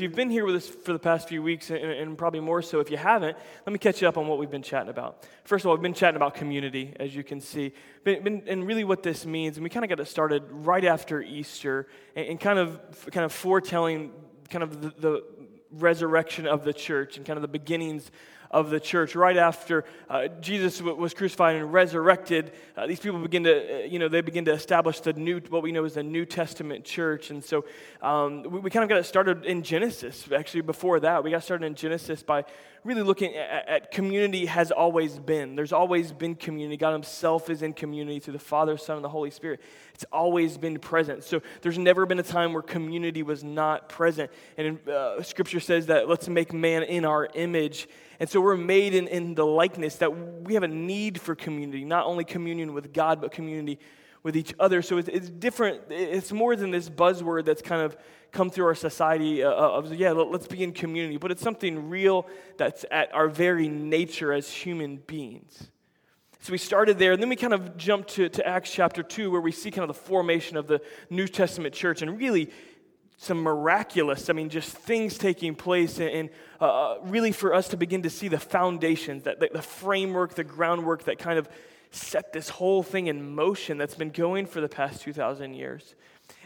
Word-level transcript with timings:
if 0.00 0.04
you've 0.04 0.14
been 0.14 0.30
here 0.30 0.46
with 0.46 0.54
us 0.54 0.66
for 0.66 0.94
the 0.94 0.98
past 0.98 1.28
few 1.28 1.42
weeks, 1.42 1.68
and, 1.68 1.78
and, 1.78 2.16
probably 2.16 2.40
more 2.40 2.62
so 2.62 2.80
if 2.80 2.90
you 2.90 2.96
haven't, 2.96 3.36
let 3.66 3.70
me 3.70 3.78
catch 3.78 4.00
you 4.00 4.08
up 4.08 4.16
on 4.16 4.26
what 4.26 4.38
we've 4.38 4.50
been 4.50 4.62
chatting 4.62 4.88
about. 4.88 5.26
First 5.44 5.66
of 5.66 5.68
all, 5.68 5.76
we've 5.76 5.82
been 5.82 5.92
chatting 5.92 6.16
about 6.16 6.34
community, 6.34 6.94
as 6.98 7.14
you 7.14 7.22
can 7.22 7.38
see, 7.38 7.74
been, 8.02 8.24
been, 8.24 8.42
and 8.46 8.66
really 8.66 8.82
what 8.82 9.02
this 9.02 9.26
means. 9.26 9.58
And 9.58 9.62
we 9.62 9.68
kind 9.68 9.84
of 9.84 9.90
got 9.90 10.00
it 10.00 10.06
started 10.06 10.42
right 10.48 10.86
after 10.86 11.20
Easter, 11.20 11.86
and, 12.16 12.28
and 12.28 12.40
kind 12.40 12.58
of 12.58 12.80
kind 13.12 13.26
of 13.26 13.32
foretelling 13.34 14.12
kind 14.48 14.62
of 14.62 14.80
the, 14.80 14.88
the 14.88 15.24
resurrection 15.70 16.46
of 16.46 16.64
the 16.64 16.72
church 16.72 17.18
and 17.18 17.26
kind 17.26 17.36
of 17.36 17.42
the 17.42 17.48
beginnings 17.48 18.10
of 18.50 18.70
the 18.70 18.80
church. 18.80 19.14
Right 19.14 19.36
after 19.36 19.84
uh, 20.08 20.28
Jesus 20.40 20.82
was 20.82 21.14
crucified 21.14 21.56
and 21.56 21.72
resurrected, 21.72 22.52
uh, 22.76 22.86
these 22.86 23.00
people 23.00 23.20
begin 23.20 23.44
to, 23.44 23.84
uh, 23.84 23.86
you 23.86 23.98
know, 23.98 24.08
they 24.08 24.20
begin 24.20 24.44
to 24.46 24.52
establish 24.52 25.00
the 25.00 25.12
new, 25.12 25.40
what 25.48 25.62
we 25.62 25.72
know 25.72 25.84
as 25.84 25.94
the 25.94 26.02
New 26.02 26.24
Testament 26.24 26.84
church. 26.84 27.30
And 27.30 27.44
so 27.44 27.64
um, 28.02 28.42
we, 28.42 28.60
we, 28.60 28.70
kind 28.70 28.82
of 28.82 28.88
got 28.88 28.98
it 28.98 29.04
started 29.04 29.44
in 29.44 29.62
Genesis. 29.62 30.26
Actually, 30.32 30.62
before 30.62 31.00
that, 31.00 31.22
we 31.22 31.30
got 31.30 31.44
started 31.44 31.66
in 31.66 31.74
Genesis 31.74 32.22
by 32.22 32.44
really 32.82 33.02
looking 33.02 33.34
at, 33.34 33.68
at 33.68 33.90
community 33.90 34.46
has 34.46 34.70
always 34.70 35.18
been. 35.18 35.54
There's 35.54 35.72
always 35.72 36.12
been 36.12 36.34
community. 36.34 36.76
God 36.76 36.92
Himself 36.92 37.50
is 37.50 37.62
in 37.62 37.72
community 37.72 38.20
through 38.20 38.32
the 38.32 38.38
Father, 38.38 38.76
Son, 38.76 38.96
and 38.96 39.04
the 39.04 39.08
Holy 39.10 39.30
Spirit. 39.30 39.60
It's 39.94 40.04
always 40.12 40.56
been 40.56 40.78
present. 40.78 41.24
So 41.24 41.42
there's 41.62 41.78
never 41.78 42.06
been 42.06 42.18
a 42.18 42.24
time 42.24 42.52
where 42.52 42.62
community 42.62 43.22
was 43.22 43.44
not 43.44 43.88
present. 43.88 44.30
And 44.56 44.86
uh, 44.88 45.22
Scripture 45.22 45.60
says 45.60 45.86
that 45.86 46.08
let's 46.08 46.28
make 46.28 46.52
man 46.52 46.82
in 46.82 47.04
our 47.04 47.28
image. 47.34 47.88
And 48.20 48.28
so 48.28 48.40
we're 48.40 48.56
made 48.56 48.94
in, 48.94 49.08
in 49.08 49.34
the 49.34 49.46
likeness 49.46 49.96
that 49.96 50.10
we 50.46 50.52
have 50.52 50.62
a 50.62 50.68
need 50.68 51.18
for 51.18 51.34
community, 51.34 51.84
not 51.84 52.04
only 52.04 52.22
communion 52.22 52.74
with 52.74 52.92
God, 52.92 53.20
but 53.20 53.32
community 53.32 53.80
with 54.22 54.36
each 54.36 54.52
other. 54.60 54.82
So 54.82 54.98
it's, 54.98 55.08
it's 55.08 55.30
different. 55.30 55.84
It's 55.88 56.30
more 56.30 56.54
than 56.54 56.70
this 56.70 56.90
buzzword 56.90 57.46
that's 57.46 57.62
kind 57.62 57.80
of 57.80 57.96
come 58.30 58.50
through 58.50 58.66
our 58.66 58.74
society 58.74 59.42
uh, 59.42 59.50
uh 59.50 59.78
of, 59.78 59.94
yeah, 59.94 60.12
let's 60.12 60.46
be 60.46 60.62
in 60.62 60.72
community, 60.72 61.16
but 61.16 61.30
it's 61.30 61.42
something 61.42 61.88
real 61.88 62.26
that's 62.58 62.84
at 62.90 63.12
our 63.14 63.28
very 63.28 63.68
nature 63.68 64.32
as 64.32 64.50
human 64.50 64.98
beings. 64.98 65.70
So 66.42 66.52
we 66.52 66.58
started 66.58 66.98
there, 66.98 67.12
and 67.12 67.22
then 67.22 67.28
we 67.28 67.36
kind 67.36 67.52
of 67.52 67.76
jumped 67.76 68.10
to, 68.10 68.28
to 68.30 68.46
Acts 68.46 68.72
chapter 68.72 69.02
2, 69.02 69.30
where 69.30 69.42
we 69.42 69.52
see 69.52 69.70
kind 69.70 69.88
of 69.88 69.94
the 69.94 70.02
formation 70.02 70.56
of 70.56 70.66
the 70.66 70.80
New 71.10 71.28
Testament 71.28 71.74
church. 71.74 72.00
And 72.00 72.18
really, 72.18 72.50
some 73.22 73.42
miraculous, 73.42 74.30
I 74.30 74.32
mean, 74.32 74.48
just 74.48 74.74
things 74.74 75.18
taking 75.18 75.54
place, 75.54 76.00
and, 76.00 76.30
uh, 76.58 76.64
uh, 76.64 76.98
really 77.02 77.32
for 77.32 77.52
us 77.52 77.68
to 77.68 77.76
begin 77.76 78.00
to 78.04 78.08
see 78.08 78.28
the 78.28 78.38
foundations, 78.38 79.24
that, 79.24 79.40
the, 79.40 79.60
framework, 79.60 80.36
the 80.36 80.42
groundwork 80.42 81.04
that 81.04 81.18
kind 81.18 81.38
of 81.38 81.46
set 81.90 82.32
this 82.32 82.48
whole 82.48 82.82
thing 82.82 83.08
in 83.08 83.34
motion 83.34 83.76
that's 83.76 83.94
been 83.94 84.08
going 84.08 84.46
for 84.46 84.62
the 84.62 84.70
past 84.70 85.02
2,000 85.02 85.52
years. 85.52 85.94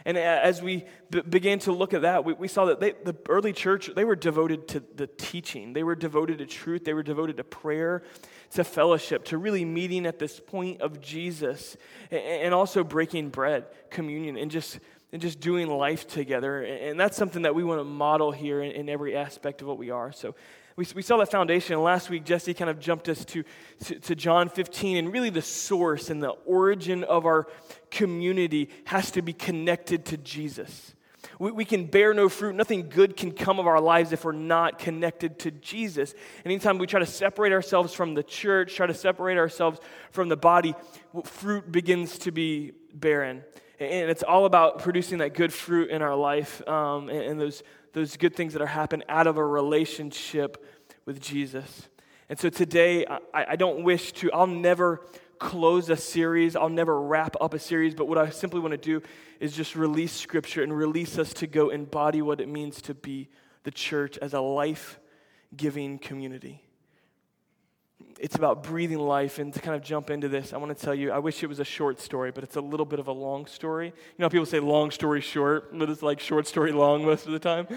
And 0.03 0.17
as 0.17 0.61
we 0.61 0.83
b- 1.09 1.21
began 1.21 1.59
to 1.59 1.71
look 1.71 1.93
at 1.93 2.01
that, 2.01 2.25
we, 2.25 2.33
we 2.33 2.49
saw 2.49 2.65
that 2.65 2.81
they, 2.81 2.91
the 2.91 3.15
early 3.29 3.53
church, 3.53 3.89
they 3.95 4.03
were 4.03 4.17
devoted 4.17 4.67
to 4.69 4.81
the 4.81 5.07
teaching. 5.07 5.71
They 5.71 5.83
were 5.83 5.95
devoted 5.95 6.39
to 6.39 6.45
truth. 6.45 6.83
They 6.83 6.93
were 6.93 7.03
devoted 7.03 7.37
to 7.37 7.45
prayer, 7.45 8.03
to 8.51 8.65
fellowship, 8.65 9.23
to 9.25 9.37
really 9.37 9.63
meeting 9.63 10.05
at 10.05 10.19
this 10.19 10.41
point 10.41 10.81
of 10.81 10.99
Jesus, 10.99 11.77
and, 12.11 12.19
and 12.19 12.53
also 12.53 12.83
breaking 12.83 13.29
bread, 13.29 13.65
communion, 13.89 14.35
and 14.35 14.51
just 14.51 14.79
and 15.15 15.21
just 15.21 15.39
doing 15.39 15.69
life 15.69 16.05
together. 16.09 16.61
And 16.61 16.99
that's 16.99 17.15
something 17.15 17.43
that 17.43 17.55
we 17.55 17.63
want 17.63 17.79
to 17.79 17.85
model 17.85 18.33
here 18.33 18.61
in, 18.61 18.71
in 18.71 18.89
every 18.89 19.15
aspect 19.15 19.61
of 19.61 19.67
what 19.69 19.77
we 19.77 19.89
are. 19.89 20.11
So 20.11 20.35
we, 20.75 20.85
we 20.93 21.01
saw 21.01 21.15
that 21.15 21.31
foundation. 21.31 21.81
Last 21.81 22.09
week, 22.09 22.25
Jesse 22.25 22.53
kind 22.53 22.69
of 22.69 22.81
jumped 22.81 23.07
us 23.07 23.23
to, 23.23 23.45
to, 23.85 23.97
to 23.97 24.13
John 24.13 24.49
15, 24.49 24.97
and 24.97 25.13
really 25.13 25.29
the 25.29 25.41
source 25.41 26.09
and 26.09 26.21
the 26.21 26.31
origin 26.45 27.05
of 27.05 27.25
our 27.25 27.47
community 27.89 28.69
has 28.83 29.09
to 29.11 29.21
be 29.21 29.31
connected 29.31 30.03
to 30.07 30.17
Jesus. 30.17 30.93
We, 31.39 31.53
we 31.53 31.63
can 31.63 31.85
bear 31.85 32.13
no 32.13 32.27
fruit. 32.27 32.53
Nothing 32.53 32.89
good 32.89 33.15
can 33.15 33.31
come 33.31 33.57
of 33.57 33.67
our 33.67 33.79
lives 33.79 34.11
if 34.11 34.25
we're 34.25 34.33
not 34.33 34.79
connected 34.79 35.39
to 35.39 35.51
Jesus. 35.51 36.13
Anytime 36.43 36.77
we 36.77 36.87
try 36.87 36.99
to 36.99 37.05
separate 37.05 37.53
ourselves 37.53 37.93
from 37.93 38.15
the 38.15 38.23
church, 38.23 38.75
try 38.75 38.85
to 38.85 38.93
separate 38.93 39.37
ourselves 39.37 39.79
from 40.11 40.27
the 40.27 40.35
body, 40.35 40.75
fruit 41.23 41.71
begins 41.71 42.17
to 42.17 42.33
be 42.33 42.73
barren 42.93 43.45
and 43.79 44.09
it's 44.09 44.23
all 44.23 44.45
about 44.45 44.79
producing 44.79 45.19
that 45.19 45.33
good 45.33 45.53
fruit 45.53 45.89
in 45.89 46.01
our 46.01 46.15
life 46.15 46.65
um, 46.67 47.09
and, 47.09 47.19
and, 47.19 47.41
those, 47.41 47.63
those 47.93 48.17
good 48.17 48.35
things 48.35 48.53
that 48.53 48.61
are 48.61 48.67
happening 48.67 49.05
out 49.09 49.27
of 49.27 49.37
a 49.37 49.45
relationship 49.45 50.63
with 51.05 51.19
Jesus. 51.21 51.89
And 52.29 52.39
so 52.39 52.49
today, 52.49 53.05
I, 53.05 53.45
I 53.49 53.55
don't 53.55 53.83
wish 53.83 54.11
to, 54.13 54.31
I'll 54.31 54.47
never 54.47 55.01
close 55.39 55.89
a 55.89 55.97
series, 55.97 56.55
I'll 56.55 56.69
never 56.69 56.99
wrap 56.99 57.35
up 57.41 57.53
a 57.53 57.59
series, 57.59 57.93
but 57.93 58.07
what 58.07 58.17
I 58.17 58.29
simply 58.29 58.61
want 58.61 58.71
to 58.71 58.77
do 58.77 59.01
is 59.39 59.53
just 59.53 59.75
release 59.75 60.13
scripture 60.13 60.63
and 60.63 60.75
release 60.75 61.19
us 61.19 61.33
to 61.33 61.47
go 61.47 61.69
embody 61.69 62.21
what 62.21 62.39
it 62.39 62.47
means 62.47 62.81
to 62.83 62.93
be 62.93 63.29
the 63.63 63.71
church 63.71 64.17
as 64.19 64.33
a 64.33 64.39
life 64.41 64.99
giving 65.55 65.99
community 65.99 66.64
it's 68.19 68.35
about 68.35 68.63
breathing 68.63 68.99
life. 68.99 69.39
And 69.39 69.53
to 69.53 69.59
kind 69.59 69.75
of 69.75 69.81
jump 69.81 70.09
into 70.09 70.27
this, 70.27 70.53
I 70.53 70.57
want 70.57 70.77
to 70.77 70.83
tell 70.85 70.95
you, 70.95 71.11
I 71.11 71.19
wish 71.19 71.43
it 71.43 71.47
was 71.47 71.59
a 71.59 71.65
short 71.65 71.99
story, 71.99 72.31
but 72.31 72.43
it's 72.43 72.55
a 72.55 72.61
little 72.61 72.85
bit 72.85 72.99
of 72.99 73.07
a 73.07 73.11
long 73.11 73.45
story. 73.45 73.87
You 73.87 73.93
know, 74.19 74.29
people 74.29 74.45
say 74.45 74.59
long 74.59 74.91
story 74.91 75.21
short, 75.21 75.77
but 75.77 75.89
it's 75.89 76.01
like 76.01 76.19
short 76.19 76.47
story 76.47 76.71
long 76.71 77.05
most 77.05 77.25
of 77.25 77.33
the 77.33 77.39
time. 77.39 77.67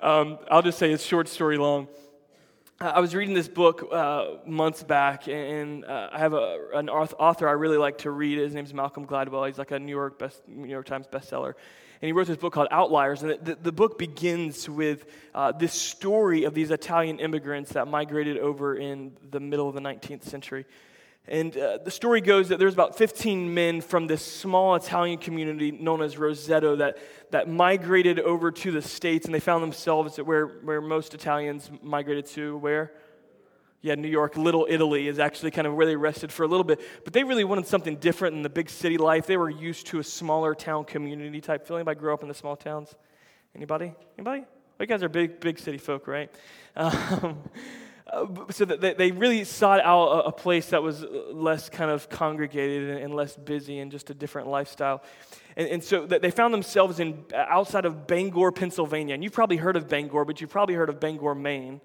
Um, 0.00 0.38
I'll 0.50 0.62
just 0.62 0.78
say 0.78 0.92
it's 0.92 1.04
short 1.04 1.28
story 1.28 1.56
long. 1.58 1.88
I 2.80 3.00
was 3.00 3.12
reading 3.12 3.34
this 3.34 3.48
book 3.48 3.88
uh, 3.90 4.34
months 4.46 4.84
back, 4.84 5.26
and 5.26 5.84
uh, 5.84 6.10
I 6.12 6.18
have 6.18 6.32
a, 6.32 6.68
an 6.74 6.88
author 6.88 7.48
I 7.48 7.52
really 7.52 7.76
like 7.76 7.98
to 7.98 8.12
read. 8.12 8.38
His 8.38 8.54
name's 8.54 8.72
Malcolm 8.72 9.04
Gladwell. 9.04 9.48
He's 9.48 9.58
like 9.58 9.72
a 9.72 9.80
New 9.80 9.90
York, 9.90 10.16
best, 10.16 10.46
New 10.46 10.68
York 10.68 10.86
Times 10.86 11.08
bestseller 11.08 11.54
and 12.00 12.06
he 12.06 12.12
wrote 12.12 12.28
this 12.28 12.36
book 12.36 12.52
called 12.52 12.68
Outliers. 12.70 13.22
And 13.22 13.44
the, 13.44 13.56
the 13.60 13.72
book 13.72 13.98
begins 13.98 14.68
with 14.68 15.06
uh, 15.34 15.52
this 15.52 15.72
story 15.72 16.44
of 16.44 16.54
these 16.54 16.70
Italian 16.70 17.18
immigrants 17.18 17.72
that 17.72 17.88
migrated 17.88 18.38
over 18.38 18.76
in 18.76 19.16
the 19.30 19.40
middle 19.40 19.68
of 19.68 19.74
the 19.74 19.80
19th 19.80 20.22
century. 20.22 20.64
And 21.26 21.56
uh, 21.56 21.78
the 21.84 21.90
story 21.90 22.20
goes 22.20 22.48
that 22.48 22.58
there's 22.58 22.72
about 22.72 22.96
15 22.96 23.52
men 23.52 23.80
from 23.80 24.06
this 24.06 24.24
small 24.24 24.76
Italian 24.76 25.18
community 25.18 25.72
known 25.72 26.00
as 26.00 26.14
Roseto 26.16 26.78
that, 26.78 26.98
that 27.32 27.48
migrated 27.48 28.18
over 28.20 28.50
to 28.50 28.70
the 28.70 28.80
States, 28.80 29.26
and 29.26 29.34
they 29.34 29.40
found 29.40 29.62
themselves 29.62 30.16
where, 30.18 30.46
where 30.46 30.80
most 30.80 31.14
Italians 31.14 31.70
migrated 31.82 32.26
to, 32.26 32.56
where? 32.58 32.92
Yeah, 33.80 33.94
New 33.94 34.08
York, 34.08 34.36
Little 34.36 34.66
Italy 34.68 35.06
is 35.06 35.18
actually 35.18 35.52
kind 35.52 35.66
of 35.66 35.74
where 35.74 35.86
they 35.86 35.94
rested 35.94 36.32
for 36.32 36.42
a 36.42 36.48
little 36.48 36.64
bit. 36.64 36.80
But 37.04 37.12
they 37.12 37.22
really 37.22 37.44
wanted 37.44 37.66
something 37.66 37.96
different 37.96 38.34
in 38.34 38.42
the 38.42 38.48
big 38.48 38.68
city 38.68 38.98
life. 38.98 39.26
They 39.26 39.36
were 39.36 39.50
used 39.50 39.86
to 39.88 40.00
a 40.00 40.04
smaller 40.04 40.54
town 40.54 40.84
community 40.84 41.40
type 41.40 41.66
feeling. 41.66 41.80
Anybody 41.80 42.00
grew 42.00 42.12
up 42.12 42.22
in 42.22 42.28
the 42.28 42.34
small 42.34 42.56
towns? 42.56 42.94
Anybody? 43.54 43.94
Anybody? 44.18 44.40
Well, 44.40 44.46
you 44.80 44.86
guys 44.86 45.02
are 45.02 45.08
big, 45.08 45.38
big 45.40 45.58
city 45.58 45.78
folk, 45.78 46.06
right? 46.06 46.30
Um, 46.76 47.38
uh, 48.10 48.50
so 48.50 48.64
they 48.64 49.10
really 49.10 49.44
sought 49.44 49.80
out 49.80 50.22
a 50.24 50.32
place 50.32 50.70
that 50.70 50.82
was 50.82 51.04
less 51.30 51.68
kind 51.68 51.90
of 51.90 52.08
congregated 52.08 53.02
and 53.02 53.14
less 53.14 53.36
busy 53.36 53.80
and 53.80 53.92
just 53.92 54.08
a 54.08 54.14
different 54.14 54.48
lifestyle. 54.48 55.02
And, 55.58 55.68
and 55.68 55.84
so 55.84 56.06
they 56.06 56.30
found 56.30 56.54
themselves 56.54 57.00
in 57.00 57.24
outside 57.34 57.84
of 57.84 58.06
Bangor, 58.06 58.50
Pennsylvania. 58.52 59.12
And 59.12 59.22
you've 59.22 59.34
probably 59.34 59.58
heard 59.58 59.76
of 59.76 59.88
Bangor, 59.90 60.24
but 60.24 60.40
you've 60.40 60.48
probably 60.48 60.74
heard 60.74 60.88
of 60.88 61.00
Bangor, 61.00 61.34
Maine 61.34 61.82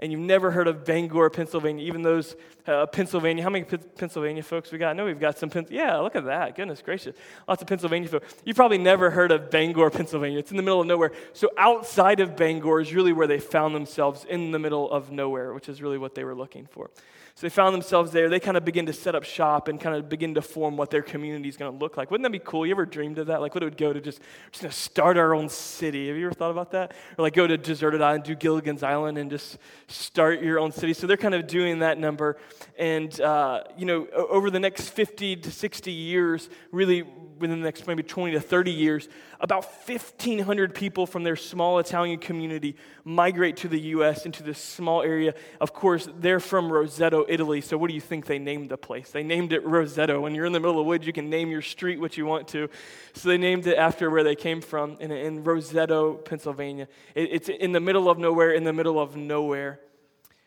and 0.00 0.12
you've 0.12 0.20
never 0.20 0.50
heard 0.50 0.68
of 0.68 0.84
Bangor, 0.84 1.28
Pennsylvania, 1.30 1.84
even 1.84 2.02
those 2.02 2.36
uh, 2.66 2.86
Pennsylvania, 2.86 3.42
how 3.42 3.50
many 3.50 3.64
P- 3.64 3.76
Pennsylvania 3.76 4.42
folks 4.42 4.70
we 4.70 4.78
got? 4.78 4.90
I 4.90 4.92
know 4.92 5.04
we've 5.04 5.18
got 5.18 5.38
some, 5.38 5.50
Pen- 5.50 5.66
yeah, 5.70 5.96
look 5.98 6.14
at 6.14 6.24
that, 6.26 6.54
goodness 6.54 6.82
gracious. 6.82 7.16
Lots 7.48 7.62
of 7.62 7.68
Pennsylvania 7.68 8.08
folks. 8.08 8.34
You've 8.44 8.56
probably 8.56 8.78
never 8.78 9.10
heard 9.10 9.32
of 9.32 9.50
Bangor, 9.50 9.90
Pennsylvania. 9.90 10.38
It's 10.38 10.50
in 10.50 10.56
the 10.56 10.62
middle 10.62 10.80
of 10.80 10.86
nowhere. 10.86 11.12
So 11.32 11.50
outside 11.56 12.20
of 12.20 12.36
Bangor 12.36 12.80
is 12.80 12.92
really 12.94 13.12
where 13.12 13.26
they 13.26 13.40
found 13.40 13.74
themselves 13.74 14.24
in 14.24 14.52
the 14.52 14.58
middle 14.58 14.90
of 14.90 15.10
nowhere, 15.10 15.52
which 15.52 15.68
is 15.68 15.82
really 15.82 15.98
what 15.98 16.14
they 16.14 16.24
were 16.24 16.34
looking 16.34 16.66
for. 16.66 16.90
So 17.38 17.46
they 17.46 17.50
found 17.50 17.72
themselves 17.72 18.10
there. 18.10 18.28
They 18.28 18.40
kind 18.40 18.56
of 18.56 18.64
begin 18.64 18.86
to 18.86 18.92
set 18.92 19.14
up 19.14 19.22
shop 19.22 19.68
and 19.68 19.80
kind 19.80 19.94
of 19.94 20.08
begin 20.08 20.34
to 20.34 20.42
form 20.42 20.76
what 20.76 20.90
their 20.90 21.02
community 21.02 21.48
is 21.48 21.56
going 21.56 21.70
to 21.70 21.78
look 21.78 21.96
like. 21.96 22.10
Wouldn't 22.10 22.24
that 22.24 22.32
be 22.32 22.40
cool? 22.44 22.66
You 22.66 22.72
ever 22.72 22.84
dreamed 22.84 23.16
of 23.18 23.28
that? 23.28 23.40
Like, 23.40 23.54
what 23.54 23.62
it 23.62 23.66
would 23.66 23.76
go 23.76 23.92
to 23.92 24.00
just, 24.00 24.20
just 24.50 24.62
going 24.62 24.72
to 24.72 24.76
start 24.76 25.16
our 25.16 25.36
own 25.36 25.48
city. 25.48 26.08
Have 26.08 26.16
you 26.16 26.26
ever 26.26 26.34
thought 26.34 26.50
about 26.50 26.72
that? 26.72 26.94
Or 27.16 27.22
like 27.22 27.34
go 27.34 27.46
to 27.46 27.56
deserted 27.56 28.02
island, 28.02 28.24
do 28.24 28.34
Gilligan's 28.34 28.82
Island, 28.82 29.18
and 29.18 29.30
just 29.30 29.58
start 29.86 30.42
your 30.42 30.58
own 30.58 30.72
city. 30.72 30.92
So 30.92 31.06
they're 31.06 31.16
kind 31.16 31.32
of 31.32 31.46
doing 31.46 31.78
that 31.78 31.96
number. 31.96 32.38
And, 32.76 33.20
uh, 33.20 33.62
you 33.76 33.86
know, 33.86 34.08
over 34.08 34.50
the 34.50 34.58
next 34.58 34.88
50 34.88 35.36
to 35.36 35.50
60 35.52 35.92
years, 35.92 36.50
really 36.72 37.04
within 37.38 37.60
the 37.60 37.64
next 37.64 37.86
maybe 37.86 38.02
20 38.02 38.32
to 38.32 38.40
30 38.40 38.70
years, 38.70 39.08
about 39.40 39.64
1,500 39.64 40.74
people 40.74 41.06
from 41.06 41.22
their 41.22 41.36
small 41.36 41.78
Italian 41.78 42.18
community 42.18 42.76
migrate 43.04 43.56
to 43.58 43.68
the 43.68 43.80
U.S. 43.80 44.26
into 44.26 44.42
this 44.42 44.58
small 44.58 45.02
area. 45.02 45.34
Of 45.60 45.72
course, 45.72 46.08
they're 46.18 46.40
from 46.40 46.70
Roseto, 46.70 47.24
Italy. 47.28 47.60
So, 47.60 47.78
what 47.78 47.88
do 47.88 47.94
you 47.94 48.00
think 48.00 48.26
they 48.26 48.38
named 48.38 48.70
the 48.70 48.76
place? 48.76 49.10
They 49.10 49.22
named 49.22 49.52
it 49.52 49.64
Roseto. 49.64 50.20
When 50.20 50.34
you're 50.34 50.46
in 50.46 50.52
the 50.52 50.60
middle 50.60 50.72
of 50.72 50.84
the 50.84 50.88
woods, 50.88 51.06
you 51.06 51.12
can 51.12 51.30
name 51.30 51.50
your 51.50 51.62
street 51.62 52.00
what 52.00 52.16
you 52.16 52.26
want 52.26 52.48
to. 52.48 52.68
So, 53.14 53.28
they 53.28 53.38
named 53.38 53.66
it 53.66 53.78
after 53.78 54.10
where 54.10 54.24
they 54.24 54.36
came 54.36 54.60
from 54.60 54.96
in, 55.00 55.10
in 55.10 55.44
Roseto, 55.44 56.24
Pennsylvania. 56.24 56.88
It, 57.14 57.30
it's 57.32 57.48
in 57.48 57.72
the 57.72 57.80
middle 57.80 58.10
of 58.10 58.18
nowhere, 58.18 58.52
in 58.52 58.64
the 58.64 58.72
middle 58.72 59.00
of 59.00 59.16
nowhere. 59.16 59.80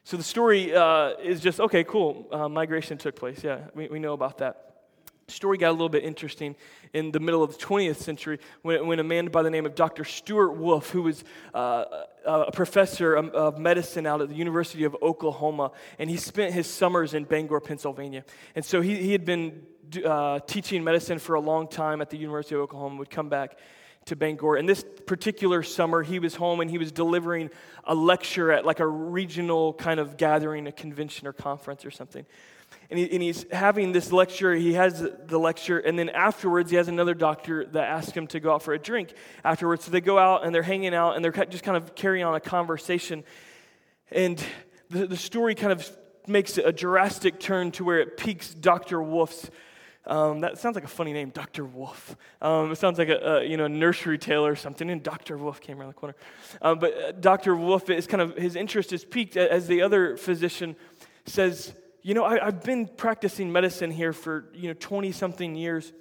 So, 0.03 0.17
the 0.17 0.23
story 0.23 0.75
uh, 0.75 1.11
is 1.23 1.39
just 1.39 1.59
okay, 1.59 1.83
cool. 1.83 2.27
Uh, 2.31 2.49
migration 2.49 2.97
took 2.97 3.15
place. 3.15 3.43
Yeah, 3.43 3.59
we, 3.73 3.87
we 3.87 3.99
know 3.99 4.13
about 4.13 4.39
that 4.39 4.70
story 5.31 5.57
got 5.57 5.69
a 5.69 5.71
little 5.71 5.89
bit 5.89 6.03
interesting 6.03 6.55
in 6.93 7.11
the 7.11 7.19
middle 7.19 7.43
of 7.43 7.57
the 7.57 7.63
20th 7.63 7.97
century 7.97 8.39
when, 8.61 8.85
when 8.87 8.99
a 8.99 9.03
man 9.03 9.27
by 9.27 9.41
the 9.41 9.49
name 9.49 9.65
of 9.65 9.75
Dr. 9.75 10.03
Stewart 10.03 10.55
Wolf, 10.55 10.89
who 10.89 11.03
was 11.03 11.23
uh, 11.53 11.85
a 12.25 12.51
professor 12.51 13.15
of 13.15 13.57
medicine 13.57 14.05
out 14.05 14.21
at 14.21 14.29
the 14.29 14.35
University 14.35 14.83
of 14.83 14.95
Oklahoma, 15.01 15.71
and 15.97 16.09
he 16.09 16.17
spent 16.17 16.53
his 16.53 16.67
summers 16.67 17.13
in 17.13 17.23
Bangor, 17.23 17.59
Pennsylvania. 17.59 18.23
And 18.55 18.63
so 18.63 18.81
he, 18.81 18.95
he 18.97 19.11
had 19.11 19.25
been 19.25 19.63
uh, 20.05 20.39
teaching 20.41 20.83
medicine 20.83 21.19
for 21.19 21.35
a 21.35 21.41
long 21.41 21.67
time 21.67 22.01
at 22.01 22.09
the 22.09 22.17
University 22.17 22.55
of 22.55 22.61
Oklahoma, 22.61 22.97
would 22.97 23.09
come 23.09 23.29
back 23.29 23.57
to 24.05 24.15
Bangor. 24.15 24.55
And 24.55 24.67
this 24.67 24.83
particular 25.05 25.63
summer, 25.63 26.01
he 26.01 26.19
was 26.19 26.35
home 26.35 26.59
and 26.59 26.69
he 26.69 26.77
was 26.77 26.91
delivering 26.91 27.49
a 27.83 27.93
lecture 27.93 28.51
at 28.51 28.65
like 28.65 28.79
a 28.79 28.87
regional 28.87 29.73
kind 29.73 29.99
of 29.99 30.17
gathering, 30.17 30.67
a 30.67 30.71
convention 30.71 31.27
or 31.27 31.33
conference 31.33 31.85
or 31.85 31.91
something. 31.91 32.25
And, 32.91 32.99
he, 32.99 33.11
and 33.11 33.23
he's 33.23 33.45
having 33.51 33.93
this 33.93 34.11
lecture. 34.11 34.53
He 34.53 34.73
has 34.73 35.01
the 35.25 35.39
lecture, 35.39 35.79
and 35.79 35.97
then 35.97 36.09
afterwards, 36.09 36.69
he 36.69 36.77
has 36.77 36.89
another 36.89 37.13
doctor 37.13 37.65
that 37.65 37.85
asks 37.85 38.11
him 38.11 38.27
to 38.27 38.39
go 38.39 38.53
out 38.53 38.61
for 38.61 38.73
a 38.73 38.79
drink 38.79 39.13
afterwards. 39.43 39.85
So 39.85 39.91
they 39.91 40.01
go 40.01 40.19
out 40.19 40.45
and 40.45 40.53
they're 40.53 40.61
hanging 40.61 40.93
out 40.93 41.15
and 41.15 41.25
they're 41.25 41.31
just 41.45 41.63
kind 41.63 41.77
of 41.77 41.95
carrying 41.95 42.25
on 42.25 42.35
a 42.35 42.39
conversation. 42.39 43.23
And 44.11 44.43
the, 44.89 45.07
the 45.07 45.17
story 45.17 45.55
kind 45.55 45.71
of 45.71 45.89
makes 46.27 46.57
a 46.57 46.71
drastic 46.71 47.39
turn 47.39 47.71
to 47.71 47.83
where 47.83 47.99
it 47.99 48.17
piques 48.17 48.53
Dr. 48.53 49.01
Wolf's 49.01 49.49
um, 50.05 50.39
that 50.39 50.57
sounds 50.57 50.75
like 50.75 50.83
a 50.83 50.89
funny 50.89 51.13
name, 51.13 51.29
Dr. 51.29 51.63
Wolf. 51.63 52.15
Um, 52.41 52.71
it 52.71 52.77
sounds 52.77 52.97
like 52.97 53.09
a, 53.09 53.37
a, 53.37 53.43
you 53.43 53.55
know 53.55 53.67
nursery 53.67 54.17
tale 54.17 54.45
or 54.45 54.55
something. 54.55 54.89
And 54.89 55.03
Dr. 55.03 55.37
Wolf 55.37 55.61
came 55.61 55.79
around 55.79 55.89
the 55.89 55.93
corner. 55.93 56.15
Um, 56.61 56.79
but 56.79 56.97
uh, 56.97 57.11
Dr. 57.11 57.55
Wolf 57.55 57.89
is 57.89 58.07
kind 58.07 58.21
of 58.21 58.35
his 58.35 58.55
interest 58.55 58.93
is 58.93 59.05
piqued 59.05 59.37
as 59.37 59.67
the 59.67 59.83
other 59.83 60.17
physician 60.17 60.75
says, 61.25 61.73
you 62.01 62.13
know, 62.13 62.23
I, 62.23 62.47
I've 62.47 62.63
been 62.63 62.87
practicing 62.87 63.51
medicine 63.51 63.91
here 63.91 64.13
for 64.13 64.45
you 64.53 64.67
know 64.67 64.75
20 64.79 65.11
something 65.11 65.55
years. 65.55 65.91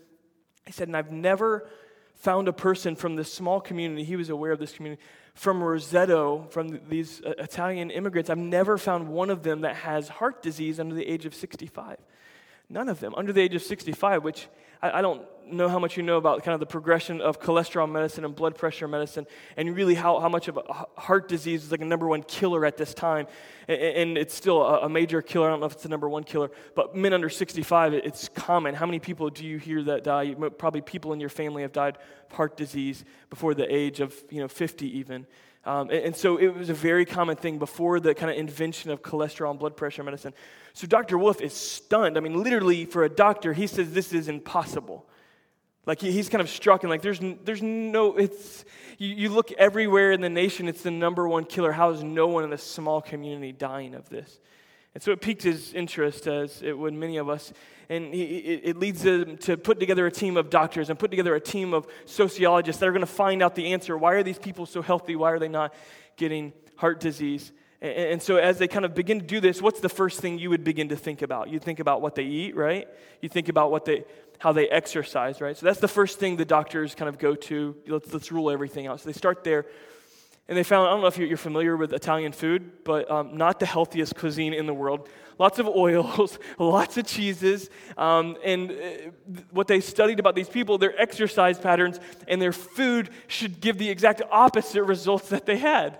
He 0.66 0.72
said, 0.72 0.88
and 0.88 0.96
I've 0.96 1.12
never 1.12 1.68
found 2.16 2.48
a 2.48 2.52
person 2.52 2.96
from 2.96 3.16
this 3.16 3.32
small 3.32 3.60
community. 3.60 4.04
He 4.04 4.16
was 4.16 4.28
aware 4.28 4.52
of 4.52 4.58
this 4.58 4.72
community 4.72 5.02
from 5.34 5.60
Roseto, 5.60 6.50
from 6.50 6.80
these 6.88 7.22
uh, 7.22 7.30
Italian 7.38 7.90
immigrants. 7.90 8.28
I've 8.28 8.38
never 8.38 8.76
found 8.76 9.08
one 9.08 9.30
of 9.30 9.42
them 9.42 9.62
that 9.62 9.76
has 9.76 10.08
heart 10.08 10.42
disease 10.42 10.78
under 10.78 10.94
the 10.94 11.06
age 11.06 11.24
of 11.24 11.34
65. 11.34 11.96
None 12.68 12.88
of 12.88 13.00
them 13.00 13.14
under 13.16 13.32
the 13.32 13.40
age 13.40 13.54
of 13.54 13.62
65, 13.62 14.22
which 14.22 14.48
I, 14.82 14.98
I, 14.98 15.02
don't 15.02 15.22
know 15.52 15.68
how 15.68 15.78
much 15.78 15.96
you 15.96 16.02
know 16.02 16.16
about 16.16 16.42
kind 16.42 16.54
of 16.54 16.60
the 16.60 16.66
progression 16.66 17.20
of 17.20 17.40
cholesterol 17.40 17.90
medicine 17.90 18.24
and 18.24 18.34
blood 18.34 18.56
pressure 18.56 18.88
medicine, 18.88 19.26
and 19.56 19.74
really 19.74 19.94
how, 19.94 20.20
how 20.20 20.28
much 20.28 20.48
of 20.48 20.58
heart 20.96 21.28
disease 21.28 21.64
is 21.64 21.70
like 21.70 21.80
a 21.80 21.84
number 21.84 22.06
one 22.06 22.22
killer 22.22 22.64
at 22.64 22.76
this 22.76 22.94
time. 22.94 23.26
And, 23.68 23.80
and 23.80 24.18
it's 24.18 24.34
still 24.34 24.62
a, 24.62 24.86
a, 24.86 24.88
major 24.88 25.22
killer. 25.22 25.48
I 25.48 25.50
don't 25.50 25.60
know 25.60 25.66
if 25.66 25.72
it's 25.72 25.82
the 25.82 25.88
number 25.88 26.08
one 26.08 26.24
killer, 26.24 26.50
but 26.74 26.94
men 26.94 27.12
under 27.12 27.28
65, 27.28 27.94
it's 27.94 28.28
common. 28.28 28.74
How 28.74 28.86
many 28.86 28.98
people 28.98 29.30
do 29.30 29.44
you 29.44 29.58
hear 29.58 29.82
that 29.84 30.04
die? 30.04 30.34
Probably 30.34 30.80
people 30.80 31.12
in 31.12 31.20
your 31.20 31.28
family 31.28 31.62
have 31.62 31.72
died 31.72 31.98
of 32.30 32.36
heart 32.36 32.56
disease 32.56 33.04
before 33.28 33.54
the 33.54 33.72
age 33.74 34.00
of 34.00 34.14
you 34.30 34.40
know 34.40 34.48
50 34.48 34.98
even. 34.98 35.26
Um, 35.64 35.90
and, 35.90 36.04
and, 36.04 36.16
so 36.16 36.38
it 36.38 36.54
was 36.54 36.70
a 36.70 36.74
very 36.74 37.04
common 37.04 37.36
thing 37.36 37.58
before 37.58 38.00
the 38.00 38.14
kind 38.14 38.30
of 38.30 38.38
invention 38.38 38.90
of 38.90 39.02
cholesterol 39.02 39.50
and 39.50 39.58
blood 39.58 39.76
pressure 39.76 40.02
medicine. 40.02 40.32
So 40.72 40.86
Dr. 40.86 41.18
Wolf 41.18 41.42
is 41.42 41.52
stunned. 41.52 42.16
I 42.16 42.20
mean, 42.20 42.42
literally, 42.42 42.86
for 42.86 43.04
a 43.04 43.10
doctor, 43.10 43.52
he 43.52 43.66
says 43.66 43.92
this 43.92 44.14
is 44.14 44.28
impossible. 44.28 45.06
Like 45.84 46.00
he, 46.00 46.12
he's 46.12 46.30
kind 46.30 46.40
of 46.40 46.48
struck 46.48 46.82
and 46.82 46.90
like 46.90 47.02
there's, 47.02 47.20
there's 47.44 47.62
no, 47.62 48.16
it's, 48.16 48.64
you, 48.96 49.08
you 49.08 49.28
look 49.28 49.52
everywhere 49.52 50.12
in 50.12 50.22
the 50.22 50.30
nation, 50.30 50.66
it's 50.66 50.82
the 50.82 50.90
number 50.90 51.28
one 51.28 51.44
killer. 51.44 51.72
How 51.72 51.90
is 51.90 52.02
no 52.02 52.26
one 52.26 52.44
in 52.44 52.50
this 52.50 52.62
small 52.62 53.02
community 53.02 53.52
dying 53.52 53.94
of 53.94 54.08
this? 54.08 54.40
And 54.94 55.02
so 55.02 55.12
it 55.12 55.20
piqued 55.20 55.42
his 55.42 55.72
interest, 55.72 56.26
as 56.26 56.62
it 56.62 56.76
would 56.76 56.94
many 56.94 57.16
of 57.18 57.28
us. 57.28 57.52
And 57.90 58.14
he, 58.14 58.22
it, 58.22 58.76
leads 58.76 59.04
him 59.04 59.36
to 59.38 59.56
put 59.56 59.80
together 59.80 60.06
a 60.06 60.12
team 60.12 60.36
of 60.36 60.48
doctors 60.48 60.90
and 60.90 60.98
put 60.98 61.10
together 61.10 61.34
a 61.34 61.40
team 61.40 61.74
of 61.74 61.88
sociologists 62.04 62.78
that 62.78 62.88
are 62.88 62.92
going 62.92 63.00
to 63.00 63.06
find 63.06 63.42
out 63.42 63.56
the 63.56 63.72
answer. 63.72 63.98
Why 63.98 64.12
are 64.12 64.22
these 64.22 64.38
people 64.38 64.64
so 64.64 64.80
healthy? 64.80 65.16
Why 65.16 65.32
are 65.32 65.40
they 65.40 65.48
not 65.48 65.74
getting 66.16 66.52
heart 66.76 67.00
disease? 67.00 67.50
And, 67.80 67.92
and 67.92 68.22
so, 68.22 68.36
as 68.36 68.58
they 68.58 68.68
kind 68.68 68.84
of 68.84 68.94
begin 68.94 69.18
to 69.18 69.26
do 69.26 69.40
this, 69.40 69.60
what's 69.60 69.80
the 69.80 69.88
first 69.88 70.20
thing 70.20 70.38
you 70.38 70.50
would 70.50 70.62
begin 70.62 70.90
to 70.90 70.96
think 70.96 71.20
about? 71.20 71.48
You 71.48 71.58
think 71.58 71.80
about 71.80 72.00
what 72.00 72.14
they 72.14 72.22
eat, 72.22 72.54
right? 72.54 72.86
You 73.20 73.28
think 73.28 73.48
about 73.48 73.72
what 73.72 73.84
they, 73.84 74.04
how 74.38 74.52
they 74.52 74.68
exercise, 74.68 75.40
right? 75.40 75.56
So 75.56 75.66
that's 75.66 75.80
the 75.80 75.88
first 75.88 76.20
thing 76.20 76.36
the 76.36 76.44
doctors 76.44 76.94
kind 76.94 77.08
of 77.08 77.18
go 77.18 77.34
to. 77.34 77.74
Let's, 77.88 78.12
let's 78.12 78.30
rule 78.30 78.52
everything 78.52 78.86
out. 78.86 79.00
So 79.00 79.08
they 79.08 79.14
start 79.14 79.42
there. 79.42 79.66
And 80.48 80.56
they 80.56 80.64
found, 80.64 80.88
I 80.88 80.90
don't 80.90 81.00
know 81.00 81.06
if 81.06 81.18
you're 81.18 81.36
familiar 81.36 81.76
with 81.76 81.92
Italian 81.92 82.32
food, 82.32 82.84
but 82.84 83.08
um, 83.08 83.36
not 83.36 83.60
the 83.60 83.66
healthiest 83.66 84.16
cuisine 84.16 84.52
in 84.52 84.66
the 84.66 84.74
world. 84.74 85.08
Lots 85.40 85.58
of 85.58 85.68
oils, 85.68 86.38
lots 86.58 86.98
of 86.98 87.06
cheeses. 87.06 87.70
Um, 87.96 88.36
and 88.44 88.70
uh, 88.70 88.74
what 89.50 89.68
they 89.68 89.80
studied 89.80 90.20
about 90.20 90.34
these 90.34 90.50
people, 90.50 90.76
their 90.76 91.00
exercise 91.00 91.58
patterns 91.58 91.98
and 92.28 92.42
their 92.42 92.52
food 92.52 93.08
should 93.26 93.58
give 93.62 93.78
the 93.78 93.88
exact 93.88 94.20
opposite 94.30 94.84
results 94.84 95.30
that 95.30 95.46
they 95.46 95.56
had. 95.56 95.98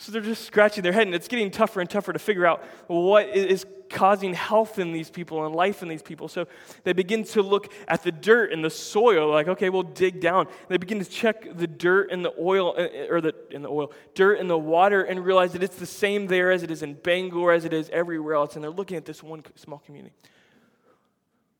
So 0.00 0.12
they're 0.12 0.22
just 0.22 0.46
scratching 0.46 0.82
their 0.82 0.94
head, 0.94 1.06
and 1.06 1.14
it's 1.14 1.28
getting 1.28 1.50
tougher 1.50 1.78
and 1.78 1.88
tougher 1.88 2.14
to 2.14 2.18
figure 2.18 2.46
out 2.46 2.64
what 2.86 3.28
is 3.28 3.66
causing 3.90 4.32
health 4.32 4.78
in 4.78 4.92
these 4.92 5.10
people 5.10 5.44
and 5.44 5.54
life 5.54 5.82
in 5.82 5.88
these 5.88 6.00
people. 6.00 6.26
So 6.26 6.46
they 6.84 6.94
begin 6.94 7.22
to 7.24 7.42
look 7.42 7.70
at 7.86 8.02
the 8.02 8.10
dirt 8.10 8.50
and 8.50 8.64
the 8.64 8.70
soil, 8.70 9.30
like, 9.30 9.48
okay, 9.48 9.68
we'll 9.68 9.82
dig 9.82 10.18
down. 10.18 10.46
And 10.46 10.68
they 10.68 10.78
begin 10.78 11.00
to 11.00 11.04
check 11.04 11.54
the 11.54 11.66
dirt 11.66 12.10
and 12.10 12.24
the 12.24 12.32
oil, 12.40 12.74
uh, 12.78 13.12
or 13.12 13.20
the 13.20 13.34
in 13.50 13.60
the 13.60 13.68
oil, 13.68 13.92
dirt 14.14 14.38
and 14.40 14.48
the 14.48 14.56
water, 14.56 15.02
and 15.02 15.22
realize 15.22 15.52
that 15.52 15.62
it's 15.62 15.76
the 15.76 15.84
same 15.84 16.28
there 16.28 16.50
as 16.50 16.62
it 16.62 16.70
is 16.70 16.82
in 16.82 16.94
Bangor, 16.94 17.52
as 17.52 17.66
it 17.66 17.74
is 17.74 17.90
everywhere 17.90 18.36
else. 18.36 18.54
And 18.54 18.64
they're 18.64 18.70
looking 18.70 18.96
at 18.96 19.04
this 19.04 19.22
one 19.22 19.44
small 19.54 19.80
community. 19.80 20.14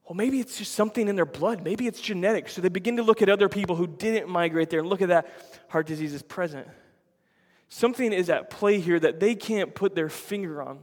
Well, 0.08 0.16
maybe 0.16 0.40
it's 0.40 0.56
just 0.56 0.72
something 0.72 1.08
in 1.08 1.14
their 1.14 1.26
blood. 1.26 1.62
Maybe 1.62 1.86
it's 1.86 2.00
genetic. 2.00 2.48
So 2.48 2.62
they 2.62 2.70
begin 2.70 2.96
to 2.96 3.02
look 3.02 3.20
at 3.20 3.28
other 3.28 3.50
people 3.50 3.76
who 3.76 3.86
didn't 3.86 4.30
migrate 4.30 4.70
there 4.70 4.80
and 4.80 4.88
look 4.88 5.02
at 5.02 5.08
that. 5.08 5.30
Heart 5.68 5.88
disease 5.88 6.14
is 6.14 6.22
present. 6.22 6.66
Something 7.70 8.12
is 8.12 8.28
at 8.28 8.50
play 8.50 8.80
here 8.80 8.98
that 8.98 9.20
they 9.20 9.36
can't 9.36 9.74
put 9.74 9.94
their 9.94 10.08
finger 10.08 10.60
on. 10.60 10.80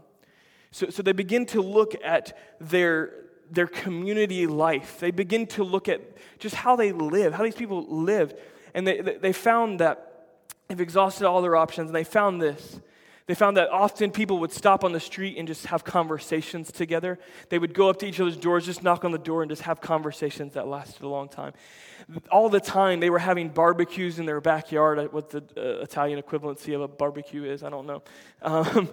So, 0.71 0.89
so 0.89 1.03
they 1.03 1.11
begin 1.11 1.45
to 1.47 1.61
look 1.61 1.95
at 2.03 2.35
their, 2.61 3.11
their 3.51 3.67
community 3.67 4.47
life. 4.47 4.99
They 4.99 5.11
begin 5.11 5.47
to 5.47 5.63
look 5.63 5.89
at 5.89 6.01
just 6.39 6.55
how 6.55 6.77
they 6.77 6.93
live, 6.93 7.33
how 7.33 7.43
these 7.43 7.55
people 7.55 7.85
lived. 7.87 8.35
And 8.73 8.87
they, 8.87 9.01
they 9.01 9.33
found 9.33 9.81
that 9.81 10.39
they've 10.69 10.79
exhausted 10.79 11.27
all 11.27 11.41
their 11.41 11.57
options, 11.57 11.89
and 11.89 11.95
they 11.95 12.05
found 12.05 12.41
this. 12.41 12.79
They 13.27 13.35
found 13.35 13.57
that 13.57 13.69
often 13.69 14.11
people 14.11 14.39
would 14.39 14.51
stop 14.51 14.83
on 14.83 14.93
the 14.93 14.99
street 14.99 15.37
and 15.37 15.47
just 15.47 15.67
have 15.67 15.83
conversations 15.83 16.71
together. 16.71 17.19
They 17.49 17.59
would 17.59 17.73
go 17.73 17.89
up 17.89 17.99
to 17.99 18.07
each 18.07 18.19
other's 18.19 18.37
doors, 18.37 18.65
just 18.65 18.83
knock 18.83 19.05
on 19.05 19.11
the 19.11 19.17
door, 19.17 19.43
and 19.43 19.51
just 19.51 19.63
have 19.63 19.81
conversations 19.81 20.53
that 20.53 20.67
lasted 20.67 21.03
a 21.03 21.09
long 21.09 21.27
time 21.27 21.53
all 22.31 22.49
the 22.49 22.59
time 22.59 22.99
they 22.99 23.09
were 23.09 23.19
having 23.19 23.49
barbecues 23.49 24.19
in 24.19 24.25
their 24.25 24.41
backyard. 24.41 25.11
What 25.11 25.29
the 25.29 25.43
uh, 25.57 25.83
Italian 25.83 26.21
equivalency 26.21 26.73
of 26.73 26.81
a 26.81 26.87
barbecue 26.87 27.43
is, 27.43 27.63
I 27.63 27.69
don't 27.69 27.85
know. 27.85 28.01
Um, 28.41 28.89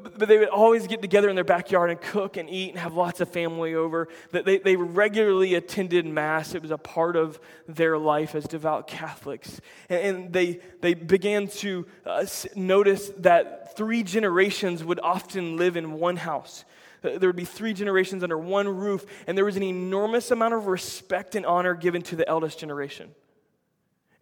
but 0.00 0.28
they 0.28 0.38
would 0.38 0.48
always 0.48 0.86
get 0.86 1.02
together 1.02 1.28
in 1.28 1.34
their 1.34 1.44
backyard 1.44 1.90
and 1.90 2.00
cook 2.00 2.36
and 2.36 2.48
eat 2.48 2.70
and 2.70 2.78
have 2.78 2.94
lots 2.94 3.20
of 3.20 3.28
family 3.28 3.74
over. 3.74 4.08
They, 4.30 4.58
they 4.58 4.76
regularly 4.76 5.54
attended 5.54 6.06
Mass. 6.06 6.54
It 6.54 6.62
was 6.62 6.70
a 6.70 6.78
part 6.78 7.16
of 7.16 7.40
their 7.66 7.98
life 7.98 8.34
as 8.34 8.44
devout 8.44 8.86
Catholics. 8.86 9.60
And 9.88 10.32
they, 10.32 10.60
they 10.80 10.94
began 10.94 11.48
to 11.48 11.86
uh, 12.06 12.26
notice 12.54 13.10
that 13.18 13.76
three 13.76 14.02
generations 14.02 14.84
would 14.84 15.00
often 15.00 15.56
live 15.56 15.76
in 15.76 15.92
one 15.94 16.16
house. 16.16 16.64
There 17.02 17.28
would 17.28 17.36
be 17.36 17.44
three 17.44 17.74
generations 17.74 18.22
under 18.22 18.38
one 18.38 18.68
roof, 18.68 19.04
and 19.26 19.36
there 19.36 19.44
was 19.44 19.56
an 19.56 19.62
enormous 19.62 20.30
amount 20.30 20.54
of 20.54 20.66
respect 20.66 21.34
and 21.34 21.44
honor 21.44 21.74
given 21.74 22.02
to 22.02 22.16
the 22.16 22.28
eldest 22.28 22.58
generation. 22.58 23.10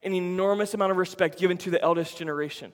An 0.03 0.15
enormous 0.15 0.73
amount 0.73 0.93
of 0.93 0.97
respect 0.97 1.39
given 1.39 1.59
to 1.59 1.71
the 1.71 1.83
eldest 1.83 2.17
generation. 2.17 2.73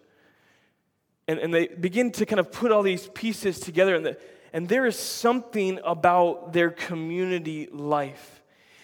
And, 1.29 1.39
and 1.39 1.53
they 1.53 1.67
begin 1.67 2.13
to 2.13 2.27
kind 2.27 2.41
of 2.41 2.53
put 2.53 2.71
all 2.73 2.83
these 2.83 3.09
pieces 3.09 3.59
together, 3.59 3.95
and, 3.95 4.07
the, 4.07 4.19
and 4.53 4.69
there 4.69 4.87
is 4.87 4.99
something 4.99 5.81
about 5.85 6.53
their 6.53 6.71
community 6.71 7.69
life 7.73 8.43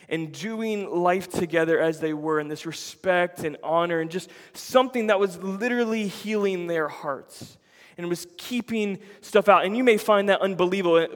and 0.09 0.33
doing 0.33 0.91
life 0.91 1.31
together 1.31 1.81
as 1.81 2.01
they 2.01 2.13
were, 2.13 2.41
in 2.41 2.49
this 2.49 2.67
respect 2.67 3.45
and 3.45 3.57
honor, 3.63 4.01
and 4.01 4.11
just 4.11 4.29
something 4.53 5.07
that 5.07 5.19
was 5.19 5.39
literally 5.39 6.09
healing 6.09 6.67
their 6.67 6.89
hearts 6.89 7.57
and 7.97 8.09
was 8.09 8.27
keeping 8.37 8.99
stuff 9.21 9.49
out. 9.49 9.65
And 9.65 9.77
you 9.77 9.85
may 9.85 9.97
find 9.97 10.29
that 10.29 10.41
unbelievable, 10.41 11.07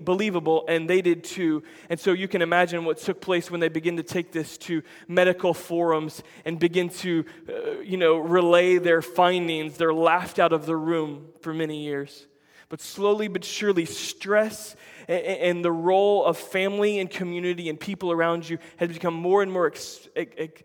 believable, 0.00 0.64
and 0.68 0.88
they 0.88 1.00
did 1.00 1.24
too. 1.24 1.62
And 1.88 1.98
so 1.98 2.12
you 2.12 2.28
can 2.28 2.42
imagine 2.42 2.84
what 2.84 2.98
took 2.98 3.20
place 3.20 3.50
when 3.50 3.60
they 3.60 3.68
begin 3.68 3.96
to 3.96 4.02
take 4.02 4.32
this 4.32 4.58
to 4.58 4.82
medical 5.06 5.54
forums 5.54 6.22
and 6.44 6.58
begin 6.58 6.88
to, 6.88 7.24
uh, 7.48 7.80
you 7.80 7.96
know, 7.96 8.16
relay 8.16 8.78
their 8.78 9.02
findings. 9.02 9.76
They're 9.76 9.94
laughed 9.94 10.38
out 10.38 10.52
of 10.52 10.66
the 10.66 10.76
room 10.76 11.28
for 11.40 11.54
many 11.54 11.82
years. 11.82 12.26
But 12.68 12.80
slowly 12.82 13.28
but 13.28 13.44
surely, 13.44 13.86
stress 13.86 14.76
and 15.08 15.64
the 15.64 15.72
role 15.72 16.26
of 16.26 16.36
family 16.36 16.98
and 16.98 17.10
community 17.10 17.70
and 17.70 17.80
people 17.80 18.12
around 18.12 18.46
you 18.46 18.58
has 18.76 18.90
become 18.90 19.14
more 19.14 19.42
and 19.42 19.50
more 19.50 19.72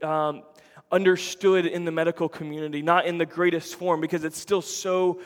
um, 0.02 0.44
understood 0.92 1.66
in 1.66 1.86
the 1.86 1.92
medical 1.92 2.28
community, 2.28 2.82
not 2.82 3.06
in 3.06 3.18
the 3.18 3.26
greatest 3.26 3.76
form, 3.76 4.02
because 4.02 4.26
it's 4.26 4.38
still 4.38 4.62
so 4.62 5.22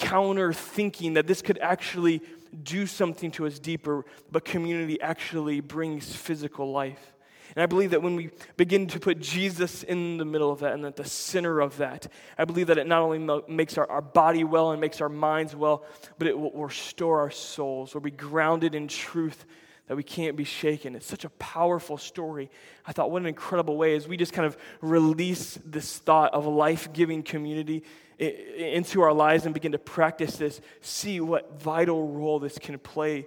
counter 0.00 0.52
thinking 0.52 1.14
that 1.14 1.26
this 1.26 1.42
could 1.42 1.58
actually 1.58 2.22
do 2.64 2.86
something 2.86 3.30
to 3.32 3.46
us 3.46 3.58
deeper, 3.58 4.04
but 4.32 4.44
community 4.44 5.00
actually 5.00 5.60
brings 5.60 6.16
physical 6.16 6.72
life. 6.72 7.12
And 7.54 7.62
I 7.62 7.66
believe 7.66 7.90
that 7.90 8.02
when 8.02 8.16
we 8.16 8.30
begin 8.56 8.86
to 8.88 9.00
put 9.00 9.20
Jesus 9.20 9.82
in 9.82 10.18
the 10.18 10.24
middle 10.24 10.50
of 10.50 10.60
that 10.60 10.72
and 10.72 10.84
at 10.84 10.96
the 10.96 11.04
center 11.04 11.60
of 11.60 11.76
that, 11.78 12.06
I 12.38 12.44
believe 12.44 12.68
that 12.68 12.78
it 12.78 12.86
not 12.86 13.02
only 13.02 13.40
makes 13.48 13.76
our, 13.76 13.90
our 13.90 14.00
body 14.00 14.44
well 14.44 14.70
and 14.70 14.80
makes 14.80 15.00
our 15.00 15.08
minds 15.08 15.54
well, 15.54 15.84
but 16.18 16.28
it 16.28 16.38
will 16.38 16.52
restore 16.52 17.20
our 17.20 17.30
souls. 17.30 17.94
We'll 17.94 18.02
be 18.02 18.10
grounded 18.10 18.74
in 18.74 18.88
truth 18.88 19.44
that 19.90 19.96
we 19.96 20.04
can't 20.04 20.36
be 20.36 20.44
shaken. 20.44 20.94
It's 20.94 21.04
such 21.04 21.24
a 21.24 21.30
powerful 21.30 21.98
story. 21.98 22.48
I 22.86 22.92
thought, 22.92 23.10
what 23.10 23.22
an 23.22 23.26
incredible 23.26 23.76
way 23.76 23.96
as 23.96 24.06
we 24.06 24.16
just 24.16 24.32
kind 24.32 24.46
of 24.46 24.56
release 24.80 25.58
this 25.66 25.98
thought 25.98 26.32
of 26.32 26.46
life 26.46 26.92
giving 26.92 27.24
community 27.24 27.82
into 28.16 29.00
our 29.02 29.12
lives 29.12 29.46
and 29.46 29.52
begin 29.52 29.72
to 29.72 29.80
practice 29.80 30.36
this, 30.36 30.60
see 30.80 31.18
what 31.18 31.60
vital 31.60 32.06
role 32.06 32.38
this 32.38 32.56
can 32.56 32.78
play 32.78 33.26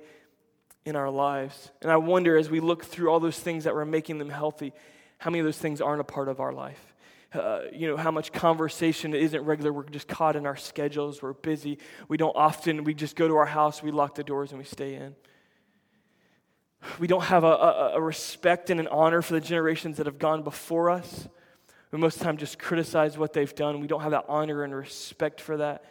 in 0.86 0.96
our 0.96 1.10
lives. 1.10 1.70
And 1.82 1.92
I 1.92 1.98
wonder 1.98 2.38
as 2.38 2.50
we 2.50 2.62
look 2.62 2.86
through 2.86 3.12
all 3.12 3.20
those 3.20 3.38
things 3.38 3.66
that 3.66 3.76
were 3.76 3.84
making 3.84 4.20
them 4.20 4.30
healthy, 4.30 4.72
how 5.18 5.32
many 5.32 5.40
of 5.40 5.46
those 5.46 5.58
things 5.58 5.82
aren't 5.82 6.00
a 6.00 6.06
part 6.06 6.30
of 6.30 6.40
our 6.40 6.54
life? 6.54 6.94
Uh, 7.34 7.64
you 7.74 7.90
know, 7.90 7.98
how 7.98 8.10
much 8.10 8.32
conversation 8.32 9.14
isn't 9.14 9.44
regular. 9.44 9.74
We're 9.74 9.84
just 9.84 10.08
caught 10.08 10.38
in 10.38 10.46
our 10.46 10.56
schedules. 10.56 11.22
We're 11.22 11.34
busy. 11.34 11.80
We 12.08 12.16
don't 12.16 12.38
often, 12.38 12.86
we 12.86 12.94
just 12.94 13.18
go 13.18 13.28
to 13.28 13.36
our 13.36 13.48
house, 13.48 13.84
we 13.84 13.92
lock 13.92 14.16
the 14.16 14.24
doors, 14.24 14.52
and 14.52 14.60
we 14.60 14.64
stay 14.64 14.96
in. 14.96 15.14
We 17.00 17.08
don't 17.08 17.24
have 17.24 17.44
a, 17.44 17.48
a, 17.48 17.92
a 17.96 18.02
respect 18.02 18.70
and 18.70 18.80
an 18.80 18.88
honor 18.88 19.22
for 19.22 19.34
the 19.34 19.42
generations 19.42 19.98
that 19.98 20.06
have 20.06 20.20
gone 20.20 20.44
before 20.44 20.90
us. 20.90 21.28
We 21.92 22.00
most 22.00 22.16
of 22.16 22.20
the 22.20 22.26
time 22.26 22.38
just 22.38 22.58
criticize 22.58 23.18
what 23.18 23.34
they've 23.34 23.54
done. 23.54 23.80
We 23.80 23.88
don't 23.88 24.02
have 24.02 24.12
that 24.12 24.26
honor 24.28 24.64
and 24.64 24.74
respect 24.76 25.40
for 25.40 25.58
that. 25.58 25.86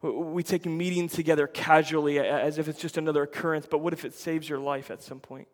We 0.00 0.42
take 0.42 0.66
meetings 0.66 1.12
together 1.12 1.46
casually 1.46 2.18
as 2.18 2.58
if 2.58 2.68
it's 2.68 2.80
just 2.80 2.98
another 2.98 3.22
occurrence, 3.22 3.66
but 3.70 3.78
what 3.78 3.92
if 3.92 4.04
it 4.04 4.14
saves 4.14 4.48
your 4.48 4.58
life 4.58 4.90
at 4.90 5.02
some 5.02 5.20
point? 5.20 5.48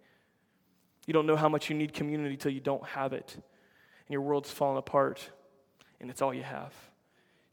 You 1.07 1.13
don't 1.13 1.27
know 1.27 1.37
how 1.37 1.49
much 1.49 1.71
you 1.71 1.77
need 1.77 1.93
community 1.93 2.37
till 2.37 2.53
you 2.53 2.61
don't 2.61 2.85
have 2.85 3.13
it, 3.13 3.33
and 3.35 3.43
your 4.11 4.23
world's 4.23 4.51
falling 4.51 4.79
apart, 4.79 5.31
and 6.01 6.11
it's 6.11 6.21
all 6.21 6.35
you 6.35 6.43
have 6.43 6.73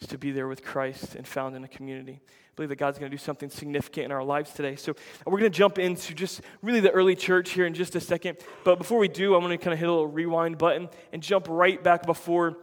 is 0.02 0.08
to 0.08 0.18
be 0.18 0.32
there 0.32 0.48
with 0.48 0.64
Christ 0.64 1.16
and 1.16 1.28
found 1.28 1.56
in 1.56 1.64
a 1.64 1.68
community. 1.68 2.22
I 2.58 2.62
believe 2.62 2.70
that 2.70 2.78
God's 2.78 2.98
going 2.98 3.12
to 3.12 3.16
do 3.16 3.22
something 3.22 3.52
significant 3.52 4.06
in 4.06 4.12
our 4.12 4.24
lives 4.24 4.52
today. 4.52 4.76
So 4.76 4.96
we're 5.28 5.38
going 5.38 5.52
to 5.52 5.56
jump 5.56 5.78
into 5.78 6.16
just 6.16 6.42
really 6.64 6.80
the 6.80 6.90
early 6.90 7.16
church 7.16 7.52
here 7.52 7.68
in 7.68 7.76
just 7.76 7.96
a 7.96 8.00
second. 8.02 8.40
But 8.64 8.80
before 8.80 8.98
we 8.98 9.08
do, 9.08 9.36
I'm 9.36 9.42
going 9.42 9.56
to 9.56 9.64
kind 9.64 9.76
of 9.76 9.80
hit 9.80 9.88
a 9.88 9.92
little 9.92 10.08
rewind 10.08 10.58
button 10.58 10.90
and 11.14 11.22
jump 11.22 11.46
right 11.48 11.84
back 11.84 12.08
before 12.08 12.58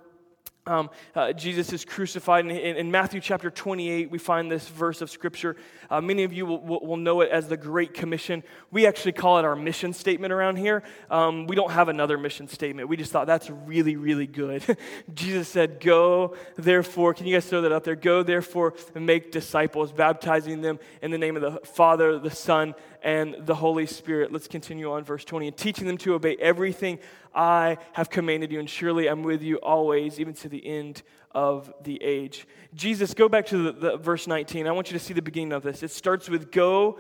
um, 0.66 0.88
uh, 1.14 1.35
Jesus 1.35 1.75
is 1.75 1.85
crucified. 1.85 2.47
In, 2.47 2.50
in, 2.50 2.76
in, 2.76 2.90
Matthew 2.90 3.21
chapter 3.21 3.50
28, 3.50 4.11
we 4.11 4.16
find 4.16 4.50
this 4.50 4.66
verse 4.66 5.02
of 5.02 5.11
scripture. 5.11 5.56
Uh, 5.90 6.00
many 6.00 6.25
of 6.25 6.33
you 6.33 6.47
will, 6.47 6.80
will, 6.80 6.97
know 6.97 7.21
it 7.21 7.30
as 7.30 7.49
the 7.49 7.56
Great 7.59 7.92
Commission. 7.92 8.42
We 8.71 8.87
actually 8.87 9.12
call 9.12 9.38
it 9.38 9.44
our 9.44 9.56
mission 9.56 9.92
statement 9.92 10.33
around 10.33 10.56
here. 10.56 10.83
Um, 11.11 11.47
we 11.47 11.54
don't 11.54 11.73
have 11.73 11.90
another 11.90 12.16
mission 12.16 12.49
statement. 12.49 12.88
We 12.88 12.97
just 12.97 13.12
thought 13.12 13.26
that's 13.26 13.50
really, 13.50 13.97
really 13.97 14.26
good. 14.26 14.78
Jesus 15.14 15.49
said, 15.49 15.80
Go, 15.80 16.35
therefore, 16.56 17.12
can 17.12 17.26
you 17.26 17.37
guys 17.37 17.44
throw 17.44 17.61
that 17.61 17.73
up 17.73 17.85
there? 17.85 17.97
Go, 17.97 18.23
therefore, 18.23 18.73
and 18.94 19.04
make 19.04 19.33
disciples, 19.33 19.92
baptizing 19.92 20.62
them 20.62 20.78
in 21.02 21.11
the 21.11 21.18
name 21.18 21.37
of 21.37 21.42
the 21.42 21.61
Father, 21.66 22.18
the 22.18 22.30
Son, 22.30 22.75
and 23.04 23.37
the 23.38 23.54
Holy 23.54 23.84
Spirit. 23.84 24.32
Let's 24.32 24.49
continue 24.49 24.90
on, 24.90 25.04
verse 25.04 25.25
20. 25.26 25.49
And 25.49 25.56
teaching 25.56 25.87
them 25.87 25.99
to 25.99 26.14
obey 26.14 26.37
everything 26.40 26.99
I 27.34 27.76
have 27.92 28.08
commanded 28.08 28.50
you, 28.50 28.58
and 28.58 28.68
surely 28.68 29.08
I'm 29.08 29.23
with 29.23 29.42
you 29.42 29.56
always, 29.56 30.18
even 30.18 30.32
to 30.34 30.49
the 30.49 30.66
end 30.66 31.02
of 31.30 31.73
the 31.82 32.02
age. 32.02 32.49
Jesus, 32.75 33.12
go 33.12 33.28
back 33.28 33.46
to 33.46 33.70
the, 33.70 33.73
the 33.73 33.96
verse 33.99 34.26
19. 34.26 34.66
I 34.66 34.73
want 34.73 34.90
you 34.90 34.99
to 34.99 35.04
see 35.04 35.12
the 35.12 35.23
beginning 35.23 35.52
of 35.52 35.62
this. 35.62 35.82
It 35.82 35.90
starts 35.90 36.30
with 36.30 36.50
go 36.50 36.99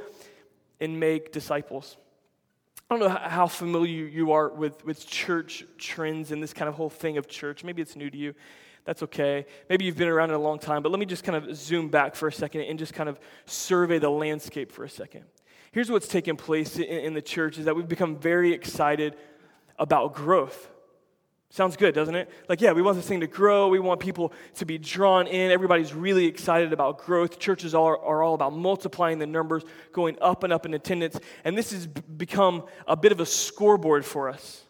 and 0.78 1.00
make 1.00 1.32
disciples. 1.32 1.96
I 2.90 2.96
don't 2.96 3.08
know 3.08 3.16
how 3.16 3.46
familiar 3.46 4.04
you 4.04 4.32
are 4.32 4.50
with, 4.50 4.84
with 4.84 5.06
church 5.06 5.64
trends 5.78 6.32
and 6.32 6.42
this 6.42 6.52
kind 6.52 6.68
of 6.68 6.74
whole 6.74 6.90
thing 6.90 7.16
of 7.16 7.28
church. 7.28 7.64
Maybe 7.64 7.80
it's 7.80 7.96
new 7.96 8.10
to 8.10 8.16
you. 8.16 8.34
That's 8.84 9.02
okay. 9.04 9.46
Maybe 9.70 9.86
you've 9.86 9.96
been 9.96 10.08
around 10.08 10.30
it 10.30 10.34
a 10.34 10.38
long 10.38 10.58
time, 10.58 10.82
but 10.82 10.90
let 10.90 10.98
me 10.98 11.06
just 11.06 11.24
kind 11.24 11.42
of 11.42 11.56
zoom 11.56 11.88
back 11.88 12.14
for 12.14 12.28
a 12.28 12.32
second 12.32 12.62
and 12.62 12.78
just 12.78 12.92
kind 12.92 13.08
of 13.08 13.18
survey 13.46 13.98
the 13.98 14.10
landscape 14.10 14.70
for 14.70 14.84
a 14.84 14.90
second. 14.90 15.24
Here's 15.74 15.90
what's 15.90 16.06
taken 16.06 16.36
place 16.36 16.78
in, 16.78 16.84
in 16.84 17.14
the 17.14 17.20
church 17.20 17.58
is 17.58 17.64
that 17.64 17.74
we've 17.74 17.88
become 17.88 18.14
very 18.14 18.52
excited 18.52 19.16
about 19.76 20.14
growth. 20.14 20.70
Sounds 21.50 21.76
good, 21.76 21.96
doesn't 21.96 22.14
it? 22.14 22.30
Like, 22.48 22.60
yeah, 22.60 22.70
we 22.70 22.80
want 22.80 22.96
this 22.96 23.08
thing 23.08 23.18
to 23.22 23.26
grow. 23.26 23.66
We 23.66 23.80
want 23.80 23.98
people 23.98 24.32
to 24.54 24.64
be 24.64 24.78
drawn 24.78 25.26
in. 25.26 25.50
Everybody's 25.50 25.92
really 25.92 26.26
excited 26.26 26.72
about 26.72 26.98
growth. 26.98 27.40
Churches 27.40 27.74
are, 27.74 27.98
are 27.98 28.22
all 28.22 28.34
about 28.34 28.52
multiplying 28.52 29.18
the 29.18 29.26
numbers, 29.26 29.64
going 29.90 30.16
up 30.20 30.44
and 30.44 30.52
up 30.52 30.64
in 30.64 30.74
attendance. 30.74 31.18
And 31.42 31.58
this 31.58 31.72
has 31.72 31.88
become 31.88 32.62
a 32.86 32.94
bit 32.94 33.10
of 33.10 33.18
a 33.18 33.26
scoreboard 33.26 34.04
for 34.04 34.28
us. 34.28 34.62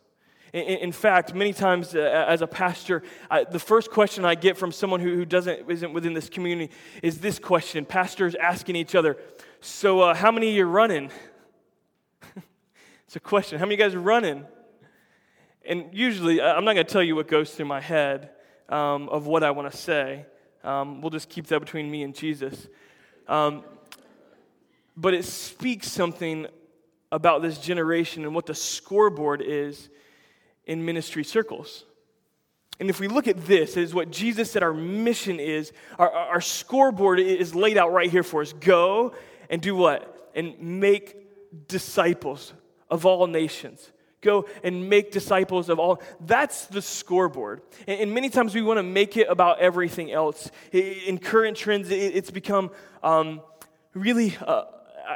In, 0.54 0.62
in 0.62 0.92
fact, 0.92 1.34
many 1.34 1.52
times 1.52 1.94
uh, 1.94 2.24
as 2.26 2.40
a 2.40 2.46
pastor, 2.46 3.02
I, 3.30 3.44
the 3.44 3.58
first 3.58 3.90
question 3.90 4.24
I 4.24 4.36
get 4.36 4.56
from 4.56 4.72
someone 4.72 5.00
who, 5.00 5.14
who 5.16 5.26
doesn't, 5.26 5.70
isn't 5.70 5.92
within 5.92 6.14
this 6.14 6.30
community 6.30 6.72
is 7.02 7.18
this 7.18 7.38
question 7.38 7.84
Pastors 7.84 8.34
asking 8.36 8.76
each 8.76 8.94
other, 8.94 9.18
so, 9.66 10.00
uh, 10.00 10.14
how 10.14 10.30
many 10.30 10.50
of 10.50 10.54
you 10.56 10.66
running? 10.66 11.10
it's 13.06 13.16
a 13.16 13.20
question. 13.20 13.58
How 13.58 13.64
many 13.64 13.76
of 13.76 13.80
you 13.80 13.84
guys 13.86 13.94
are 13.94 14.00
running? 14.00 14.44
And 15.66 15.86
usually, 15.90 16.42
I'm 16.42 16.66
not 16.66 16.74
going 16.74 16.84
to 16.84 16.92
tell 16.92 17.02
you 17.02 17.16
what 17.16 17.28
goes 17.28 17.50
through 17.50 17.64
my 17.64 17.80
head 17.80 18.28
um, 18.68 19.08
of 19.08 19.26
what 19.26 19.42
I 19.42 19.52
want 19.52 19.72
to 19.72 19.76
say. 19.76 20.26
Um, 20.64 21.00
we'll 21.00 21.08
just 21.08 21.30
keep 21.30 21.46
that 21.46 21.60
between 21.60 21.90
me 21.90 22.02
and 22.02 22.14
Jesus. 22.14 22.68
Um, 23.26 23.64
but 24.98 25.14
it 25.14 25.24
speaks 25.24 25.90
something 25.90 26.46
about 27.10 27.40
this 27.40 27.56
generation 27.56 28.24
and 28.24 28.34
what 28.34 28.44
the 28.44 28.54
scoreboard 28.54 29.40
is 29.40 29.88
in 30.66 30.84
ministry 30.84 31.24
circles. 31.24 31.86
And 32.80 32.90
if 32.90 33.00
we 33.00 33.08
look 33.08 33.28
at 33.28 33.46
this, 33.46 33.78
is 33.78 33.94
what 33.94 34.10
Jesus 34.10 34.50
said 34.50 34.62
our 34.62 34.74
mission 34.74 35.40
is, 35.40 35.72
our, 35.98 36.10
our 36.10 36.40
scoreboard 36.42 37.18
is 37.18 37.54
laid 37.54 37.78
out 37.78 37.94
right 37.94 38.10
here 38.10 38.22
for 38.22 38.42
us. 38.42 38.52
Go 38.52 39.14
and 39.50 39.60
do 39.60 39.74
what? 39.74 40.30
And 40.34 40.58
make 40.58 41.68
disciples 41.68 42.52
of 42.90 43.06
all 43.06 43.26
nations. 43.26 43.90
Go 44.20 44.46
and 44.62 44.88
make 44.88 45.12
disciples 45.12 45.68
of 45.68 45.78
all. 45.78 46.02
That's 46.20 46.64
the 46.66 46.80
scoreboard. 46.80 47.60
And, 47.86 48.14
many 48.14 48.30
times 48.30 48.54
we 48.54 48.62
want 48.62 48.78
to 48.78 48.82
make 48.82 49.16
it 49.18 49.26
about 49.28 49.60
everything 49.60 50.10
else. 50.10 50.50
In 50.72 51.18
current 51.18 51.56
trends, 51.56 51.90
it's 51.90 52.30
become 52.30 52.70
um, 53.02 53.42
really 53.92 54.36
uh, 54.40 54.64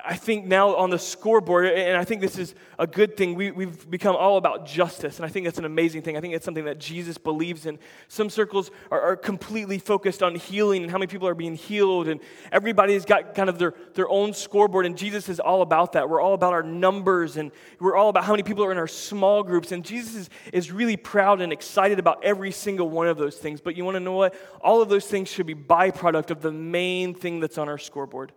I 0.04 0.16
think 0.16 0.46
now 0.46 0.74
on 0.76 0.90
the 0.90 0.98
scoreboard, 0.98 1.66
and 1.66 1.96
I 1.96 2.04
think 2.04 2.20
this 2.20 2.38
is 2.38 2.54
a 2.78 2.86
good 2.86 3.16
thing, 3.16 3.34
we, 3.34 3.50
we've 3.50 3.88
become 3.90 4.16
all 4.16 4.36
about 4.36 4.66
justice. 4.66 5.16
And 5.16 5.24
I 5.24 5.28
think 5.28 5.44
that's 5.46 5.58
an 5.58 5.64
amazing 5.64 6.02
thing. 6.02 6.16
I 6.16 6.20
think 6.20 6.34
it's 6.34 6.44
something 6.44 6.66
that 6.66 6.78
Jesus 6.78 7.16
believes 7.16 7.64
in. 7.64 7.78
Some 8.08 8.28
circles 8.28 8.70
are, 8.90 9.00
are, 9.00 9.16
completely 9.16 9.78
focused 9.78 10.22
on 10.22 10.34
healing 10.34 10.82
and 10.82 10.90
how 10.90 10.98
many 10.98 11.06
people 11.06 11.26
are 11.26 11.34
being 11.34 11.54
healed. 11.54 12.08
And 12.08 12.20
everybody's 12.52 13.04
got 13.04 13.34
kind 13.34 13.48
of 13.48 13.58
their, 13.58 13.74
their 13.94 14.08
own 14.08 14.34
scoreboard. 14.34 14.84
And 14.84 14.96
Jesus 14.96 15.28
is 15.28 15.40
all 15.40 15.62
about 15.62 15.92
that. 15.92 16.08
We're 16.08 16.20
all 16.20 16.34
about 16.34 16.52
our 16.52 16.62
numbers 16.62 17.36
and 17.36 17.50
we're 17.80 17.96
all 17.96 18.10
about 18.10 18.24
how 18.24 18.32
many 18.32 18.42
people 18.42 18.64
are 18.64 18.72
in 18.72 18.78
our 18.78 18.88
small 18.88 19.42
groups. 19.42 19.72
And 19.72 19.84
Jesus 19.84 20.14
is, 20.14 20.30
is 20.52 20.70
really 20.70 20.96
proud 20.96 21.40
and 21.40 21.52
excited 21.52 21.98
about 21.98 22.22
every 22.24 22.52
single 22.52 22.90
one 22.90 23.06
of 23.06 23.16
those 23.16 23.36
things. 23.36 23.60
But 23.60 23.76
you 23.76 23.84
want 23.84 23.96
to 23.96 24.00
know 24.00 24.12
what? 24.12 24.34
All 24.60 24.82
of 24.82 24.88
those 24.88 25.06
things 25.06 25.28
should 25.28 25.46
be 25.46 25.54
byproduct 25.54 26.30
of 26.30 26.42
the 26.42 26.52
main 26.52 27.14
thing 27.14 27.40
that's 27.40 27.58
on 27.58 27.68
our 27.68 27.78
scoreboard. 27.78 28.32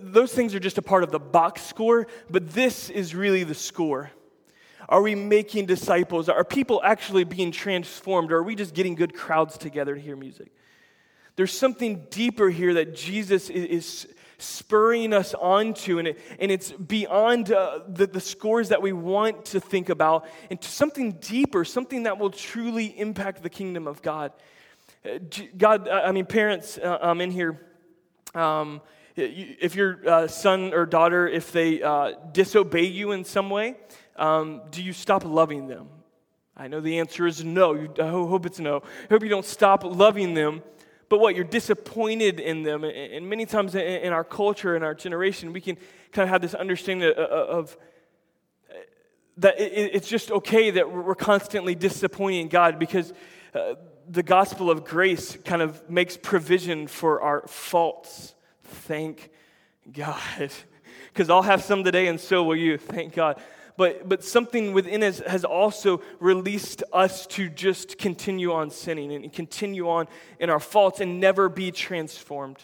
Those 0.00 0.32
things 0.32 0.54
are 0.54 0.60
just 0.60 0.78
a 0.78 0.82
part 0.82 1.02
of 1.02 1.10
the 1.10 1.18
box 1.18 1.62
score, 1.62 2.06
but 2.30 2.52
this 2.52 2.90
is 2.90 3.14
really 3.14 3.44
the 3.44 3.54
score. 3.54 4.10
Are 4.88 5.02
we 5.02 5.14
making 5.14 5.66
disciples? 5.66 6.28
Are 6.28 6.44
people 6.44 6.80
actually 6.84 7.24
being 7.24 7.52
transformed? 7.52 8.32
Or 8.32 8.38
are 8.38 8.42
we 8.42 8.54
just 8.54 8.74
getting 8.74 8.94
good 8.94 9.14
crowds 9.14 9.56
together 9.56 9.94
to 9.94 10.00
hear 10.00 10.16
music? 10.16 10.52
There's 11.36 11.56
something 11.56 12.06
deeper 12.10 12.48
here 12.48 12.74
that 12.74 12.94
Jesus 12.94 13.50
is 13.50 14.06
spurring 14.38 15.12
us 15.12 15.34
onto, 15.34 15.98
and, 15.98 16.14
and 16.38 16.50
it's 16.50 16.70
beyond 16.72 17.50
uh, 17.50 17.80
the, 17.88 18.20
scores 18.20 18.68
that 18.68 18.82
we 18.82 18.92
want 18.92 19.44
to 19.46 19.60
think 19.60 19.88
about, 19.88 20.26
and 20.50 20.62
something 20.62 21.12
deeper, 21.12 21.64
something 21.64 22.04
that 22.04 22.18
will 22.18 22.30
truly 22.30 22.86
impact 22.98 23.42
the 23.42 23.50
kingdom 23.50 23.86
of 23.86 24.02
God. 24.02 24.32
Uh, 25.04 25.18
God, 25.56 25.88
I 25.88 26.12
mean, 26.12 26.26
parents 26.26 26.78
uh, 26.78 26.98
um, 27.00 27.20
in 27.20 27.30
here, 27.30 27.60
um, 28.34 28.80
if 29.16 29.74
your 29.74 29.98
uh, 30.08 30.26
son 30.26 30.72
or 30.74 30.86
daughter, 30.86 31.28
if 31.28 31.52
they 31.52 31.82
uh, 31.82 32.12
disobey 32.32 32.84
you 32.84 33.12
in 33.12 33.24
some 33.24 33.50
way, 33.50 33.76
um, 34.16 34.62
do 34.70 34.82
you 34.82 34.92
stop 34.92 35.24
loving 35.24 35.66
them? 35.68 35.88
I 36.56 36.68
know 36.68 36.80
the 36.80 36.98
answer 36.98 37.26
is 37.26 37.44
no. 37.44 37.74
You, 37.74 37.92
I 38.00 38.08
hope 38.08 38.46
it's 38.46 38.60
no. 38.60 38.76
I 38.78 39.06
hope 39.10 39.22
you 39.22 39.28
don't 39.28 39.44
stop 39.44 39.84
loving 39.84 40.34
them. 40.34 40.62
But 41.08 41.20
what? 41.20 41.34
You're 41.34 41.44
disappointed 41.44 42.40
in 42.40 42.62
them. 42.62 42.84
And 42.84 43.28
many 43.28 43.46
times 43.46 43.74
in 43.74 44.12
our 44.12 44.24
culture, 44.24 44.76
in 44.76 44.82
our 44.82 44.94
generation, 44.94 45.52
we 45.52 45.60
can 45.60 45.76
kind 46.12 46.24
of 46.24 46.28
have 46.30 46.40
this 46.40 46.54
understanding 46.54 47.12
of 47.12 47.76
that 49.38 49.54
it's 49.58 50.08
just 50.08 50.30
okay 50.30 50.70
that 50.70 50.90
we're 50.90 51.14
constantly 51.14 51.74
disappointing 51.74 52.48
God 52.48 52.78
because 52.78 53.12
uh, 53.54 53.74
the 54.08 54.22
gospel 54.22 54.70
of 54.70 54.84
grace 54.84 55.36
kind 55.44 55.62
of 55.62 55.88
makes 55.90 56.16
provision 56.16 56.86
for 56.86 57.20
our 57.20 57.46
faults. 57.48 58.34
Thank 58.64 59.30
God. 59.92 60.50
Because 61.12 61.30
I'll 61.30 61.42
have 61.42 61.62
some 61.62 61.84
today, 61.84 62.08
and 62.08 62.18
so 62.18 62.42
will 62.42 62.56
you. 62.56 62.76
Thank 62.76 63.14
God. 63.14 63.40
but, 63.76 64.08
but 64.08 64.24
something 64.24 64.72
within 64.72 65.02
us 65.04 65.20
has 65.20 65.44
also 65.44 66.02
released 66.18 66.82
us 66.92 67.26
to 67.28 67.48
just 67.48 67.98
continue 67.98 68.52
on 68.52 68.70
sinning 68.70 69.12
and 69.12 69.32
continue 69.32 69.88
on 69.88 70.08
in 70.40 70.50
our 70.50 70.58
faults 70.58 71.00
and 71.00 71.20
never 71.20 71.48
be 71.48 71.70
transformed. 71.70 72.58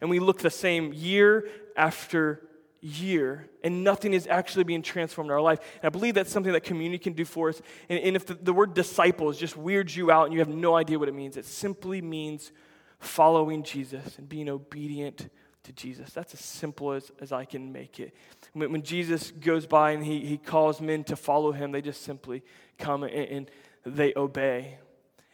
And 0.00 0.08
we 0.08 0.18
look 0.18 0.38
the 0.38 0.50
same 0.50 0.94
year 0.94 1.48
after 1.76 2.42
year, 2.80 3.48
and 3.62 3.84
nothing 3.84 4.14
is 4.14 4.26
actually 4.26 4.64
being 4.64 4.82
transformed 4.82 5.28
in 5.28 5.32
our 5.32 5.40
life. 5.40 5.60
And 5.82 5.84
I 5.84 5.90
believe 5.90 6.14
that's 6.14 6.32
something 6.32 6.52
that 6.52 6.64
community 6.64 6.98
can 6.98 7.12
do 7.12 7.24
for 7.24 7.50
us. 7.50 7.60
And, 7.88 7.98
and 7.98 8.16
if 8.16 8.26
the, 8.26 8.34
the 8.34 8.52
word 8.52 8.74
disciples 8.74 9.38
just 9.38 9.56
weirds 9.56 9.94
you 9.94 10.10
out 10.10 10.24
and 10.24 10.32
you 10.32 10.38
have 10.38 10.48
no 10.48 10.74
idea 10.76 10.98
what 10.98 11.08
it 11.08 11.14
means, 11.14 11.36
it 11.36 11.44
simply 11.44 12.00
means 12.00 12.52
following 12.98 13.62
Jesus 13.62 14.18
and 14.18 14.28
being 14.28 14.48
obedient 14.48 15.28
to 15.64 15.72
Jesus. 15.72 16.12
That's 16.12 16.34
as 16.34 16.40
simple 16.40 16.92
as, 16.92 17.10
as 17.20 17.32
I 17.32 17.44
can 17.44 17.72
make 17.72 18.00
it. 18.00 18.14
When, 18.52 18.72
when 18.72 18.82
Jesus 18.82 19.30
goes 19.30 19.66
by 19.66 19.92
and 19.92 20.04
he, 20.04 20.20
he 20.20 20.38
calls 20.38 20.80
men 20.80 21.04
to 21.04 21.16
follow 21.16 21.52
him, 21.52 21.72
they 21.72 21.82
just 21.82 22.02
simply 22.02 22.42
come 22.78 23.02
and, 23.02 23.12
and 23.12 23.50
they 23.84 24.12
obey. 24.16 24.78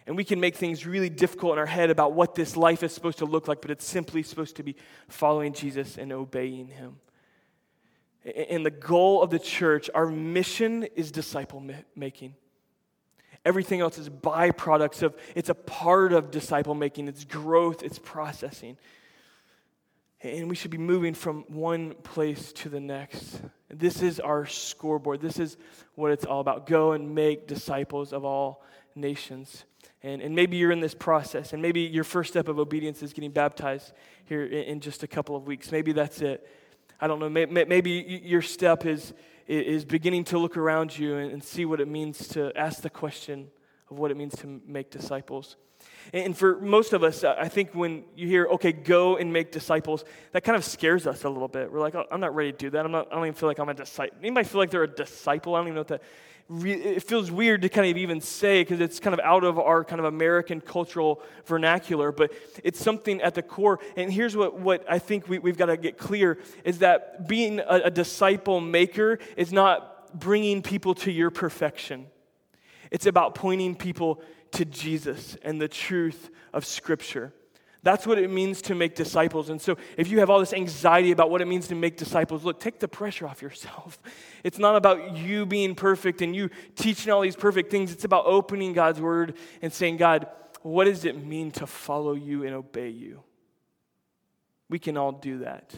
And 0.07 0.17
we 0.17 0.25
can 0.25 0.39
make 0.39 0.55
things 0.55 0.87
really 0.87 1.09
difficult 1.09 1.55
in 1.55 1.59
our 1.59 1.67
head 1.67 1.91
about 1.91 2.13
what 2.13 2.35
this 2.35 2.57
life 2.57 2.83
is 2.83 2.93
supposed 2.93 3.19
to 3.19 3.25
look 3.25 3.49
like, 3.49 3.61
but 3.61 3.71
it's 3.71 3.85
simply 3.85 4.23
supposed 4.23 4.57
to 4.57 4.63
be 4.63 4.77
following 5.09 5.53
Jesus 5.53 5.99
and 5.99 6.13
obeying 6.13 6.69
him. 6.69 6.97
And 8.25 8.67
the 8.67 8.71
goal 8.71 9.23
of 9.23 9.31
the 9.31 9.39
church, 9.39 9.89
our 9.95 10.07
mission 10.07 10.85
is 10.95 11.11
disciple 11.11 11.65
making. 11.95 12.35
Everything 13.45 13.81
else 13.81 13.99
is 13.99 14.09
byproducts 14.09 15.03
of, 15.03 15.15
it's 15.37 15.49
a 15.49 15.55
part 15.55 16.13
of 16.13 16.33
disciple 16.33 16.75
making, 16.75 17.07
it's 17.07 17.25
growth, 17.25 17.85
it's 17.85 17.99
processing. 17.99 18.77
And 20.23 20.49
we 20.49 20.57
should 20.57 20.71
be 20.71 20.79
moving 20.79 21.15
from 21.15 21.45
one 21.49 21.95
place 22.03 22.53
to 22.55 22.69
the 22.69 22.81
next. 22.81 23.41
This 23.69 24.03
is 24.03 24.19
our 24.19 24.47
scoreboard. 24.47 25.21
This 25.21 25.39
is 25.39 25.57
what 25.95 26.11
it's 26.11 26.25
all 26.25 26.41
about. 26.41 26.67
Go 26.67 26.93
and 26.93 27.15
make 27.15 27.47
disciples 27.47 28.13
of 28.13 28.25
all 28.25 28.65
nations. 28.95 29.65
And, 30.03 30.23
and 30.23 30.35
maybe 30.35 30.57
you're 30.57 30.73
in 30.73 30.81
this 30.81 30.95
process, 30.95 31.53
and 31.53 31.61
maybe 31.61 31.81
your 31.81 32.05
first 32.05 32.31
step 32.31 32.49
of 32.49 32.59
obedience 32.59 33.03
is 33.03 33.13
getting 33.13 33.31
baptized 33.31 33.93
here 34.25 34.45
in, 34.45 34.65
in 34.65 34.81
just 34.81 35.03
a 35.03 35.07
couple 35.07 35.37
of 35.37 35.47
weeks. 35.47 35.71
Maybe 35.71 35.93
that's 35.93 36.21
it. 36.21 36.49
I 37.01 37.07
don't 37.07 37.19
know. 37.19 37.29
Maybe, 37.29 37.65
maybe 37.65 38.23
your 38.25 38.43
step 38.43 38.87
is, 38.87 39.13
is 39.47 39.85
beginning 39.85 40.25
to 40.25 40.39
look 40.39 40.57
around 40.57 40.99
you 40.99 41.17
and, 41.17 41.33
and 41.33 41.45
see 41.45 41.65
what 41.65 41.81
it 41.81 41.89
means 41.89 42.29
to 42.29 42.57
ask 42.57 42.83
the 42.83 42.91
question 42.91 43.49
of 43.91 43.99
what 43.99 44.11
it 44.11 44.17
means 44.17 44.35
to 44.37 44.61
make 44.67 44.91
disciples. 44.91 45.57
And 46.13 46.37
for 46.37 46.61
most 46.61 46.93
of 46.93 47.03
us, 47.03 47.25
uh, 47.25 47.35
I 47.39 47.49
think 47.49 47.75
when 47.75 48.05
you 48.15 48.27
hear, 48.27 48.47
okay, 48.47 48.73
go 48.73 49.17
and 49.17 49.33
make 49.33 49.53
disciples, 49.53 50.05
that 50.33 50.45
kind 50.45 50.57
of 50.57 50.65
scares 50.65 51.07
us 51.07 51.25
a 51.25 51.29
little 51.29 51.49
bit. 51.49 51.71
We're 51.71 51.81
like, 51.81 51.95
oh, 51.95 52.05
I'm 52.11 52.21
not 52.21 52.35
ready 52.35 52.53
to 52.53 52.59
do 52.59 52.71
that. 52.71 52.85
I'm 52.85 52.93
not, 52.93 53.09
I 53.11 53.17
don't 53.17 53.25
even 53.25 53.35
feel 53.35 53.49
like 53.49 53.59
I'm 53.59 53.69
a 53.69 53.75
disciple. 53.75 54.17
Anybody 54.21 54.49
feel 54.49 54.61
like 54.61 54.71
they're 54.71 54.85
a 54.85 54.89
disciple? 54.89 55.55
I 55.55 55.59
don't 55.59 55.69
even 55.69 55.75
know 55.75 55.81
what 55.81 55.89
that, 55.89 56.03
it 56.49 57.03
feels 57.03 57.31
weird 57.31 57.63
to 57.63 57.69
kind 57.69 57.91
of 57.91 57.97
even 57.97 58.21
say 58.21 58.63
because 58.63 58.81
it's 58.81 59.01
kind 59.01 59.15
of 59.15 59.21
out 59.21 59.43
of 59.43 59.59
our 59.59 59.83
kind 59.85 59.99
of 59.99 60.05
American 60.05 60.61
cultural 60.61 61.21
vernacular, 61.45 62.13
but 62.13 62.33
it's 62.63 62.79
something 62.79 63.21
at 63.21 63.35
the 63.35 63.43
core. 63.43 63.81
And 63.97 64.13
here's 64.13 64.37
what, 64.37 64.59
what 64.59 64.85
I 64.89 65.01
think 65.01 65.29
we, 65.29 65.41
we've 65.41 65.59
got 65.59 65.67
to 65.67 65.77
get 65.77 65.99
clear 65.99 66.39
is 66.65 66.79
that 66.79 67.27
being 67.27 67.59
a, 67.59 67.83
a 67.87 67.91
disciple 67.91 68.61
maker 68.61 69.19
is 69.37 69.53
not 69.53 70.19
bringing 70.19 70.63
people 70.63 70.95
to 70.95 71.11
your 71.11 71.31
perfection. 71.31 72.07
It's 72.93 73.07
about 73.07 73.35
pointing 73.35 73.75
people 73.75 74.23
to 74.53 74.65
Jesus 74.65 75.37
and 75.43 75.61
the 75.61 75.69
truth 75.69 76.31
of 76.53 76.65
Scripture. 76.65 77.33
That's 77.83 78.05
what 78.05 78.19
it 78.19 78.31
means 78.31 78.63
to 78.63 78.75
make 78.75 78.97
disciples. 78.97 79.49
And 79.49 79.61
so, 79.61 79.77
if 79.97 80.09
you 80.09 80.19
have 80.19 80.29
all 80.29 80.41
this 80.41 80.53
anxiety 80.53 81.13
about 81.13 81.31
what 81.31 81.41
it 81.41 81.45
means 81.45 81.69
to 81.69 81.77
make 81.77 81.97
disciples, 81.97 82.45
look, 82.45 82.59
take 82.59 82.81
the 82.81 82.89
pressure 82.89 83.29
off 83.29 83.43
yourself. 83.43 84.01
It's 84.43 84.59
not 84.59 84.77
about 84.77 85.17
you 85.17 85.45
being 85.45 85.75
perfect 85.75 86.23
and 86.23 86.35
you 86.35 86.51
teaching 86.77 87.13
all 87.13 87.21
these 87.21 87.35
perfect 87.35 87.69
things. 87.69 87.93
It's 87.93 88.05
about 88.05 88.27
opening 88.27 88.75
God's 88.75 89.01
word 89.01 89.37
and 89.61 89.73
saying, 89.73 89.97
God, 89.97 90.29
what 90.63 90.85
does 90.85 91.05
it 91.05 91.25
mean 91.25 91.51
to 91.53 91.67
follow 91.67 92.15
you 92.15 92.45
and 92.45 92.55
obey 92.55 92.91
you? 92.91 93.25
We 94.69 94.79
can 94.79 94.97
all 94.97 95.13
do 95.13 95.39
that. 95.39 95.75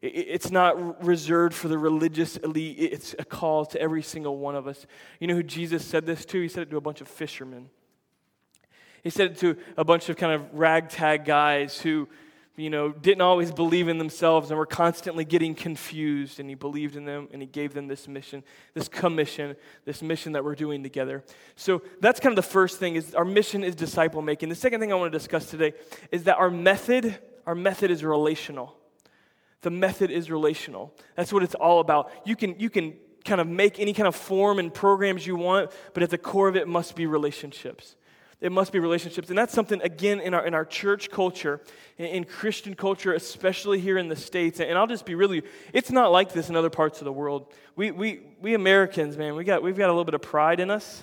It's 0.00 0.50
not 0.50 1.04
reserved 1.04 1.54
for 1.54 1.68
the 1.68 1.78
religious 1.78 2.36
elite, 2.36 2.76
it's 2.78 3.16
a 3.18 3.24
call 3.24 3.66
to 3.66 3.80
every 3.80 4.02
single 4.02 4.36
one 4.36 4.54
of 4.54 4.68
us. 4.68 4.86
You 5.18 5.26
know 5.26 5.34
who 5.34 5.42
Jesus 5.42 5.84
said 5.84 6.06
this 6.06 6.24
to? 6.26 6.40
He 6.40 6.48
said 6.48 6.64
it 6.64 6.70
to 6.70 6.76
a 6.76 6.80
bunch 6.80 7.00
of 7.00 7.08
fishermen. 7.08 7.68
He 9.02 9.10
said 9.10 9.32
it 9.32 9.38
to 9.38 9.56
a 9.76 9.84
bunch 9.84 10.08
of 10.08 10.16
kind 10.16 10.32
of 10.32 10.52
ragtag 10.52 11.24
guys 11.24 11.80
who, 11.80 12.08
you 12.56 12.70
know, 12.70 12.90
didn't 12.90 13.22
always 13.22 13.50
believe 13.50 13.88
in 13.88 13.98
themselves 13.98 14.50
and 14.50 14.58
were 14.58 14.66
constantly 14.66 15.24
getting 15.24 15.54
confused. 15.54 16.38
And 16.40 16.48
he 16.48 16.54
believed 16.54 16.96
in 16.96 17.04
them 17.04 17.28
and 17.32 17.40
he 17.40 17.46
gave 17.46 17.74
them 17.74 17.88
this 17.88 18.06
mission, 18.06 18.44
this 18.74 18.88
commission, 18.88 19.56
this 19.84 20.02
mission 20.02 20.32
that 20.32 20.44
we're 20.44 20.56
doing 20.56 20.82
together. 20.82 21.24
So 21.56 21.82
that's 22.00 22.20
kind 22.20 22.32
of 22.32 22.36
the 22.36 22.50
first 22.50 22.78
thing 22.78 22.96
is 22.96 23.14
our 23.14 23.24
mission 23.24 23.64
is 23.64 23.74
disciple 23.74 24.22
making. 24.22 24.48
The 24.48 24.54
second 24.54 24.80
thing 24.80 24.92
I 24.92 24.96
want 24.96 25.12
to 25.12 25.18
discuss 25.18 25.46
today 25.46 25.72
is 26.12 26.24
that 26.24 26.36
our 26.36 26.50
method, 26.50 27.18
our 27.46 27.54
method 27.54 27.90
is 27.90 28.04
relational. 28.04 28.76
The 29.62 29.70
method 29.70 30.10
is 30.10 30.30
relational. 30.30 30.94
That's 31.16 31.32
what 31.32 31.42
it's 31.42 31.54
all 31.54 31.80
about. 31.80 32.10
You 32.24 32.36
can, 32.36 32.58
you 32.60 32.70
can 32.70 32.94
kind 33.24 33.40
of 33.40 33.46
make 33.46 33.78
any 33.80 33.92
kind 33.92 34.06
of 34.06 34.14
form 34.14 34.58
and 34.58 34.72
programs 34.72 35.26
you 35.26 35.36
want, 35.36 35.70
but 35.94 36.02
at 36.02 36.10
the 36.10 36.18
core 36.18 36.48
of 36.48 36.56
it 36.56 36.68
must 36.68 36.94
be 36.94 37.06
relationships. 37.06 37.96
It 38.40 38.52
must 38.52 38.70
be 38.70 38.78
relationships. 38.78 39.30
And 39.30 39.36
that's 39.36 39.52
something, 39.52 39.82
again, 39.82 40.20
in 40.20 40.32
our, 40.32 40.46
in 40.46 40.54
our 40.54 40.64
church 40.64 41.10
culture, 41.10 41.60
in, 41.96 42.06
in, 42.06 42.24
Christian 42.24 42.74
culture, 42.74 43.12
especially 43.12 43.80
here 43.80 43.98
in 43.98 44.06
the 44.06 44.14
States. 44.14 44.60
And 44.60 44.78
I'll 44.78 44.86
just 44.86 45.04
be 45.04 45.16
really, 45.16 45.42
it's 45.72 45.90
not 45.90 46.12
like 46.12 46.32
this 46.32 46.48
in 46.48 46.54
other 46.54 46.70
parts 46.70 47.00
of 47.00 47.04
the 47.04 47.12
world. 47.12 47.52
We, 47.74 47.90
we, 47.90 48.20
we 48.40 48.54
Americans, 48.54 49.16
man, 49.16 49.34
we 49.34 49.42
got, 49.42 49.62
we've 49.62 49.76
got 49.76 49.88
a 49.88 49.92
little 49.92 50.04
bit 50.04 50.14
of 50.14 50.22
pride 50.22 50.60
in 50.60 50.70
us. 50.70 51.02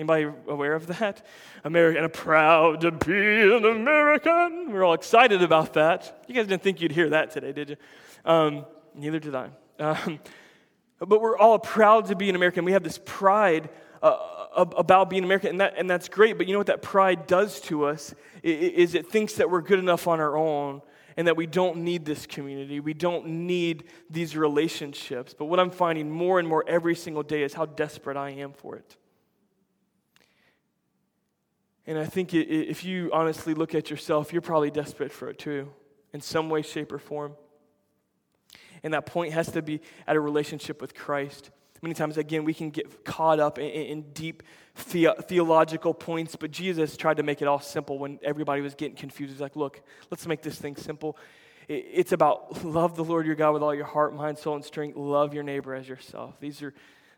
Anybody 0.00 0.28
aware 0.48 0.72
of 0.72 0.86
that? 0.86 1.26
American, 1.62 2.08
proud 2.08 2.80
to 2.80 2.90
be 2.90 3.42
an 3.42 3.66
American. 3.66 4.72
We're 4.72 4.82
all 4.82 4.94
excited 4.94 5.42
about 5.42 5.74
that. 5.74 6.24
You 6.26 6.34
guys 6.34 6.46
didn't 6.46 6.62
think 6.62 6.80
you'd 6.80 6.92
hear 6.92 7.10
that 7.10 7.32
today, 7.32 7.52
did 7.52 7.68
you? 7.68 7.76
Um, 8.24 8.64
neither 8.94 9.18
did 9.18 9.34
I. 9.34 9.50
Um, 9.78 10.18
but 11.00 11.20
we're 11.20 11.36
all 11.36 11.58
proud 11.58 12.06
to 12.06 12.16
be 12.16 12.30
an 12.30 12.34
American. 12.34 12.64
We 12.64 12.72
have 12.72 12.82
this 12.82 12.98
pride 13.04 13.68
uh, 14.02 14.16
about 14.56 15.10
being 15.10 15.22
American, 15.22 15.50
and, 15.50 15.60
that, 15.60 15.74
and 15.76 15.90
that's 15.90 16.08
great. 16.08 16.38
But 16.38 16.46
you 16.46 16.54
know 16.54 16.60
what 16.60 16.68
that 16.68 16.80
pride 16.80 17.26
does 17.26 17.60
to 17.62 17.84
us 17.84 18.14
is 18.42 18.94
it 18.94 19.10
thinks 19.10 19.34
that 19.34 19.50
we're 19.50 19.60
good 19.60 19.80
enough 19.80 20.08
on 20.08 20.18
our 20.18 20.34
own 20.34 20.80
and 21.18 21.26
that 21.26 21.36
we 21.36 21.44
don't 21.44 21.76
need 21.76 22.06
this 22.06 22.24
community. 22.24 22.80
We 22.80 22.94
don't 22.94 23.26
need 23.26 23.84
these 24.08 24.34
relationships. 24.34 25.34
But 25.38 25.44
what 25.44 25.60
I'm 25.60 25.70
finding 25.70 26.10
more 26.10 26.38
and 26.38 26.48
more 26.48 26.64
every 26.66 26.96
single 26.96 27.22
day 27.22 27.42
is 27.42 27.52
how 27.52 27.66
desperate 27.66 28.16
I 28.16 28.30
am 28.30 28.54
for 28.54 28.76
it. 28.76 28.96
And 31.90 31.98
I 31.98 32.04
think 32.04 32.32
if 32.32 32.84
you 32.84 33.10
honestly 33.12 33.52
look 33.52 33.74
at 33.74 33.90
yourself, 33.90 34.32
you're 34.32 34.40
probably 34.40 34.70
desperate 34.70 35.10
for 35.10 35.28
it 35.28 35.40
too, 35.40 35.72
in 36.12 36.20
some 36.20 36.48
way, 36.48 36.62
shape, 36.62 36.92
or 36.92 37.00
form. 37.00 37.32
And 38.84 38.94
that 38.94 39.06
point 39.06 39.32
has 39.32 39.50
to 39.50 39.60
be 39.60 39.80
at 40.06 40.14
a 40.14 40.20
relationship 40.20 40.80
with 40.80 40.94
Christ. 40.94 41.50
Many 41.82 41.94
times, 41.94 42.16
again, 42.16 42.44
we 42.44 42.54
can 42.54 42.70
get 42.70 43.04
caught 43.04 43.40
up 43.40 43.58
in, 43.58 43.64
in 43.64 44.02
deep 44.12 44.44
the- 44.92 45.16
theological 45.22 45.92
points, 45.92 46.36
but 46.36 46.52
Jesus 46.52 46.96
tried 46.96 47.16
to 47.16 47.24
make 47.24 47.42
it 47.42 47.48
all 47.48 47.58
simple 47.58 47.98
when 47.98 48.20
everybody 48.22 48.60
was 48.60 48.76
getting 48.76 48.94
confused. 48.94 49.32
He's 49.32 49.40
like, 49.40 49.56
look, 49.56 49.82
let's 50.12 50.28
make 50.28 50.42
this 50.42 50.60
thing 50.60 50.76
simple. 50.76 51.18
It's 51.66 52.12
about 52.12 52.64
love 52.64 52.94
the 52.94 53.02
Lord 53.02 53.26
your 53.26 53.34
God 53.34 53.52
with 53.52 53.64
all 53.64 53.74
your 53.74 53.84
heart, 53.84 54.14
mind, 54.14 54.38
soul, 54.38 54.54
and 54.54 54.64
strength. 54.64 54.96
Love 54.96 55.34
your 55.34 55.42
neighbor 55.42 55.74
as 55.74 55.88
yourself. 55.88 56.38
These 56.38 56.62
are 56.62 56.72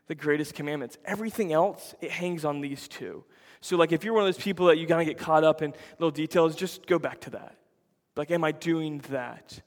the 0.08 0.14
greatest 0.14 0.54
commandments. 0.54 0.98
Everything 1.04 1.52
else, 1.52 1.94
it 2.00 2.10
hangs 2.10 2.44
on 2.44 2.60
these 2.60 2.88
two. 2.88 3.24
So, 3.60 3.76
like, 3.76 3.92
if 3.92 4.04
you're 4.04 4.14
one 4.14 4.24
of 4.24 4.34
those 4.34 4.42
people 4.42 4.66
that 4.66 4.78
you 4.78 4.86
kind 4.86 5.00
of 5.00 5.06
get 5.06 5.18
caught 5.18 5.44
up 5.44 5.62
in 5.62 5.72
little 5.98 6.10
details, 6.10 6.56
just 6.56 6.86
go 6.86 6.98
back 6.98 7.20
to 7.22 7.30
that. 7.30 7.56
Like, 8.16 8.30
am 8.30 8.44
I 8.44 8.52
doing 8.52 8.98
that? 9.10 9.60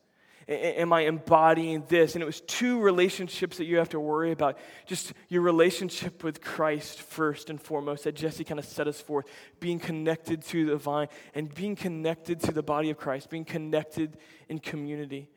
Am 0.47 0.93
I 0.93 1.01
embodying 1.01 1.85
this? 1.87 2.13
And 2.13 2.21
it 2.21 2.25
was 2.25 2.41
two 2.41 2.79
relationships 2.79 3.57
that 3.57 3.65
you 3.65 3.77
have 3.77 3.89
to 3.89 3.99
worry 3.99 4.31
about. 4.31 4.59
Just 4.85 5.13
your 5.27 5.41
relationship 5.41 6.23
with 6.23 6.39
Christ, 6.39 7.01
first 7.01 7.49
and 7.49 7.59
foremost, 7.59 8.03
that 8.03 8.15
Jesse 8.15 8.43
kind 8.43 8.59
of 8.59 8.65
set 8.65 8.87
us 8.87 9.01
forth. 9.01 9.25
Being 9.59 9.79
connected 9.79 10.43
to 10.45 10.67
the 10.67 10.75
vine 10.75 11.07
and 11.33 11.51
being 11.51 11.75
connected 11.75 12.41
to 12.41 12.51
the 12.51 12.61
body 12.61 12.91
of 12.91 12.97
Christ, 12.97 13.31
being 13.31 13.45
connected 13.45 14.17
in 14.47 14.59
community. 14.59 15.29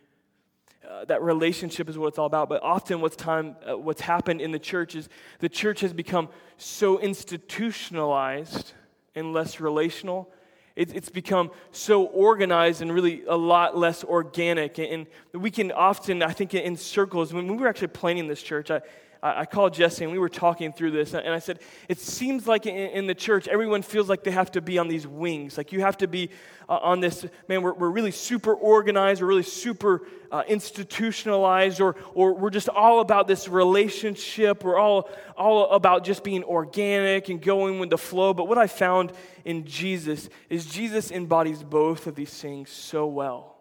Uh, 0.89 1.05
that 1.05 1.23
relationship 1.23 1.89
is 1.89 1.99
what 1.99 2.09
it's 2.09 2.19
all 2.19 2.27
about. 2.27 2.49
But 2.49 2.63
often, 2.63 3.01
what's 3.01 3.17
time, 3.17 3.57
uh, 3.69 3.77
what's 3.77 4.01
happened 4.01 4.41
in 4.41 4.53
the 4.53 4.59
church 4.59 4.95
is 4.95 5.09
the 5.39 5.49
church 5.49 5.81
has 5.81 5.93
become 5.93 6.29
so 6.57 6.99
institutionalized 6.99 8.73
and 9.15 9.33
less 9.33 9.61
relational 9.61 10.33
it, 10.79 10.95
it's 10.95 11.09
become 11.09 11.51
so 11.73 12.05
organized 12.05 12.83
and 12.83 12.95
really 12.95 13.25
a 13.25 13.37
lot 13.37 13.77
less 13.77 14.05
organic. 14.05 14.79
And 14.79 15.09
we 15.33 15.51
can 15.51 15.73
often, 15.73 16.23
I 16.23 16.31
think, 16.31 16.55
in 16.55 16.77
circles, 16.77 17.33
when 17.33 17.49
we 17.49 17.57
were 17.57 17.67
actually 17.67 17.89
planning 17.89 18.29
this 18.29 18.41
church, 18.41 18.71
I, 18.71 18.81
I, 19.23 19.47
called 19.47 19.75
Jesse 19.75 20.05
and 20.05 20.13
we 20.13 20.19
were 20.19 20.29
talking 20.29 20.73
through 20.73 20.93
this, 20.93 21.13
and 21.13 21.29
I 21.29 21.39
said, 21.39 21.59
It 21.89 21.99
seems 21.99 22.47
like 22.47 22.67
in, 22.67 22.75
in 22.75 23.07
the 23.07 23.15
church, 23.15 23.49
everyone 23.49 23.83
feels 23.83 24.09
like 24.09 24.23
they 24.23 24.31
have 24.31 24.53
to 24.53 24.61
be 24.61 24.79
on 24.79 24.89
these 24.89 25.07
wings. 25.07 25.57
Like 25.57 25.73
you 25.73 25.81
have 25.81 25.97
to 25.99 26.07
be 26.07 26.31
uh, 26.69 26.79
on 26.83 27.01
this, 27.01 27.27
man, 27.49 27.63
we're, 27.63 27.75
we're 27.75 27.91
really 27.91 28.11
super 28.11 28.55
organized, 28.55 29.21
we're 29.21 29.29
really 29.29 29.43
super 29.43 30.03
uh, 30.31 30.45
institutionalized, 30.47 31.81
or, 31.81 31.97
or 32.15 32.35
we're 32.35 32.51
just 32.51 32.69
all 32.69 33.01
about 33.01 33.27
this 33.27 33.49
relationship. 33.49 34.63
We're 34.63 34.79
all, 34.79 35.11
all 35.37 35.71
about 35.71 36.05
just 36.05 36.23
being 36.23 36.45
organic 36.45 37.29
and 37.29 37.41
going 37.41 37.81
with 37.81 37.91
the 37.91 37.99
flow. 37.99 38.35
But 38.35 38.47
what 38.47 38.59
I 38.59 38.67
found 38.67 39.13
in 39.45 39.65
Jesus 39.65 40.29
is 40.49 40.67
Jesus 40.67 41.11
embodies 41.11 41.63
both 41.63 42.07
of 42.07 42.15
these 42.15 42.33
things 42.33 42.71
so 42.71 43.07
well. 43.07 43.57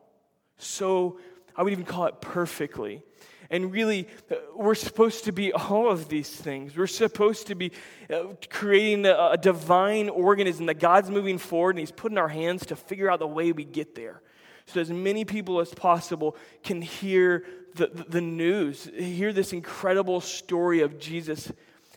So, 0.57 1.19
I 1.57 1.63
would 1.63 1.73
even 1.73 1.85
call 1.85 2.05
it 2.05 2.21
perfectly. 2.21 3.03
And 3.49 3.71
really, 3.71 4.07
uh, 4.31 4.35
we're 4.55 4.75
supposed 4.75 5.25
to 5.25 5.31
be 5.31 5.53
all 5.53 5.89
of 5.89 6.09
these 6.09 6.29
things. 6.29 6.75
We're 6.75 6.87
supposed 6.87 7.47
to 7.47 7.55
be 7.55 7.71
uh, 8.09 8.23
creating 8.49 9.05
a, 9.05 9.37
divine 9.37 10.09
organism 10.09 10.65
that 10.65 10.79
God's 10.79 11.09
moving 11.09 11.37
forward 11.37 11.71
and 11.71 11.79
He's 11.79 11.91
putting 11.91 12.17
our 12.17 12.27
hands 12.27 12.65
to 12.67 12.75
figure 12.75 13.09
out 13.09 13.19
the 13.19 13.27
way 13.27 13.51
we 13.51 13.63
get 13.63 13.95
there. 13.95 14.21
So, 14.65 14.81
as 14.81 14.89
many 14.89 15.23
people 15.23 15.59
as 15.59 15.73
possible 15.73 16.35
can 16.63 16.81
hear 16.81 17.45
the, 17.75 17.87
the 17.87 18.21
news, 18.21 18.89
hear 18.95 19.31
this 19.31 19.53
incredible 19.53 20.19
story 20.19 20.81
of 20.81 20.99
Jesus 20.99 21.51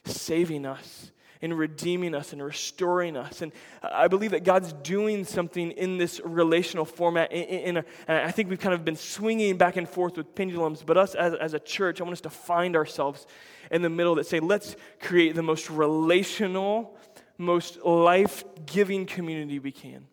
saving 0.05 0.67
us 0.67 1.11
in 1.43 1.55
redeeming 1.55 2.15
us 2.15 2.33
and 2.33 2.43
restoring 2.43 3.17
us. 3.17 3.41
And 3.41 3.53
I 3.83 4.09
believe 4.09 4.33
that 4.33 4.45
God's 4.45 4.73
doing 4.75 5.25
something 5.25 5.71
in 5.73 5.97
this 5.97 6.21
relational 6.23 6.85
format. 6.85 7.33
In, 7.33 7.45
in 7.45 7.77
a, 7.79 7.85
and 8.07 8.19
I 8.19 8.31
think 8.31 8.51
we've 8.51 8.61
kind 8.61 8.75
of 8.75 8.85
been 8.85 8.97
swinging 8.97 9.57
back 9.57 9.77
and 9.77 9.89
forth 9.89 10.17
with 10.17 10.35
pendulums, 10.35 10.83
but 10.83 10.97
us 10.97 11.15
as, 11.15 11.35
as 11.35 11.55
a 11.55 11.59
church, 11.59 12.01
I 12.01 12.05
want 12.05 12.13
us 12.13 12.21
to 12.23 12.31
find 12.31 12.77
ourselves 12.77 13.27
in 13.71 13.81
the 13.81 13.89
middle 13.89 14.17
that 14.17 14.27
say, 14.27 14.41
let's 14.41 14.77
create 15.01 15.35
the 15.35 15.43
most 15.43 15.71
relational, 15.71 16.97
most 17.39 17.83
life 17.85 18.45
giving 18.67 19.07
community 19.07 19.59
we 19.59 19.73
can. 19.73 20.07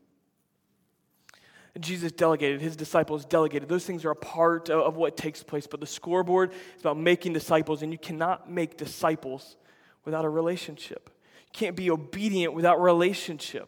Jesus 1.78 2.12
delegated, 2.12 2.60
his 2.62 2.76
disciples 2.76 3.24
delegated. 3.26 3.70
Those 3.70 3.86
things 3.86 4.04
are 4.06 4.12
a 4.12 4.16
part 4.16 4.70
of, 4.70 4.80
of 4.80 4.96
what 4.96 5.16
takes 5.16 5.44
place. 5.44 5.68
But 5.68 5.80
the 5.80 5.86
scoreboard 5.86 6.52
is 6.52 6.82
about 6.82 6.98
making 6.98 7.34
disciples, 7.34 7.84
and 7.84 7.92
you 7.92 8.00
cannot 8.00 8.50
make 8.50 8.78
disciples 8.78 9.58
without 10.04 10.26
a 10.26 10.30
relationship 10.30 11.12
can't 11.58 11.76
be 11.76 11.90
obedient 11.92 12.54
without 12.54 12.80
relationship. 12.82 13.68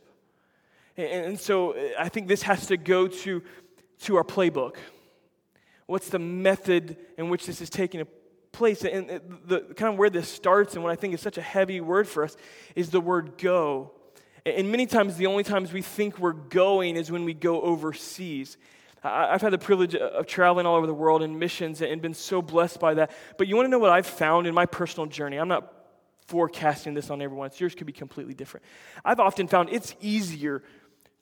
And, 0.95 1.25
and 1.25 1.39
so 1.39 1.73
uh, 1.73 1.89
I 1.97 2.09
think 2.09 2.27
this 2.27 2.43
has 2.43 2.67
to 2.67 2.77
go 2.77 3.07
to, 3.07 3.41
to 4.01 4.15
our 4.15 4.23
playbook. 4.23 4.75
What's 5.87 6.09
the 6.09 6.19
method 6.19 6.97
in 7.17 7.29
which 7.29 7.47
this 7.47 7.61
is 7.61 7.69
taking 7.69 8.05
place? 8.51 8.85
And 8.85 9.21
the, 9.45 9.61
kind 9.75 9.91
of 9.91 9.97
where 9.97 10.11
this 10.11 10.29
starts, 10.29 10.75
and 10.75 10.83
what 10.83 10.91
I 10.91 10.95
think 10.95 11.13
is 11.15 11.21
such 11.21 11.37
a 11.37 11.41
heavy 11.41 11.81
word 11.81 12.07
for 12.07 12.23
us, 12.23 12.37
is 12.75 12.91
the 12.91 13.01
word 13.01 13.37
go. 13.37 13.91
And 14.45 14.71
many 14.71 14.85
times, 14.85 15.17
the 15.17 15.25
only 15.25 15.43
times 15.43 15.73
we 15.73 15.81
think 15.81 16.19
we're 16.19 16.31
going 16.33 16.95
is 16.95 17.11
when 17.11 17.25
we 17.25 17.33
go 17.33 17.61
overseas. 17.61 18.57
I've 19.03 19.41
had 19.41 19.53
the 19.53 19.57
privilege 19.57 19.95
of 19.95 20.27
traveling 20.27 20.65
all 20.65 20.75
over 20.75 20.85
the 20.85 20.93
world 20.93 21.23
in 21.23 21.39
missions 21.39 21.81
and 21.81 22.01
been 22.01 22.13
so 22.13 22.41
blessed 22.41 22.79
by 22.79 22.95
that. 22.95 23.11
But 23.37 23.47
you 23.47 23.55
want 23.55 23.65
to 23.65 23.69
know 23.71 23.79
what 23.79 23.91
I've 23.91 24.05
found 24.05 24.45
in 24.45 24.53
my 24.53 24.65
personal 24.65 25.07
journey? 25.07 25.37
I'm 25.37 25.47
not 25.47 25.78
forecasting 26.29 26.93
this 26.93 27.09
on 27.09 27.21
everyone. 27.21 27.47
It's 27.47 27.59
yours 27.59 27.75
could 27.75 27.87
be 27.87 27.93
completely 27.93 28.33
different. 28.33 28.65
I've 29.03 29.19
often 29.19 29.47
found 29.47 29.69
it's 29.71 29.95
easier 29.99 30.63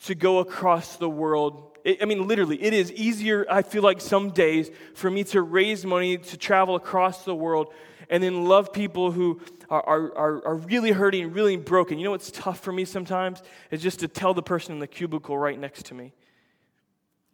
to 0.05 0.15
go 0.15 0.39
across 0.39 0.97
the 0.97 1.09
world. 1.09 1.77
I 2.01 2.05
mean, 2.05 2.27
literally, 2.27 2.61
it 2.61 2.73
is 2.73 2.91
easier, 2.91 3.45
I 3.49 3.61
feel 3.61 3.81
like, 3.81 4.01
some 4.01 4.31
days 4.31 4.69
for 4.93 5.09
me 5.09 5.23
to 5.25 5.41
raise 5.41 5.85
money 5.85 6.17
to 6.17 6.37
travel 6.37 6.75
across 6.75 7.23
the 7.23 7.33
world 7.33 7.73
and 8.09 8.21
then 8.21 8.45
love 8.45 8.73
people 8.73 9.11
who 9.11 9.41
are, 9.69 9.83
are, 9.83 10.45
are 10.45 10.55
really 10.55 10.91
hurting, 10.91 11.31
really 11.31 11.55
broken. 11.55 11.97
You 11.97 12.05
know 12.05 12.11
what's 12.11 12.31
tough 12.31 12.59
for 12.59 12.71
me 12.71 12.85
sometimes? 12.85 13.41
Is 13.71 13.81
just 13.81 14.01
to 14.01 14.07
tell 14.07 14.33
the 14.33 14.43
person 14.43 14.73
in 14.73 14.79
the 14.79 14.87
cubicle 14.87 15.37
right 15.37 15.57
next 15.57 15.87
to 15.87 15.93
me 15.93 16.13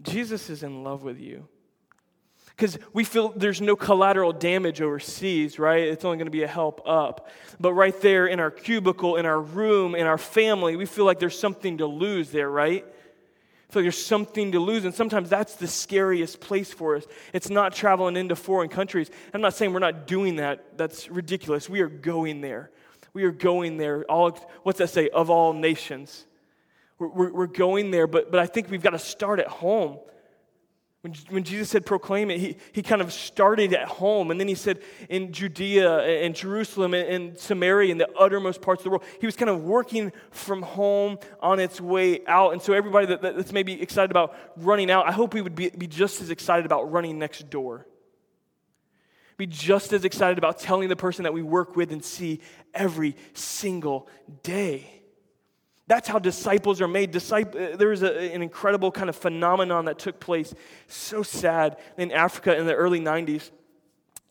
Jesus 0.03 0.49
is 0.49 0.63
in 0.63 0.83
love 0.83 1.03
with 1.03 1.19
you 1.19 1.47
because 2.55 2.77
we 2.93 3.03
feel 3.03 3.29
there's 3.35 3.61
no 3.61 3.75
collateral 3.75 4.31
damage 4.31 4.81
overseas, 4.81 5.57
right? 5.57 5.83
It's 5.87 6.05
only 6.05 6.17
going 6.17 6.27
to 6.27 6.31
be 6.31 6.43
a 6.43 6.47
help 6.47 6.81
up. 6.85 7.29
But 7.59 7.73
right 7.73 7.99
there 8.01 8.27
in 8.27 8.39
our 8.39 8.51
cubicle, 8.51 9.15
in 9.15 9.25
our 9.25 9.41
room, 9.41 9.95
in 9.95 10.05
our 10.05 10.17
family, 10.17 10.75
we 10.75 10.85
feel 10.85 11.05
like 11.05 11.19
there's 11.19 11.37
something 11.37 11.79
to 11.79 11.87
lose 11.87 12.29
there, 12.29 12.49
right? 12.49 12.85
feel 13.73 13.81
like 13.81 13.85
there's 13.85 14.05
something 14.05 14.51
to 14.51 14.59
lose, 14.59 14.85
and 14.85 14.93
sometimes 14.93 15.29
that's 15.29 15.55
the 15.55 15.67
scariest 15.67 16.39
place 16.39 16.71
for 16.71 16.95
us. 16.95 17.05
It's 17.33 17.49
not 17.49 17.73
traveling 17.73 18.15
into 18.15 18.35
foreign 18.35 18.69
countries. 18.69 19.09
I'm 19.33 19.41
not 19.41 19.55
saying 19.55 19.73
we're 19.73 19.79
not 19.79 20.05
doing 20.05 20.35
that. 20.35 20.77
That's 20.77 21.09
ridiculous. 21.09 21.67
We 21.67 21.81
are 21.81 21.89
going 21.89 22.41
there. 22.41 22.69
We 23.13 23.23
are 23.23 23.31
going 23.31 23.77
there. 23.77 24.03
All 24.03 24.37
what's 24.61 24.77
that 24.77 24.89
say? 24.89 25.09
Of 25.09 25.29
all 25.29 25.53
nations, 25.53 26.25
we're, 26.99 27.07
we're, 27.07 27.33
we're 27.33 27.47
going 27.47 27.89
there. 27.91 28.05
But 28.05 28.31
but 28.31 28.39
I 28.39 28.45
think 28.45 28.69
we've 28.69 28.81
got 28.81 28.91
to 28.91 28.99
start 28.99 29.39
at 29.39 29.47
home. 29.47 29.97
When, 31.03 31.13
when 31.29 31.43
Jesus 31.43 31.69
said 31.69 31.85
proclaim 31.85 32.31
it, 32.31 32.39
he, 32.39 32.55
he 32.71 32.81
kind 32.81 33.01
of 33.01 33.11
started 33.11 33.73
at 33.73 33.89
home. 33.89 34.31
And 34.31 34.39
then 34.39 34.47
he 34.47 34.55
said 34.55 34.79
in 35.09 35.33
Judea 35.33 35.99
and 35.99 36.33
Jerusalem 36.33 36.93
and, 36.93 37.37
Samaria 37.37 37.91
and 37.91 37.99
the 37.99 38.09
uttermost 38.17 38.61
parts 38.61 38.79
of 38.79 38.83
the 38.85 38.89
world. 38.91 39.03
He 39.19 39.25
was 39.25 39.35
kind 39.35 39.49
of 39.49 39.65
working 39.65 40.13
from 40.31 40.61
home 40.61 41.19
on 41.41 41.59
its 41.59 41.81
way 41.81 42.25
out. 42.25 42.53
And 42.53 42.61
so, 42.61 42.71
everybody 42.71 43.07
that, 43.07 43.21
that's 43.21 43.51
maybe 43.51 43.81
excited 43.81 44.11
about 44.11 44.33
running 44.55 44.89
out, 44.89 45.05
I 45.05 45.11
hope 45.11 45.33
we 45.33 45.41
would 45.41 45.55
be, 45.55 45.69
be 45.71 45.87
just 45.87 46.21
as 46.21 46.29
excited 46.29 46.65
about 46.65 46.89
running 46.89 47.19
next 47.19 47.49
door. 47.49 47.85
Be 49.35 49.45
just 49.45 49.91
as 49.91 50.05
excited 50.05 50.37
about 50.37 50.59
telling 50.59 50.87
the 50.87 50.95
person 50.95 51.23
that 51.23 51.33
we 51.33 51.41
work 51.41 51.75
with 51.75 51.91
and 51.91 52.01
see 52.01 52.39
every 52.73 53.17
single 53.33 54.07
day. 54.41 55.02
That's 55.87 56.07
how 56.07 56.19
disciples 56.19 56.79
are 56.81 56.87
made. 56.87 57.11
Disciple, 57.11 57.61
uh, 57.61 57.75
there 57.75 57.89
was 57.89 58.03
a, 58.03 58.33
an 58.33 58.41
incredible 58.41 58.91
kind 58.91 59.09
of 59.09 59.15
phenomenon 59.15 59.85
that 59.85 59.99
took 59.99 60.19
place, 60.19 60.53
so 60.87 61.23
sad, 61.23 61.77
in 61.97 62.11
Africa 62.11 62.57
in 62.57 62.65
the 62.65 62.73
early 62.73 63.01
90s. 63.01 63.51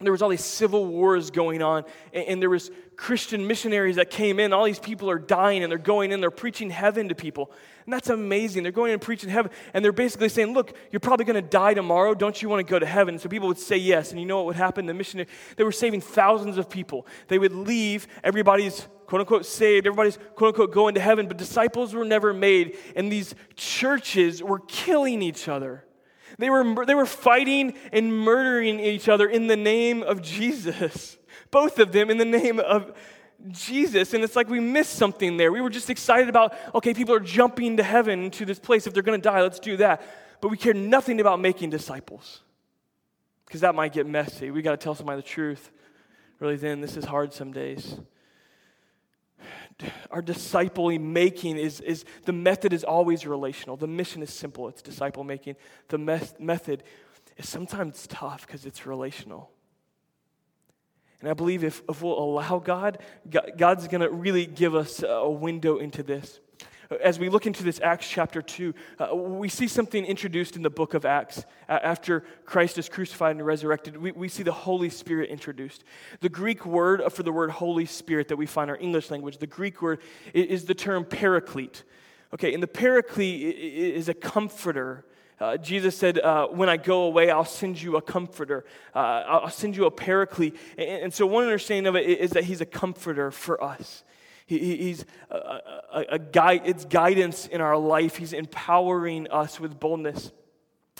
There 0.00 0.12
was 0.12 0.22
all 0.22 0.30
these 0.30 0.44
civil 0.44 0.86
wars 0.86 1.30
going 1.30 1.62
on, 1.62 1.84
and, 2.12 2.26
and 2.26 2.42
there 2.42 2.50
was 2.50 2.70
Christian 2.96 3.46
missionaries 3.46 3.96
that 3.96 4.10
came 4.10 4.40
in. 4.40 4.52
All 4.52 4.64
these 4.64 4.78
people 4.78 5.10
are 5.10 5.18
dying, 5.18 5.62
and 5.62 5.70
they're 5.70 5.78
going 5.78 6.10
in, 6.10 6.20
they're 6.20 6.30
preaching 6.30 6.70
heaven 6.70 7.08
to 7.08 7.14
people. 7.14 7.52
And 7.84 7.92
that's 7.92 8.10
amazing. 8.10 8.62
They're 8.62 8.72
going 8.72 8.90
in 8.90 8.94
and 8.94 9.02
preaching 9.02 9.28
heaven, 9.28 9.50
and 9.74 9.84
they're 9.84 9.92
basically 9.92 10.28
saying, 10.28 10.54
Look, 10.54 10.76
you're 10.90 11.00
probably 11.00 11.24
going 11.24 11.42
to 11.42 11.48
die 11.48 11.74
tomorrow. 11.74 12.14
Don't 12.14 12.40
you 12.40 12.48
want 12.48 12.66
to 12.66 12.70
go 12.70 12.78
to 12.78 12.86
heaven? 12.86 13.18
So 13.18 13.28
people 13.28 13.48
would 13.48 13.58
say 13.58 13.76
yes. 13.76 14.10
And 14.10 14.20
you 14.20 14.26
know 14.26 14.38
what 14.38 14.46
would 14.46 14.56
happen? 14.56 14.86
The 14.86 14.94
missionary, 14.94 15.28
they 15.56 15.64
were 15.64 15.72
saving 15.72 16.00
thousands 16.00 16.58
of 16.58 16.68
people. 16.68 17.06
They 17.28 17.38
would 17.38 17.52
leave, 17.52 18.06
everybody's 18.24 18.86
quote 19.12 19.20
unquote 19.20 19.44
saved, 19.44 19.86
everybody's 19.86 20.18
quote 20.36 20.54
unquote 20.54 20.72
going 20.72 20.94
to 20.94 21.00
heaven, 21.00 21.28
but 21.28 21.36
disciples 21.36 21.92
were 21.92 22.02
never 22.02 22.32
made, 22.32 22.78
and 22.96 23.12
these 23.12 23.34
churches 23.56 24.42
were 24.42 24.60
killing 24.60 25.20
each 25.20 25.48
other. 25.48 25.84
They 26.38 26.48
were, 26.48 26.86
they 26.86 26.94
were 26.94 27.04
fighting 27.04 27.74
and 27.92 28.10
murdering 28.10 28.80
each 28.80 29.10
other 29.10 29.28
in 29.28 29.48
the 29.48 29.56
name 29.56 30.02
of 30.02 30.22
Jesus. 30.22 31.18
Both 31.50 31.78
of 31.78 31.92
them 31.92 32.08
in 32.08 32.16
the 32.16 32.24
name 32.24 32.58
of 32.58 32.96
Jesus. 33.50 34.14
And 34.14 34.24
it's 34.24 34.34
like 34.34 34.48
we 34.48 34.60
missed 34.60 34.94
something 34.94 35.36
there. 35.36 35.52
We 35.52 35.60
were 35.60 35.68
just 35.68 35.90
excited 35.90 36.30
about, 36.30 36.54
okay, 36.74 36.94
people 36.94 37.14
are 37.14 37.20
jumping 37.20 37.76
to 37.76 37.82
heaven 37.82 38.30
to 38.30 38.46
this 38.46 38.58
place. 38.58 38.86
If 38.86 38.94
they're 38.94 39.02
going 39.02 39.20
to 39.20 39.28
die, 39.28 39.42
let's 39.42 39.60
do 39.60 39.76
that. 39.76 40.00
But 40.40 40.50
we 40.50 40.56
care 40.56 40.72
nothing 40.72 41.20
about 41.20 41.38
making 41.38 41.68
disciples 41.68 42.40
because 43.44 43.60
that 43.60 43.74
might 43.74 43.92
get 43.92 44.06
messy. 44.06 44.50
We 44.50 44.62
got 44.62 44.70
to 44.70 44.82
tell 44.82 44.94
somebody 44.94 45.20
the 45.20 45.28
truth. 45.28 45.70
Really, 46.40 46.56
then, 46.56 46.80
this 46.80 46.96
is 46.96 47.04
hard 47.04 47.34
some 47.34 47.52
days 47.52 47.98
our 50.10 50.22
disciple 50.22 50.96
making 50.98 51.56
is, 51.56 51.80
is 51.80 52.04
the 52.24 52.32
method 52.32 52.72
is 52.72 52.84
always 52.84 53.26
relational. 53.26 53.76
The 53.76 53.86
mission 53.86 54.22
is 54.22 54.32
simple, 54.32 54.68
it's 54.68 54.82
disciple 54.82 55.24
making. 55.24 55.56
The 55.88 55.98
me- 55.98 56.20
method 56.38 56.82
is 57.36 57.48
sometimes 57.48 58.06
tough 58.06 58.46
because 58.46 58.66
it's 58.66 58.86
relational. 58.86 59.50
And 61.20 61.30
I 61.30 61.34
believe 61.34 61.62
if, 61.62 61.82
if 61.88 62.02
we'll 62.02 62.18
allow 62.18 62.58
God 62.58 62.98
God's 63.56 63.86
going 63.86 64.00
to 64.00 64.10
really 64.10 64.44
give 64.44 64.74
us 64.74 65.04
a 65.06 65.30
window 65.30 65.78
into 65.78 66.02
this 66.02 66.40
as 67.02 67.18
we 67.18 67.28
look 67.28 67.46
into 67.46 67.62
this 67.62 67.80
Acts 67.80 68.08
chapter 68.08 68.42
2, 68.42 68.74
uh, 68.98 69.14
we 69.14 69.48
see 69.48 69.68
something 69.68 70.04
introduced 70.04 70.56
in 70.56 70.62
the 70.62 70.70
book 70.70 70.94
of 70.94 71.04
Acts. 71.04 71.44
Uh, 71.68 71.78
after 71.82 72.24
Christ 72.44 72.78
is 72.78 72.88
crucified 72.88 73.36
and 73.36 73.44
resurrected, 73.44 73.96
we, 73.96 74.12
we 74.12 74.28
see 74.28 74.42
the 74.42 74.52
Holy 74.52 74.90
Spirit 74.90 75.30
introduced. 75.30 75.84
The 76.20 76.28
Greek 76.28 76.66
word 76.66 77.02
for 77.12 77.22
the 77.22 77.32
word 77.32 77.50
Holy 77.50 77.86
Spirit 77.86 78.28
that 78.28 78.36
we 78.36 78.46
find 78.46 78.70
in 78.70 78.76
our 78.76 78.80
English 78.80 79.10
language, 79.10 79.38
the 79.38 79.46
Greek 79.46 79.80
word 79.82 80.00
is 80.34 80.64
the 80.64 80.74
term 80.74 81.04
paraclete. 81.04 81.84
Okay, 82.34 82.54
and 82.54 82.62
the 82.62 82.68
paraclete 82.68 83.56
is 83.56 84.08
a 84.08 84.14
comforter. 84.14 85.04
Uh, 85.38 85.56
Jesus 85.56 85.96
said, 85.96 86.18
uh, 86.18 86.46
When 86.46 86.68
I 86.68 86.76
go 86.76 87.02
away, 87.02 87.30
I'll 87.30 87.44
send 87.44 87.80
you 87.80 87.96
a 87.96 88.02
comforter. 88.02 88.64
Uh, 88.94 88.98
I'll 88.98 89.50
send 89.50 89.76
you 89.76 89.84
a 89.84 89.90
paraclete. 89.90 90.56
And, 90.78 90.88
and, 91.04 91.14
so, 91.14 91.26
one 91.26 91.44
understanding 91.44 91.86
of 91.86 91.96
it 91.96 92.06
is 92.06 92.30
that 92.30 92.44
he's 92.44 92.60
a 92.60 92.66
comforter 92.66 93.30
for 93.30 93.62
us. 93.62 94.04
He, 94.58 94.76
he's 94.76 95.04
a, 95.30 95.36
a, 95.36 96.04
a 96.10 96.18
guide, 96.18 96.62
it's 96.64 96.84
guidance 96.84 97.46
in 97.46 97.60
our 97.60 97.76
life. 97.76 98.16
He's 98.16 98.32
empowering 98.32 99.30
us 99.30 99.58
with 99.58 99.78
boldness. 99.78 100.32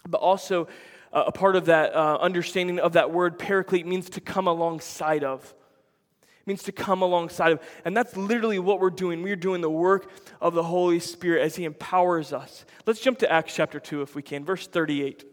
But 0.09 0.19
also, 0.21 0.69
uh, 1.13 1.25
a 1.27 1.33
part 1.33 1.57
of 1.57 1.67
that 1.67 1.95
uh, 1.95 2.19
understanding 2.21 2.79
of 2.79 2.95
that 2.95 3.11
word 3.11 3.39
paraclete 3.39 3.87
means 3.87 4.11
to 4.11 4.21
come 4.21 4.47
alongside 4.47 5.25
of. 5.25 5.55
Means 6.47 6.63
to 6.65 6.73
come 6.73 7.03
alongside 7.03 7.53
of. 7.53 7.61
And 7.85 7.97
that's 7.97 8.17
literally 8.17 8.59
what 8.59 8.81
we're 8.81 8.91
doing. 8.91 9.23
We're 9.23 9.37
doing 9.37 9.61
the 9.61 9.71
work 9.71 10.11
of 10.41 10.55
the 10.55 10.65
Holy 10.65 10.99
Spirit 10.99 11.43
as 11.43 11.55
He 11.57 11.65
empowers 11.65 12.33
us. 12.33 12.65
Let's 12.87 13.01
jump 13.01 13.19
to 13.21 13.31
Acts 13.31 13.55
chapter 13.55 13.79
2 13.79 14.03
if 14.03 14.15
we 14.15 14.23
can, 14.23 14.45
verse 14.45 14.67
38. 14.67 15.32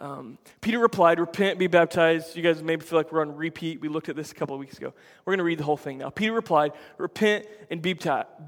Um, 0.00 0.38
Peter 0.60 0.78
replied, 0.78 1.18
Repent, 1.18 1.58
be 1.58 1.66
baptized. 1.66 2.36
You 2.36 2.42
guys 2.42 2.62
maybe 2.62 2.84
feel 2.84 2.98
like 2.98 3.10
we're 3.10 3.20
on 3.20 3.34
repeat. 3.34 3.80
We 3.80 3.88
looked 3.88 4.08
at 4.08 4.16
this 4.16 4.30
a 4.30 4.34
couple 4.34 4.54
of 4.54 4.60
weeks 4.60 4.78
ago. 4.78 4.94
We're 5.24 5.32
going 5.32 5.38
to 5.38 5.44
read 5.44 5.58
the 5.58 5.64
whole 5.64 5.76
thing 5.76 5.98
now. 5.98 6.10
Peter 6.10 6.32
replied, 6.32 6.72
Repent 6.98 7.46
and 7.70 7.82
be, 7.82 7.98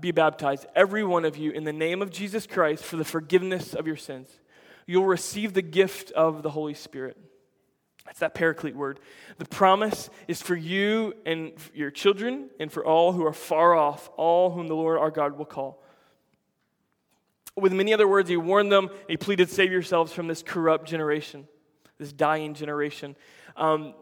be 0.01 0.13
baptized, 0.13 0.67
every 0.77 1.03
one 1.03 1.25
of 1.25 1.37
you, 1.37 1.51
in 1.51 1.65
the 1.65 1.73
name 1.73 2.03
of 2.03 2.11
Jesus 2.11 2.47
Christ 2.47 2.85
for 2.85 2.97
the 2.97 3.05
forgiveness 3.05 3.75
of 3.75 3.87
your 3.87 3.97
sins. 3.97 4.29
You'll 4.87 5.07
receive 5.07 5.53
the 5.53 5.63
gift 5.63 6.13
of 6.13 6.43
the 6.43 6.51
Holy 6.51 6.75
Spirit. 6.75 7.17
That's 8.07 8.21
that 8.21 8.35
paraclete 8.35 8.75
word. 8.75 8.99
The 9.39 9.45
promise 9.45 10.11
is 10.27 10.43
for 10.43 10.57
you 10.57 11.15
and 11.27 11.53
your 11.75 11.91
children 11.91 12.51
and 12.59 12.73
for 12.73 12.85
all 12.85 13.13
who 13.13 13.25
are 13.27 13.33
far 13.33 13.75
off, 13.75 14.11
all 14.17 14.51
whom 14.51 14.69
the 14.69 14.75
Lord 14.75 14.99
our 14.99 15.11
God 15.11 15.39
will 15.39 15.45
call. 15.45 15.83
With 17.61 17.73
many 17.73 17.92
other 17.92 18.09
words, 18.09 18.29
he 18.29 18.37
warned 18.37 18.73
them, 18.73 18.90
he 19.09 19.16
pleaded, 19.16 19.51
Save 19.51 19.70
yourselves 19.70 20.12
from 20.12 20.27
this 20.29 20.42
corrupt 20.42 20.88
generation, 20.88 21.46
this 21.99 22.12
dying 22.12 22.55
generation. 22.55 23.16
Um, 23.57 23.94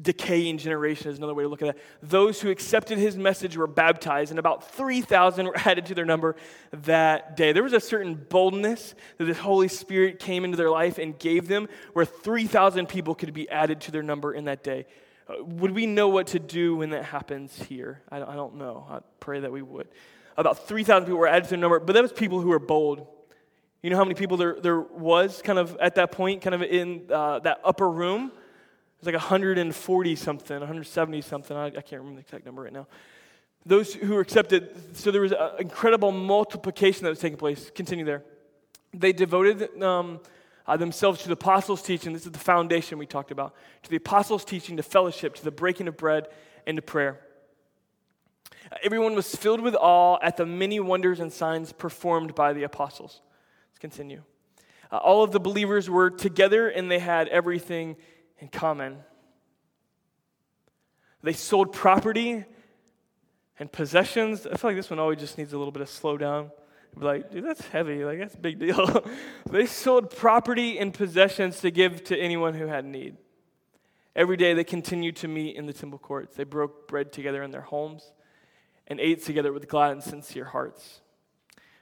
decaying 0.00 0.56
generation 0.56 1.10
is 1.10 1.18
another 1.18 1.34
way 1.34 1.42
to 1.42 1.48
look 1.48 1.60
at 1.60 1.76
that. 1.76 1.82
Those 2.02 2.40
who 2.40 2.50
accepted 2.50 2.96
his 2.96 3.16
message 3.16 3.56
were 3.56 3.66
baptized, 3.66 4.30
and 4.30 4.38
about 4.38 4.72
3,000 4.72 5.46
were 5.46 5.56
added 5.64 5.86
to 5.86 5.94
their 5.94 6.04
number 6.04 6.36
that 6.72 7.36
day. 7.36 7.52
There 7.52 7.62
was 7.62 7.74
a 7.74 7.80
certain 7.80 8.14
boldness 8.14 8.94
that 9.18 9.24
the 9.24 9.34
Holy 9.34 9.68
Spirit 9.68 10.18
came 10.18 10.44
into 10.44 10.56
their 10.56 10.70
life 10.70 10.98
and 10.98 11.18
gave 11.18 11.48
them, 11.48 11.68
where 11.92 12.04
3,000 12.04 12.88
people 12.88 13.14
could 13.14 13.32
be 13.34 13.48
added 13.50 13.80
to 13.82 13.90
their 13.90 14.02
number 14.02 14.32
in 14.32 14.44
that 14.44 14.64
day. 14.64 14.86
Uh, 15.28 15.44
would 15.44 15.72
we 15.72 15.86
know 15.86 16.08
what 16.08 16.28
to 16.28 16.38
do 16.38 16.76
when 16.76 16.90
that 16.90 17.04
happens 17.04 17.54
here? 17.62 18.02
I 18.10 18.18
don't 18.18 18.56
know. 18.56 18.86
I 18.88 19.00
pray 19.20 19.40
that 19.40 19.52
we 19.52 19.62
would 19.62 19.88
about 20.36 20.66
3,000 20.66 21.04
people 21.04 21.18
were 21.18 21.28
added 21.28 21.44
to 21.44 21.50
the 21.50 21.56
number, 21.56 21.80
but 21.80 21.92
that 21.92 22.02
was 22.02 22.12
people 22.12 22.40
who 22.40 22.48
were 22.48 22.58
bold. 22.58 23.06
You 23.82 23.90
know 23.90 23.96
how 23.96 24.04
many 24.04 24.14
people 24.14 24.36
there, 24.36 24.56
there 24.60 24.80
was 24.80 25.42
kind 25.42 25.58
of 25.58 25.76
at 25.78 25.96
that 25.96 26.12
point, 26.12 26.42
kind 26.42 26.54
of 26.54 26.62
in 26.62 27.08
uh, 27.12 27.40
that 27.40 27.60
upper 27.64 27.90
room? 27.90 28.26
It 28.26 29.00
was 29.00 29.06
like 29.06 29.14
140 29.14 30.16
something, 30.16 30.58
170 30.58 31.20
something. 31.22 31.56
I, 31.56 31.66
I 31.66 31.70
can't 31.70 32.00
remember 32.00 32.14
the 32.14 32.20
exact 32.20 32.46
number 32.46 32.62
right 32.62 32.72
now. 32.72 32.86
Those 33.66 33.94
who 33.94 34.14
were 34.14 34.20
accepted, 34.20 34.96
so 34.96 35.10
there 35.10 35.20
was 35.20 35.32
an 35.32 35.50
incredible 35.58 36.12
multiplication 36.12 37.04
that 37.04 37.10
was 37.10 37.18
taking 37.18 37.38
place. 37.38 37.70
Continue 37.74 38.04
there. 38.04 38.22
They 38.94 39.12
devoted 39.12 39.82
um, 39.82 40.20
uh, 40.66 40.76
themselves 40.76 41.22
to 41.22 41.28
the 41.28 41.34
apostles' 41.34 41.82
teaching. 41.82 42.12
This 42.12 42.26
is 42.26 42.32
the 42.32 42.38
foundation 42.38 42.98
we 42.98 43.06
talked 43.06 43.30
about. 43.30 43.54
To 43.84 43.90
the 43.90 43.96
apostles' 43.96 44.44
teaching, 44.44 44.76
to 44.76 44.82
fellowship, 44.82 45.34
to 45.36 45.44
the 45.44 45.50
breaking 45.50 45.88
of 45.88 45.96
bread, 45.96 46.28
and 46.66 46.76
to 46.76 46.82
prayer. 46.82 47.20
Everyone 48.82 49.14
was 49.14 49.34
filled 49.34 49.60
with 49.60 49.74
awe 49.74 50.18
at 50.22 50.36
the 50.36 50.46
many 50.46 50.80
wonders 50.80 51.20
and 51.20 51.32
signs 51.32 51.72
performed 51.72 52.34
by 52.34 52.52
the 52.52 52.62
apostles. 52.62 53.20
Let's 53.70 53.78
continue. 53.78 54.22
Uh, 54.90 54.96
all 54.98 55.22
of 55.22 55.32
the 55.32 55.40
believers 55.40 55.90
were 55.90 56.10
together 56.10 56.68
and 56.68 56.90
they 56.90 56.98
had 56.98 57.28
everything 57.28 57.96
in 58.38 58.48
common. 58.48 58.98
They 61.22 61.32
sold 61.32 61.72
property 61.72 62.44
and 63.58 63.70
possessions. 63.70 64.46
I 64.46 64.56
feel 64.56 64.70
like 64.70 64.76
this 64.76 64.90
one 64.90 64.98
always 64.98 65.18
just 65.18 65.38
needs 65.38 65.52
a 65.52 65.58
little 65.58 65.72
bit 65.72 65.82
of 65.82 65.88
slowdown. 65.88 66.50
Be 66.98 67.04
like, 67.04 67.30
dude, 67.30 67.44
that's 67.44 67.66
heavy. 67.68 68.04
Like, 68.04 68.18
that's 68.18 68.34
a 68.34 68.38
big 68.38 68.58
deal. 68.58 69.04
they 69.50 69.66
sold 69.66 70.14
property 70.14 70.78
and 70.78 70.92
possessions 70.92 71.60
to 71.60 71.70
give 71.70 72.04
to 72.04 72.18
anyone 72.18 72.54
who 72.54 72.66
had 72.66 72.84
need. 72.84 73.16
Every 74.14 74.36
day 74.36 74.52
they 74.52 74.64
continued 74.64 75.16
to 75.16 75.28
meet 75.28 75.56
in 75.56 75.64
the 75.64 75.72
temple 75.72 75.98
courts. 75.98 76.36
They 76.36 76.44
broke 76.44 76.86
bread 76.86 77.12
together 77.12 77.42
in 77.42 77.50
their 77.50 77.62
homes 77.62 78.12
and 78.92 79.00
ate 79.00 79.24
together 79.24 79.52
with 79.52 79.66
glad 79.68 79.92
and 79.92 80.02
sincere 80.02 80.44
hearts, 80.44 81.00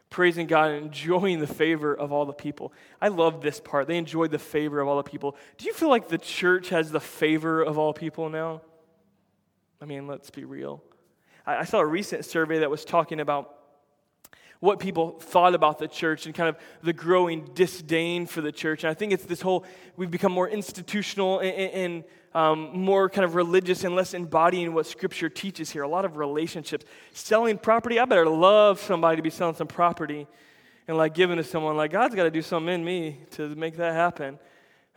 praising 0.08 0.46
God 0.46 0.70
and 0.70 0.86
enjoying 0.86 1.40
the 1.40 1.46
favor 1.46 1.92
of 1.92 2.12
all 2.12 2.24
the 2.24 2.32
people. 2.32 2.72
I 3.02 3.08
love 3.08 3.42
this 3.42 3.60
part. 3.60 3.88
They 3.88 3.98
enjoyed 3.98 4.30
the 4.30 4.38
favor 4.38 4.80
of 4.80 4.88
all 4.88 4.96
the 4.96 5.02
people. 5.02 5.36
Do 5.58 5.66
you 5.66 5.74
feel 5.74 5.90
like 5.90 6.08
the 6.08 6.18
church 6.18 6.68
has 6.68 6.90
the 6.90 7.00
favor 7.00 7.62
of 7.62 7.78
all 7.78 7.92
people 7.92 8.30
now? 8.30 8.62
I 9.82 9.86
mean, 9.86 10.06
let's 10.06 10.30
be 10.30 10.44
real. 10.44 10.82
I, 11.44 11.64
saw 11.64 11.80
a 11.80 11.86
recent 11.86 12.24
survey 12.24 12.60
that 12.60 12.70
was 12.70 12.84
talking 12.84 13.18
about 13.18 13.56
what 14.60 14.78
people 14.78 15.18
thought 15.18 15.54
about 15.54 15.78
the 15.78 15.88
church 15.88 16.26
and 16.26 16.34
kind 16.34 16.48
of 16.48 16.56
the 16.82 16.92
growing 16.92 17.50
disdain 17.54 18.26
for 18.26 18.40
the 18.40 18.52
church. 18.52 18.84
And 18.84 18.90
I 18.90 18.94
think 18.94 19.12
it's 19.12 19.24
this 19.24 19.40
whole, 19.40 19.64
we've 19.96 20.10
become 20.10 20.32
more 20.32 20.48
institutional 20.48 21.40
and, 21.40 21.54
and 21.54 22.04
um, 22.34 22.70
more 22.78 23.08
kind 23.08 23.24
of 23.24 23.34
religious 23.34 23.84
and 23.84 23.96
less 23.96 24.14
embodying 24.14 24.72
what 24.72 24.86
Scripture 24.86 25.28
teaches 25.28 25.70
here. 25.70 25.82
A 25.82 25.88
lot 25.88 26.04
of 26.04 26.16
relationships. 26.16 26.84
Selling 27.12 27.58
property, 27.58 27.98
I 27.98 28.04
better 28.04 28.28
love 28.28 28.80
somebody 28.80 29.16
to 29.16 29.22
be 29.22 29.30
selling 29.30 29.56
some 29.56 29.66
property 29.66 30.26
and 30.86 30.96
like 30.96 31.14
giving 31.14 31.36
to 31.38 31.44
someone. 31.44 31.76
Like, 31.76 31.90
God's 31.90 32.14
got 32.14 32.24
to 32.24 32.30
do 32.30 32.42
something 32.42 32.72
in 32.72 32.84
me 32.84 33.18
to 33.32 33.54
make 33.54 33.76
that 33.76 33.94
happen. 33.94 34.38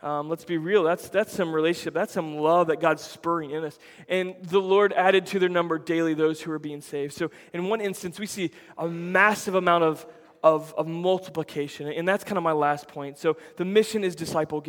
Um, 0.02 0.28
let's 0.28 0.44
be 0.44 0.58
real. 0.58 0.82
That's, 0.84 1.08
that's 1.08 1.32
some 1.32 1.52
relationship. 1.52 1.94
That's 1.94 2.12
some 2.12 2.36
love 2.36 2.66
that 2.66 2.78
God's 2.78 3.02
spurring 3.02 3.52
in 3.52 3.64
us. 3.64 3.78
And 4.08 4.34
the 4.42 4.60
Lord 4.60 4.92
added 4.92 5.26
to 5.26 5.38
their 5.38 5.48
number 5.48 5.78
daily 5.78 6.12
those 6.12 6.42
who 6.42 6.52
are 6.52 6.58
being 6.58 6.82
saved. 6.82 7.14
So, 7.14 7.30
in 7.54 7.68
one 7.68 7.80
instance, 7.80 8.20
we 8.20 8.26
see 8.26 8.50
a 8.76 8.86
massive 8.86 9.54
amount 9.54 9.84
of 9.84 10.06
of, 10.44 10.74
of 10.76 10.86
multiplication. 10.86 11.88
And 11.88 12.06
that's 12.06 12.22
kind 12.22 12.36
of 12.36 12.44
my 12.44 12.52
last 12.52 12.86
point. 12.86 13.16
So 13.18 13.38
the 13.56 13.64
mission 13.64 14.04
is 14.04 14.14
disciple, 14.14 14.62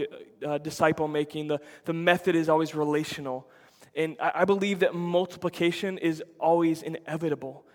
uh, 0.44 0.58
disciple 0.58 1.10
making, 1.10 1.48
the, 1.48 1.60
the 1.84 1.92
method 1.92 2.34
is 2.34 2.48
always 2.48 2.74
relational. 2.74 3.46
And 3.94 4.16
I, 4.22 4.32
I 4.36 4.46
believe 4.46 4.80
that 4.80 4.96
multiplication 4.96 5.98
is 5.98 6.24
always 6.40 6.82
inevitable. 6.82 7.66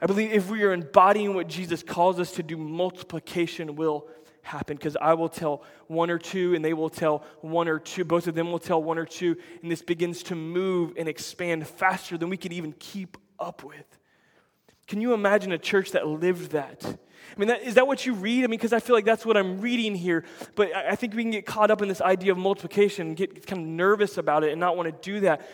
I 0.00 0.06
believe 0.06 0.32
if 0.32 0.48
we 0.48 0.62
are 0.62 0.72
embodying 0.72 1.34
what 1.34 1.46
Jesus 1.46 1.82
calls 1.82 2.18
us 2.18 2.32
to 2.32 2.42
do, 2.42 2.56
multiplication 2.56 3.76
will 3.76 4.08
happen 4.40 4.76
because 4.76 4.96
I 4.96 5.12
will 5.12 5.28
tell 5.28 5.62
one 5.88 6.10
or 6.10 6.18
two 6.18 6.54
and 6.54 6.64
they 6.64 6.72
will 6.72 6.88
tell 6.88 7.22
one 7.42 7.68
or 7.68 7.78
two. 7.78 8.02
Both 8.02 8.28
of 8.28 8.34
them 8.34 8.50
will 8.50 8.58
tell 8.58 8.82
one 8.82 8.96
or 8.96 9.04
two, 9.04 9.36
and 9.60 9.70
this 9.70 9.82
begins 9.82 10.22
to 10.24 10.34
move 10.34 10.94
and 10.96 11.06
expand 11.06 11.68
faster 11.68 12.16
than 12.16 12.30
we 12.30 12.38
could 12.38 12.54
even 12.54 12.72
keep 12.78 13.18
up 13.38 13.62
with. 13.62 13.98
Can 14.86 15.00
you 15.00 15.14
imagine 15.14 15.52
a 15.52 15.58
church 15.58 15.92
that 15.92 16.06
lived 16.06 16.52
that? 16.52 16.84
I 16.84 17.40
mean, 17.40 17.48
that, 17.48 17.62
is 17.62 17.74
that 17.74 17.86
what 17.86 18.04
you 18.04 18.14
read? 18.14 18.44
I 18.44 18.46
mean, 18.46 18.58
because 18.58 18.72
I 18.72 18.80
feel 18.80 18.94
like 18.94 19.04
that's 19.04 19.24
what 19.24 19.36
I'm 19.36 19.60
reading 19.60 19.94
here. 19.94 20.24
But 20.54 20.74
I, 20.74 20.90
I 20.90 20.96
think 20.96 21.14
we 21.14 21.22
can 21.22 21.30
get 21.30 21.46
caught 21.46 21.70
up 21.70 21.80
in 21.80 21.88
this 21.88 22.00
idea 22.00 22.32
of 22.32 22.38
multiplication 22.38 23.08
and 23.08 23.16
get 23.16 23.46
kind 23.46 23.62
of 23.62 23.68
nervous 23.68 24.18
about 24.18 24.44
it 24.44 24.50
and 24.50 24.60
not 24.60 24.76
want 24.76 24.88
to 24.88 25.10
do 25.10 25.20
that. 25.20 25.48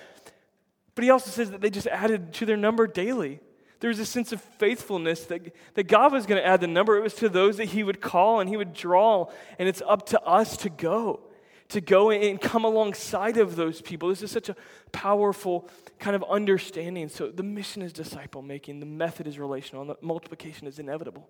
But 0.95 1.05
he 1.05 1.11
also 1.11 1.31
says 1.31 1.53
that 1.53 1.61
they 1.61 1.71
just 1.71 1.87
added 1.87 2.33
to 2.35 2.47
their 2.47 2.57
number 2.57 2.87
daily. 2.87 3.41
There 3.81 3.89
was 3.89 4.01
a 4.01 4.07
sense 4.07 4.33
of 4.33 4.41
faithfulness 4.41 5.25
that, 5.27 5.55
that 5.75 5.85
God 5.85 6.13
was 6.13 6.27
going 6.27 6.41
to 6.43 6.47
add 6.47 6.61
the 6.61 6.67
number. 6.67 6.97
It 6.97 7.03
was 7.03 7.15
to 7.15 7.29
those 7.29 7.59
that 7.59 7.67
he 7.67 7.85
would 7.85 8.01
call 8.01 8.41
and 8.41 8.49
he 8.49 8.57
would 8.57 8.75
draw. 8.75 9.31
And 9.59 9.69
it's 9.69 9.83
up 9.87 10.07
to 10.07 10.21
us 10.23 10.57
to 10.59 10.69
go, 10.69 11.21
to 11.69 11.81
go 11.81 12.11
and 12.11 12.41
come 12.41 12.65
alongside 12.65 13.37
of 13.37 13.55
those 13.55 13.81
people. 13.81 14.09
This 14.09 14.23
is 14.23 14.33
such 14.33 14.49
a 14.49 14.57
powerful 14.91 15.69
kind 15.99 16.17
of 16.17 16.25
understanding. 16.29 17.09
So 17.09 17.31
the 17.31 17.43
mission 17.43 17.83
is 17.83 17.93
disciple 17.93 18.43
making, 18.43 18.81
the 18.81 18.87
method 18.87 19.27
is 19.27 19.39
relational, 19.39 19.83
and 19.83 19.91
the 19.91 19.97
multiplication 20.01 20.67
is 20.67 20.79
inevitable. 20.79 21.29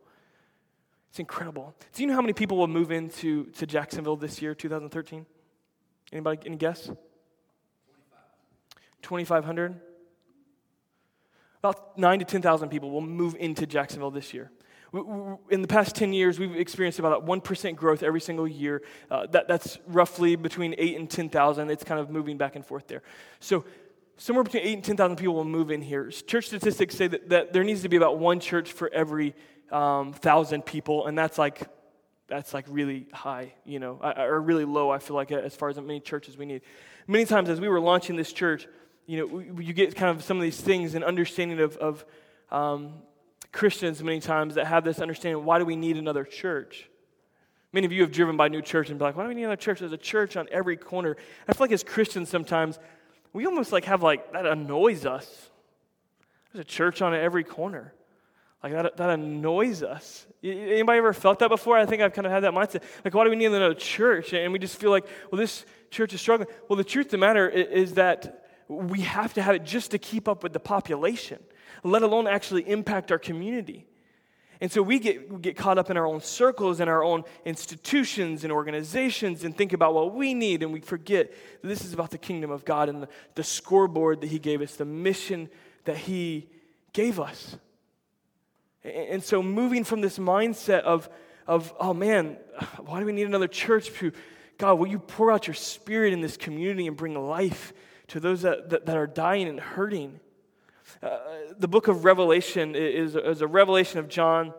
It's 1.11 1.19
incredible. 1.19 1.75
Do 1.95 2.03
you 2.03 2.09
know 2.09 2.15
how 2.15 2.21
many 2.21 2.35
people 2.35 2.57
will 2.57 2.69
move 2.69 2.91
into 2.91 3.47
to 3.53 3.67
Jacksonville 3.67 4.17
this 4.17 4.43
year, 4.43 4.55
2013? 4.55 5.25
Anybody, 6.13 6.41
any 6.47 6.57
guess? 6.57 6.91
2,500? 9.03 9.81
About 11.61 11.99
9 11.99 12.19
to 12.21 12.25
10,000 12.25 12.69
people 12.69 12.91
will 12.91 13.01
move 13.01 13.35
into 13.39 13.67
Jacksonville 13.67 14.11
this 14.11 14.33
year. 14.33 14.51
In 15.51 15.61
the 15.61 15.69
past 15.69 15.95
10 15.97 16.13
years, 16.13 16.39
we've 16.39 16.57
experienced 16.57 16.99
about 16.99 17.27
1% 17.27 17.77
growth 17.77 18.03
every 18.03 18.21
single 18.21 18.49
year. 18.49 18.83
Uh, 19.11 19.27
that, 19.27 19.47
that's 19.47 19.79
roughly 19.87 20.35
between 20.37 20.75
8 20.79 20.97
and 20.97 21.11
10,000. 21.11 21.71
It's 21.71 21.85
kind 21.85 22.01
of 22.01 22.09
moving 22.11 22.39
back 22.39 22.57
and 22.57 22.65
forth 22.65 22.87
there. 22.87 23.03
So, 23.41 23.65
somewhere 24.19 24.45
between 24.45 24.65
8 24.65 24.75
and 24.75 24.85
10,000 24.85 25.17
people 25.17 25.35
will 25.35 25.45
move 25.45 25.71
in 25.71 25.81
here. 25.81 26.11
Church 26.11 26.47
statistics 26.47 26.95
say 26.95 27.07
that, 27.07 27.29
that 27.31 27.53
there 27.53 27.65
needs 27.65 27.83
to 27.83 27.89
be 27.89 27.97
about 27.97 28.19
one 28.19 28.41
church 28.41 28.73
for 28.73 28.93
every 28.93 29.35
um, 29.71 30.13
thousand 30.13 30.67
people, 30.67 31.07
and 31.07 31.17
that's 31.17 31.39
like 31.39 31.63
that's 32.27 32.53
like 32.53 32.67
really 32.69 33.07
high, 33.13 33.55
you 33.65 33.79
know, 33.79 33.99
or 34.03 34.41
really 34.41 34.67
low. 34.67 34.91
I 34.91 34.99
feel 34.99 35.17
like 35.17 35.33
as 35.33 35.57
far 35.57 35.71
as 35.71 35.77
many 35.77 35.99
churches 35.99 36.37
we 36.37 36.45
need. 36.45 36.61
Many 37.07 37.25
times, 37.25 37.49
as 37.49 37.59
we 37.59 37.69
were 37.69 37.81
launching 37.81 38.17
this 38.17 38.35
church, 38.35 38.69
you 39.07 39.27
know, 39.27 39.63
you 39.63 39.73
get 39.73 39.97
kind 39.97 40.15
of 40.15 40.23
some 40.23 40.37
of 40.37 40.43
these 40.43 40.61
things 40.61 40.95
and 40.95 41.03
understanding 41.03 41.59
of, 41.61 41.79
of 41.79 42.05
um, 42.51 42.93
Christians 43.51 44.03
many 44.03 44.21
times 44.21 44.57
that 44.57 44.67
have 44.67 44.85
this 44.85 44.99
understanding. 44.99 45.43
Why 45.43 45.59
do 45.59 45.65
we 45.65 45.75
need 45.75 45.97
another 45.97 46.25
church? 46.25 46.91
Many 47.73 47.87
of 47.87 47.93
you 47.93 48.03
have 48.03 48.13
driven 48.13 48.37
by 48.37 48.49
new 48.49 48.61
church 48.61 48.91
and 48.91 48.99
be 48.99 49.05
like, 49.07 49.17
why 49.17 49.23
do 49.23 49.29
we 49.29 49.35
need 49.35 49.45
another 49.45 49.57
church? 49.57 49.81
There's 49.81 49.93
a 49.93 49.97
church 49.97 50.37
on 50.37 50.49
every 50.51 50.77
corner. 50.77 51.17
I 51.47 51.53
feel 51.55 51.65
like 51.65 51.73
as 51.73 51.83
Christians 51.83 52.29
sometimes 52.29 52.79
we 53.33 53.47
almost 53.47 53.73
like 53.73 53.85
have 53.85 54.03
like 54.03 54.33
that 54.33 54.47
annoys 54.47 55.07
us. 55.07 55.51
There's 56.53 56.63
a 56.63 56.65
church 56.69 57.03
on 57.03 57.15
every 57.15 57.45
corner. 57.45 57.95
Like 58.63 58.73
that, 58.73 58.97
that 58.97 59.11
annoys 59.11 59.83
us. 59.83 60.27
Anybody 60.43 60.99
ever 60.99 61.13
felt 61.13 61.39
that 61.41 61.49
before? 61.49 61.77
I 61.77 61.87
think 61.87 62.03
I've 62.03 62.13
kind 62.13 62.27
of 62.27 62.33
had 62.33 62.43
that 62.43 62.53
mindset. 62.53 62.83
Like, 63.05 63.15
why 63.15 63.25
do 63.25 63.31
we 63.31 63.37
need 63.37 63.47
another 63.47 63.75
church? 63.75 64.33
And 64.33 64.53
we 64.53 64.59
just 64.59 64.81
feel 64.81 64.91
like, 64.91 65.07
well, 65.31 65.39
this 65.39 65.65
church 65.91 66.13
is 66.13 66.21
struggling. 66.21 66.49
Well, 66.69 66.77
the 66.77 66.85
truth 66.85 67.07
of 67.07 67.11
the 67.13 67.19
matter 67.19 67.49
is 67.49 67.95
that 67.95 68.49
we 68.69 69.03
have 69.03 69.35
to 69.35 69.43
have 69.43 69.55
it 69.55 69.65
just 69.65 69.93
to 69.93 69.99
keep 69.99 70.29
up 70.29 70.43
with 70.43 70.53
the 70.53 70.61
population, 70.61 71.39
let 71.85 72.03
alone 72.03 72.27
actually 72.27 72.69
impact 72.69 73.13
our 73.13 73.19
community. 73.19 73.87
And 74.61 74.73
so 74.73 74.83
we 74.83 74.99
get, 74.99 75.31
we 75.31 75.39
get 75.41 75.57
caught 75.57 75.79
up 75.79 75.89
in 75.89 75.97
our 75.97 76.07
own 76.07 76.21
circles 76.21 76.81
and 76.81 76.91
our 76.91 77.05
own 77.05 77.23
institutions 77.45 78.43
and 78.43 78.53
organizations 78.53 79.45
and 79.45 79.57
think 79.57 79.73
about 79.73 79.95
what 79.95 80.15
we 80.15 80.35
need, 80.35 80.63
and 80.63 80.73
we 80.73 80.81
forget 80.81 81.33
that 81.63 81.69
this 81.69 81.85
is 81.85 81.93
about 81.93 82.11
the 82.11 82.19
kingdom 82.19 82.51
of 82.51 82.65
God 82.65 82.89
and 82.89 83.03
the, 83.03 83.09
the 83.37 83.45
scoreboard 83.45 84.21
that 84.21 84.29
He 84.29 84.39
gave 84.39 84.61
us, 84.61 84.75
the 84.75 84.85
mission 84.85 85.49
that 85.85 85.97
He 85.97 86.49
gave 86.93 87.21
us. 87.21 87.57
And, 88.83 88.95
and 88.95 89.23
so 89.23 89.43
moving 89.43 89.85
from 89.85 90.01
this 90.01 90.19
mindset 90.19 90.81
of, 90.81 91.09
of, 91.47 91.73
oh 91.79 91.95
man, 91.95 92.37
why 92.85 92.99
do 92.99 93.07
we 93.07 93.13
need 93.13 93.27
another 93.27 93.49
church? 93.49 93.93
To, 93.99 94.13
God, 94.59 94.75
will 94.75 94.89
you 94.89 94.99
pour 94.99 95.31
out 95.31 95.47
your 95.47 95.55
spirit 95.55 96.13
in 96.13 96.21
this 96.21 96.37
community 96.37 96.89
and 96.89 96.97
bring 96.97 97.15
life 97.15 97.73
to 98.09 98.19
those 98.19 98.43
that, 98.43 98.71
that, 98.71 98.87
that 98.87 98.97
are 98.97 99.07
dying 99.07 99.47
and 99.47 99.61
hurting? 99.61 100.19
Uh, 101.03 101.19
the 101.59 101.69
book 101.69 101.89
of 101.89 102.05
Revelation 102.05 102.75
is, 102.75 103.15
is, 103.17 103.41
a 103.41 103.47
revelation 103.47 103.99
of 103.99 104.09
John. 104.09 104.53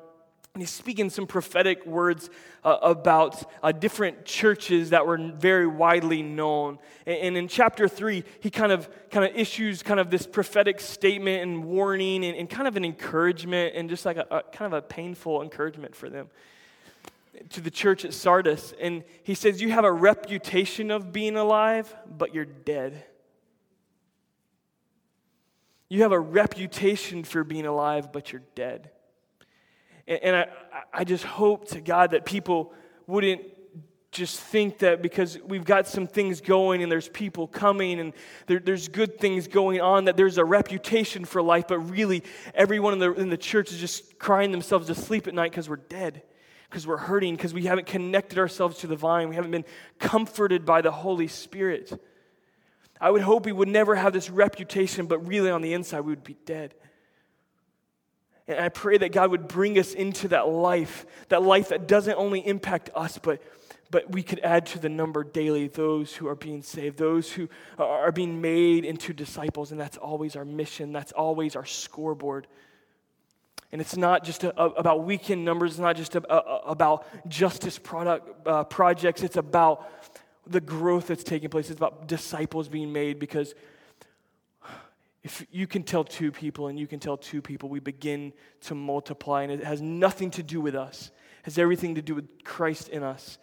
And 0.53 0.63
he's 0.63 0.71
speaking 0.71 1.09
some 1.09 1.27
prophetic 1.27 1.85
words 1.85 2.29
uh, 2.63 2.77
about 2.81 3.49
uh, 3.61 3.71
different 3.71 4.25
churches 4.25 4.89
that 4.89 5.05
were 5.05 5.17
very 5.17 5.67
widely 5.67 6.23
known. 6.23 6.79
And, 7.05 7.17
and, 7.17 7.37
in 7.37 7.47
chapter 7.47 7.87
three, 7.87 8.23
he 8.39 8.49
kind 8.49 8.71
of 8.71 8.89
kind 9.11 9.29
of 9.29 9.35
issues 9.35 9.83
kind 9.83 9.99
of 9.99 10.09
this 10.09 10.25
prophetic 10.25 10.79
statement 10.79 11.43
and 11.43 11.63
warning 11.65 12.25
and, 12.25 12.35
and 12.35 12.49
kind 12.49 12.67
of 12.67 12.75
an 12.77 12.83
encouragement 12.83 13.75
and 13.75 13.89
just 13.89 14.05
like 14.05 14.17
a, 14.17 14.25
a 14.31 14.43
kind 14.43 14.73
of 14.73 14.77
a 14.77 14.81
painful 14.81 15.41
encouragement 15.41 15.95
for 15.95 16.09
them 16.09 16.29
to 17.49 17.61
the 17.61 17.71
church 17.71 18.05
at 18.05 18.13
Sardis. 18.13 18.73
And 18.79 19.03
he 19.23 19.33
says, 19.35 19.61
You 19.61 19.71
have 19.71 19.85
a 19.85 19.91
reputation 19.91 20.91
of 20.91 21.11
being 21.11 21.35
alive, 21.35 21.93
but 22.05 22.33
you're 22.33 22.45
dead. 22.45 23.05
You 25.89 26.03
have 26.03 26.11
a 26.11 26.19
reputation 26.19 27.23
for 27.23 27.43
being 27.43 27.65
alive, 27.65 28.11
but 28.11 28.31
you're 28.31 28.43
dead. 28.55 28.91
And, 30.07 30.19
and 30.23 30.35
I, 30.35 30.47
I 30.93 31.03
just 31.03 31.23
hope 31.23 31.69
to 31.69 31.81
God 31.81 32.11
that 32.11 32.25
people 32.25 32.71
wouldn't 33.07 33.41
just 34.11 34.39
think 34.39 34.79
that 34.79 35.01
because 35.01 35.37
we've 35.45 35.65
got 35.65 35.87
some 35.87 36.07
things 36.07 36.41
going 36.41 36.81
and 36.81 36.91
there's 36.91 37.07
people 37.09 37.47
coming 37.47 37.99
and 37.99 38.13
there, 38.47 38.59
there's 38.59 38.87
good 38.87 39.19
things 39.19 39.47
going 39.47 39.81
on, 39.81 40.05
that 40.05 40.17
there's 40.17 40.39
a 40.39 40.45
reputation 40.45 41.25
for 41.25 41.41
life, 41.41 41.65
but 41.67 41.79
really 41.79 42.23
everyone 42.55 42.93
in 42.93 42.99
the, 42.99 43.13
in 43.13 43.29
the 43.29 43.37
church 43.37 43.71
is 43.71 43.79
just 43.79 44.17
crying 44.17 44.51
themselves 44.51 44.87
to 44.87 44.95
sleep 44.95 45.27
at 45.27 45.33
night 45.35 45.51
because 45.51 45.69
we're 45.69 45.75
dead, 45.75 46.23
because 46.69 46.87
we're 46.87 46.97
hurting, 46.97 47.35
because 47.35 47.53
we 47.53 47.65
haven't 47.65 47.85
connected 47.85 48.39
ourselves 48.39 48.79
to 48.79 48.87
the 48.87 48.95
vine, 48.95 49.29
we 49.29 49.35
haven't 49.35 49.51
been 49.51 49.65
comforted 49.99 50.65
by 50.65 50.81
the 50.81 50.91
Holy 50.91 51.27
Spirit. 51.27 52.01
I 53.01 53.09
would 53.11 53.21
hope 53.21 53.45
we 53.45 53.51
would 53.51 53.69
never 53.69 53.95
have 53.95 54.13
this 54.13 54.29
reputation, 54.29 55.05
but 55.05 55.25
really 55.25 55.49
on 55.49 55.61
the 55.61 55.73
inside, 55.73 56.01
we 56.01 56.11
would 56.11 56.23
be 56.23 56.37
dead. 56.45 56.73
And 58.47 58.59
I 58.59 58.69
pray 58.69 58.97
that 58.97 59.11
God 59.11 59.31
would 59.31 59.47
bring 59.47 59.77
us 59.77 59.93
into 59.93 60.29
that 60.29 60.49
life, 60.49 61.05
that 61.29 61.43
life 61.43 61.69
that 61.69 61.87
doesn't 61.87 62.15
only 62.15 62.45
impact 62.45 62.89
us, 62.95 63.19
but, 63.19 63.41
but 63.91 64.11
we 64.11 64.23
could 64.23 64.39
add 64.39 64.65
to 64.67 64.79
the 64.79 64.89
number 64.89 65.23
daily 65.23 65.67
those 65.67 66.15
who 66.15 66.27
are 66.27 66.35
being 66.35 66.63
saved, 66.63 66.97
those 66.97 67.31
who 67.31 67.47
are 67.77 68.11
being 68.11 68.41
made 68.41 68.85
into 68.85 69.13
disciples. 69.13 69.71
And 69.71 69.79
that's 69.79 69.97
always 69.97 70.35
our 70.35 70.45
mission, 70.45 70.91
that's 70.91 71.11
always 71.11 71.55
our 71.55 71.65
scoreboard. 71.65 72.47
And 73.71 73.79
it's 73.79 73.95
not 73.95 74.23
just 74.23 74.43
a, 74.43 74.59
a, 74.59 74.69
about 74.69 75.03
weekend 75.03 75.45
numbers, 75.45 75.73
it's 75.73 75.79
not 75.79 75.95
just 75.95 76.15
a, 76.15 76.33
about 76.67 77.05
justice 77.29 77.77
product, 77.77 78.47
uh, 78.47 78.63
projects, 78.63 79.21
it's 79.21 79.37
about 79.37 79.87
the 80.49 80.61
growth 80.61 81.07
that's 81.07 81.23
taking 81.23 81.49
place. 81.49 81.69
It's 81.69 81.77
about 81.77 82.07
disciples 82.07 82.67
being 82.67 82.91
made 82.91 83.19
because 83.19 83.53
if 85.23 85.45
you 85.51 85.67
can 85.67 85.83
tell 85.83 86.03
two 86.03 86.31
people 86.31 86.67
and 86.67 86.79
you 86.79 86.87
can 86.87 86.99
tell 86.99 87.17
two 87.17 87.41
people, 87.41 87.69
we 87.69 87.79
begin 87.79 88.33
to 88.61 88.75
multiply. 88.75 89.43
And 89.43 89.51
it 89.51 89.63
has 89.63 89.81
nothing 89.81 90.31
to 90.31 90.43
do 90.43 90.61
with 90.61 90.75
us, 90.75 91.11
it 91.39 91.45
has 91.45 91.57
everything 91.57 91.95
to 91.95 92.01
do 92.01 92.15
with 92.15 92.43
Christ 92.43 92.89
in 92.89 93.03
us 93.03 93.37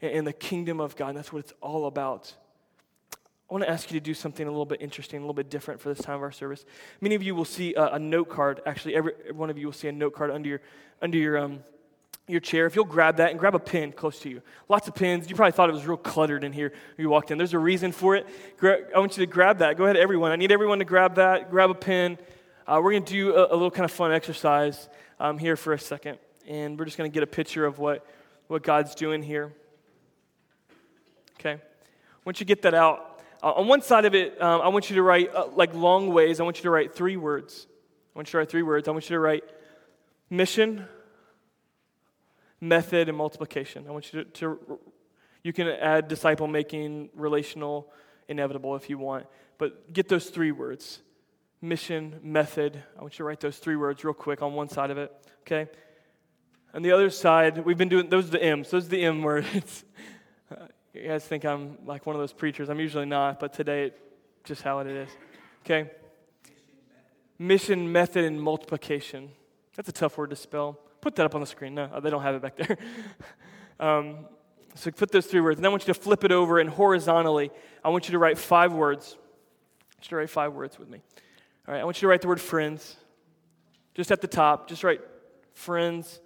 and 0.00 0.26
the 0.26 0.32
kingdom 0.32 0.80
of 0.80 0.96
God. 0.96 1.10
And 1.10 1.18
that's 1.18 1.32
what 1.32 1.40
it's 1.40 1.52
all 1.60 1.86
about. 1.86 2.34
I 3.12 3.54
want 3.54 3.64
to 3.64 3.70
ask 3.70 3.90
you 3.90 4.00
to 4.00 4.04
do 4.04 4.14
something 4.14 4.46
a 4.46 4.50
little 4.50 4.64
bit 4.64 4.80
interesting, 4.80 5.18
a 5.18 5.20
little 5.20 5.34
bit 5.34 5.50
different 5.50 5.80
for 5.80 5.90
this 5.90 5.98
time 5.98 6.16
of 6.16 6.22
our 6.22 6.32
service. 6.32 6.64
Many 7.02 7.14
of 7.14 7.22
you 7.22 7.34
will 7.34 7.44
see 7.44 7.74
a, 7.74 7.94
a 7.94 7.98
note 7.98 8.30
card. 8.30 8.62
Actually, 8.64 8.94
every, 8.94 9.12
every, 9.20 9.32
one 9.32 9.50
of 9.50 9.58
you 9.58 9.66
will 9.66 9.74
see 9.74 9.88
a 9.88 9.92
note 9.92 10.14
card 10.14 10.30
under 10.30 10.48
your, 10.48 10.60
under 11.02 11.18
your 11.18 11.38
um, 11.38 11.60
your 12.32 12.40
chair, 12.40 12.66
if 12.66 12.74
you'll 12.74 12.84
grab 12.84 13.18
that 13.18 13.30
and 13.30 13.38
grab 13.38 13.54
a 13.54 13.58
pen 13.58 13.92
close 13.92 14.18
to 14.20 14.28
you. 14.28 14.42
Lots 14.68 14.88
of 14.88 14.94
pens. 14.94 15.28
You 15.28 15.36
probably 15.36 15.52
thought 15.52 15.68
it 15.68 15.72
was 15.72 15.86
real 15.86 15.96
cluttered 15.96 16.42
in 16.42 16.52
here 16.52 16.70
when 16.70 17.04
you 17.04 17.10
walked 17.10 17.30
in. 17.30 17.38
There's 17.38 17.54
a 17.54 17.58
reason 17.58 17.92
for 17.92 18.16
it. 18.16 18.26
I 18.62 18.98
want 18.98 19.16
you 19.16 19.24
to 19.24 19.30
grab 19.30 19.58
that. 19.58 19.76
Go 19.76 19.84
ahead, 19.84 19.96
everyone. 19.96 20.32
I 20.32 20.36
need 20.36 20.50
everyone 20.50 20.78
to 20.80 20.84
grab 20.84 21.16
that. 21.16 21.50
Grab 21.50 21.70
a 21.70 21.74
pen. 21.74 22.18
Uh, 22.66 22.80
we're 22.82 22.92
going 22.92 23.04
to 23.04 23.12
do 23.12 23.34
a, 23.34 23.48
a, 23.50 23.52
little 23.54 23.70
kind 23.70 23.84
of 23.84 23.90
fun 23.90 24.12
exercise 24.12 24.88
um, 25.20 25.36
here 25.38 25.56
for 25.56 25.72
a 25.72 25.78
second. 25.78 26.18
And 26.48 26.78
we're 26.78 26.86
just 26.86 26.96
going 26.96 27.10
to 27.10 27.14
get 27.14 27.22
a 27.22 27.26
picture 27.26 27.66
of 27.66 27.78
what, 27.78 28.06
what 28.46 28.62
God's 28.62 28.94
doing 28.94 29.22
here. 29.22 29.52
Okay? 31.38 31.60
Once 32.24 32.40
you 32.40 32.46
get 32.46 32.62
that 32.62 32.74
out, 32.74 33.20
uh, 33.42 33.52
on 33.52 33.66
one 33.66 33.82
side 33.82 34.04
of 34.04 34.14
it, 34.14 34.40
um, 34.40 34.60
I 34.60 34.68
want 34.68 34.88
you 34.88 34.96
to 34.96 35.02
write, 35.02 35.34
uh, 35.34 35.48
like 35.54 35.74
long 35.74 36.08
ways, 36.08 36.40
I 36.40 36.44
want 36.44 36.58
you 36.58 36.62
to 36.62 36.70
write 36.70 36.94
three 36.94 37.16
words. 37.16 37.66
I 38.14 38.18
want 38.18 38.28
you 38.28 38.32
to 38.32 38.38
write 38.38 38.50
three 38.50 38.62
words. 38.62 38.88
I 38.88 38.92
want 38.92 39.04
you 39.10 39.16
to 39.16 39.20
write 39.20 39.44
mission, 40.30 40.86
method 42.62 43.08
and 43.08 43.18
multiplication. 43.18 43.84
I 43.88 43.90
want 43.90 44.12
you 44.12 44.22
to, 44.22 44.30
to 44.30 44.78
you 45.42 45.52
can 45.52 45.66
add 45.66 46.06
disciple 46.06 46.46
making, 46.46 47.10
relational, 47.12 47.92
inevitable 48.28 48.76
if 48.76 48.88
you 48.88 48.96
want, 48.96 49.26
but 49.58 49.92
get 49.92 50.08
those 50.08 50.30
three 50.30 50.52
words 50.52 51.00
mission, 51.60 52.18
method. 52.22 52.82
I 52.98 53.02
want 53.02 53.14
you 53.14 53.18
to 53.18 53.24
write 53.24 53.40
those 53.40 53.58
three 53.58 53.76
words 53.76 54.04
real 54.04 54.14
quick 54.14 54.42
on 54.42 54.54
one 54.54 54.68
side 54.68 54.90
of 54.90 54.98
it, 54.98 55.12
okay? 55.42 55.70
On 56.74 56.82
the 56.82 56.90
other 56.90 57.08
side, 57.10 57.64
we've 57.64 57.78
been 57.78 57.88
doing 57.88 58.08
those 58.08 58.28
are 58.28 58.32
the 58.32 58.42
M's. 58.42 58.70
Those 58.70 58.86
are 58.86 58.90
the 58.90 59.04
M 59.04 59.22
words. 59.30 59.84
Uh, 60.50 60.66
you 60.94 61.08
guys 61.08 61.24
think 61.24 61.44
I'm 61.44 61.78
like 61.84 62.06
one 62.06 62.16
of 62.16 62.20
those 62.20 62.32
preachers. 62.32 62.68
I'm 62.68 62.80
usually 62.80 63.06
not, 63.06 63.38
but 63.38 63.52
today 63.52 63.84
it's 63.84 63.98
just 64.44 64.62
how 64.62 64.80
it 64.80 64.86
is. 64.86 65.08
Okay? 65.64 65.90
Mission, 67.38 67.90
method, 67.90 68.24
and 68.24 68.40
multiplication. 68.40 69.30
That's 69.76 69.88
a 69.88 69.92
tough 69.92 70.16
word 70.18 70.30
to 70.30 70.36
spell. 70.36 70.78
Put 71.02 71.16
that 71.16 71.26
up 71.26 71.34
on 71.34 71.40
the 71.40 71.46
screen. 71.46 71.74
No, 71.74 72.00
they 72.00 72.10
don't 72.10 72.22
have 72.22 72.36
it 72.36 72.42
back 72.42 72.56
there. 72.56 72.78
um, 73.80 74.24
so 74.76 74.90
put 74.92 75.10
those 75.10 75.26
three 75.26 75.40
words. 75.40 75.58
And 75.58 75.66
I 75.66 75.68
want 75.68 75.86
you 75.86 75.92
to 75.92 76.00
flip 76.00 76.24
it 76.24 76.32
over 76.32 76.58
and 76.60 76.70
horizontally, 76.70 77.50
I 77.84 77.90
want 77.90 78.08
you 78.08 78.12
to 78.12 78.18
write 78.18 78.38
five 78.38 78.72
words. 78.72 79.16
I 79.18 79.96
want 79.96 80.04
you 80.04 80.08
to 80.10 80.16
write 80.16 80.30
five 80.30 80.54
words 80.54 80.78
with 80.78 80.88
me. 80.88 81.02
All 81.66 81.74
right, 81.74 81.80
I 81.80 81.84
want 81.84 81.98
you 81.98 82.02
to 82.02 82.08
write 82.08 82.22
the 82.22 82.28
word 82.28 82.40
friends. 82.40 82.96
Just 83.94 84.12
at 84.12 84.20
the 84.20 84.28
top, 84.28 84.68
just 84.68 84.84
write 84.84 85.00
friends. 85.52 86.20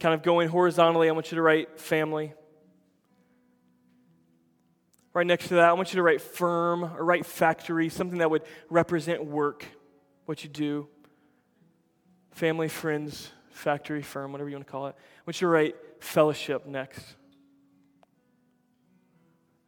Kind 0.00 0.14
of 0.14 0.22
going 0.22 0.48
horizontally, 0.48 1.08
I 1.08 1.12
want 1.12 1.30
you 1.30 1.36
to 1.36 1.42
write 1.42 1.78
family. 1.78 2.32
Right 5.12 5.26
next 5.26 5.48
to 5.48 5.54
that, 5.54 5.68
I 5.68 5.72
want 5.74 5.92
you 5.92 5.98
to 5.98 6.02
write 6.02 6.22
firm 6.22 6.84
or 6.84 7.04
write 7.04 7.26
factory, 7.26 7.90
something 7.90 8.18
that 8.18 8.30
would 8.30 8.42
represent 8.70 9.24
work, 9.24 9.64
what 10.24 10.42
you 10.42 10.50
do. 10.50 10.88
Family, 12.32 12.66
friends, 12.66 13.30
factory, 13.54 14.02
firm, 14.02 14.32
whatever 14.32 14.50
you 14.50 14.56
want 14.56 14.66
to 14.66 14.70
call 14.70 14.86
it. 14.88 14.96
I 14.98 15.22
want 15.26 15.40
you 15.40 15.46
to 15.46 15.48
write 15.48 15.76
fellowship 16.00 16.66
next. 16.66 17.02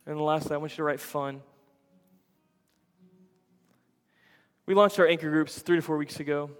And 0.05 0.21
lastly, 0.21 0.55
I 0.55 0.59
want 0.59 0.73
you 0.73 0.77
to 0.77 0.83
write 0.85 1.01
fun. 1.01 1.41
We 4.67 4.75
launched 4.75 4.99
our 4.99 5.07
anchor 5.07 5.31
groups 5.31 5.59
three 5.61 5.77
to 5.77 5.83
four 5.83 5.97
weeks 5.97 6.21
ago. 6.21 6.51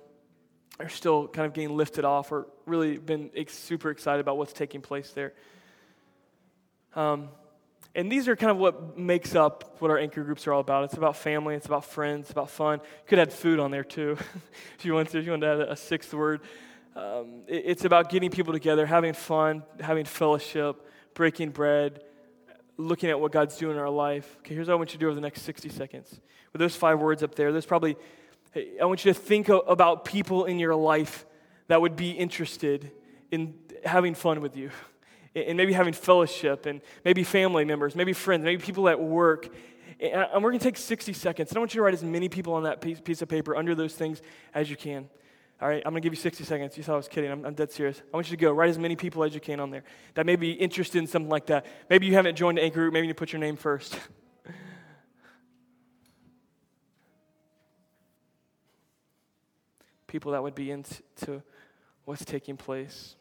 They're 0.79 0.89
still 0.89 1.27
kind 1.27 1.47
of 1.47 1.53
getting 1.53 1.77
lifted 1.77 2.05
off. 2.05 2.31
We're 2.31 2.45
really 2.67 2.99
been 2.99 3.31
super 3.49 3.91
excited 3.91 4.21
about 4.21 4.37
what's 4.37 4.53
taking 4.53 4.81
place 4.81 5.11
there. 5.11 5.33
Um, 6.95 7.29
and 7.95 8.13
these 8.13 8.29
are 8.29 8.37
kind 8.37 8.51
of 8.51 8.59
what 8.59 8.99
makes 8.99 9.35
up 9.35 9.77
what 9.81 9.91
our 9.91 9.99
anchor 9.99 10.23
groups 10.23 10.47
are 10.47 10.53
all 10.53 10.61
about. 10.61 10.85
It's 10.85 10.95
about 10.95 11.17
family, 11.17 11.55
it's 11.55 11.67
about 11.67 11.85
friends, 11.85 12.25
it's 12.25 12.31
about 12.31 12.51
fun. 12.51 12.79
You 12.79 13.09
could 13.09 13.19
add 13.19 13.33
food 13.33 13.59
on 13.59 13.71
there 13.71 13.85
too, 13.85 14.19
if 14.79 14.85
you 14.85 14.93
want 14.93 15.09
to. 15.11 15.19
If 15.19 15.25
you 15.25 15.31
want 15.31 15.43
to 15.43 15.49
add 15.49 15.61
a 15.61 15.77
sixth 15.77 16.13
word, 16.13 16.43
um, 16.97 17.43
it, 17.47 17.63
it's 17.67 17.85
about 17.85 18.09
getting 18.09 18.31
people 18.31 18.55
together, 18.55 18.87
having 18.87 19.13
fun, 19.13 19.63
having 19.81 20.07
fellowship, 20.07 20.89
breaking 21.15 21.51
bread, 21.51 22.03
looking 22.79 23.11
at 23.11 23.21
what 23.21 23.33
God's 23.33 23.57
doing 23.57 23.77
in 23.77 23.83
our 23.83 23.91
life. 23.91 24.37
Okay, 24.39 24.55
here's 24.55 24.69
what 24.69 24.75
I 24.75 24.77
want 24.77 24.91
you 24.91 24.99
to 24.99 24.99
do 24.99 25.07
over 25.07 25.15
the 25.15 25.21
next 25.21 25.43
60 25.43 25.69
seconds. 25.69 26.21
With 26.53 26.61
those 26.61 26.75
five 26.75 26.99
words 26.99 27.23
up 27.23 27.35
there, 27.35 27.53
there's 27.53 27.67
probably, 27.67 27.97
I 28.81 28.85
want 28.87 29.05
you 29.05 29.13
to 29.13 29.19
think 29.19 29.49
about 29.51 30.07
people 30.07 30.47
in 30.47 30.59
your 30.59 30.75
life 30.75 31.27
that 31.69 31.81
would 31.81 31.97
be 31.97 32.13
interested 32.13 32.91
in 33.31 33.55
having 33.85 34.15
fun 34.15 34.41
with 34.41 34.57
you. 34.57 34.71
And 35.35 35.59
maybe 35.59 35.75
having 35.75 35.93
fellowship, 35.93 36.65
and 36.65 36.81
maybe 37.05 37.23
family 37.23 37.67
members, 37.67 37.95
maybe 37.95 38.15
friends, 38.15 38.43
maybe 38.43 38.63
people 38.63 38.89
at 38.89 38.99
work. 38.99 39.55
And 40.01 40.43
we're 40.43 40.51
going 40.51 40.59
to 40.59 40.65
take 40.65 40.79
60 40.79 41.13
seconds. 41.13 41.51
And 41.51 41.59
I 41.59 41.61
want 41.61 41.75
you 41.75 41.81
to 41.81 41.83
write 41.83 41.93
as 41.93 42.03
many 42.03 42.31
people 42.31 42.55
on 42.55 42.63
that 42.63 42.81
piece 42.81 43.21
of 43.21 43.29
paper 43.29 43.55
under 43.55 43.75
those 43.75 43.95
things 43.95 44.23
as 44.55 44.71
you 44.71 44.77
can. 44.77 45.11
All 45.61 45.69
right, 45.69 45.83
I'm 45.87 45.93
going 45.93 46.03
to 46.03 46.07
give 46.07 46.13
you 46.13 46.21
60 46.21 46.45
seconds. 46.45 46.77
You 46.77 46.83
thought 46.83 46.93
I 46.95 46.99
was 46.99 47.09
kidding. 47.09 47.31
I'm, 47.31 47.47
I'm, 47.47 47.55
dead 47.55 47.73
serious. 47.73 48.03
I 48.13 48.17
want 48.17 48.31
you 48.31 48.37
to 48.37 48.41
go 48.41 48.53
write 48.53 48.69
as 48.69 48.79
many 48.79 48.95
people 48.95 49.25
as 49.25 49.33
you 49.33 49.41
can 49.41 49.59
on 49.59 49.71
there 49.71 49.85
that 50.15 50.27
may 50.27 50.37
be 50.37 50.53
interested 50.53 50.99
in 50.99 51.07
something 51.07 51.31
like 51.31 51.47
that. 51.47 51.65
Maybe 51.89 52.07
you 52.07 52.13
haven't 52.13 52.37
joined 52.37 52.59
Anchor 52.59 52.81
Group. 52.81 52.93
Maybe 52.93 53.07
you 53.07 53.15
put 53.15 53.33
your 53.33 53.41
name 53.41 53.57
first. 53.57 53.99
people 60.07 60.33
that 60.33 60.43
would 60.43 60.55
be 60.55 60.71
into 60.71 61.43
what's 62.05 62.25
taking 62.25 62.57
place. 62.57 63.17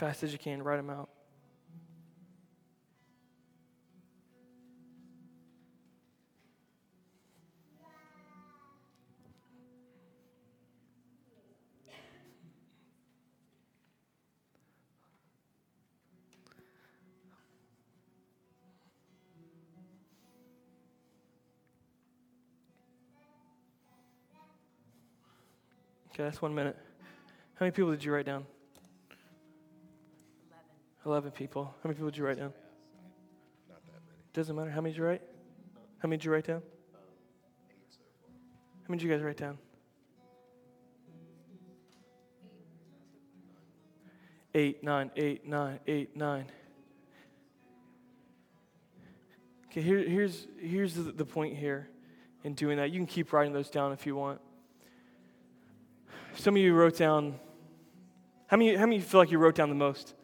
Fast 0.00 0.22
as 0.22 0.32
you 0.32 0.38
can, 0.38 0.62
write 0.62 0.78
them 0.78 0.88
out. 0.88 1.10
Okay, 26.14 26.24
that's 26.24 26.40
one 26.40 26.54
minute. 26.54 26.74
How 27.56 27.66
many 27.66 27.72
people 27.72 27.90
did 27.90 28.02
you 28.02 28.14
write 28.14 28.24
down? 28.24 28.46
11 31.06 31.30
people. 31.30 31.64
How 31.64 31.88
many 31.88 31.94
people 31.94 32.10
did 32.10 32.18
you 32.18 32.26
write 32.26 32.36
down? 32.36 32.52
Not 33.68 33.84
that 33.86 33.92
many. 34.06 34.18
Doesn't 34.32 34.54
matter. 34.54 34.70
How 34.70 34.80
many 34.80 34.92
did 34.92 34.98
you 34.98 35.04
write? 35.04 35.22
How 35.98 36.08
many 36.08 36.18
did 36.18 36.24
you 36.24 36.32
write 36.32 36.46
down? 36.46 36.56
Um, 36.56 36.62
how 38.82 38.88
many 38.88 38.98
did 38.98 39.06
you 39.06 39.12
guys 39.12 39.22
write 39.22 39.36
down? 39.36 39.58
Eight, 44.54 44.82
nine, 44.82 45.10
eight, 45.16 45.46
nine, 45.46 45.78
eight, 45.86 46.16
nine. 46.16 46.46
Okay, 49.70 49.80
here, 49.80 49.98
here's, 49.98 50.48
here's 50.58 50.94
the, 50.94 51.02
the 51.02 51.24
point 51.24 51.56
here 51.56 51.88
in 52.42 52.54
doing 52.54 52.76
that. 52.78 52.90
You 52.90 52.98
can 52.98 53.06
keep 53.06 53.32
writing 53.32 53.52
those 53.52 53.70
down 53.70 53.92
if 53.92 54.06
you 54.06 54.16
want. 54.16 54.40
Some 56.34 56.56
of 56.56 56.62
you 56.62 56.74
wrote 56.74 56.96
down, 56.96 57.38
how 58.48 58.56
many, 58.56 58.74
how 58.74 58.86
many 58.86 59.00
feel 59.00 59.20
like 59.20 59.30
you 59.30 59.38
wrote 59.38 59.54
down 59.54 59.68
the 59.68 59.74
most? 59.76 60.14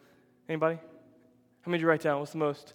Anybody? 0.49 0.75
How 0.75 1.69
many 1.69 1.79
did 1.79 1.81
you 1.81 1.89
write 1.89 2.01
down? 2.01 2.19
What's 2.19 2.31
the 2.31 2.37
most? 2.37 2.73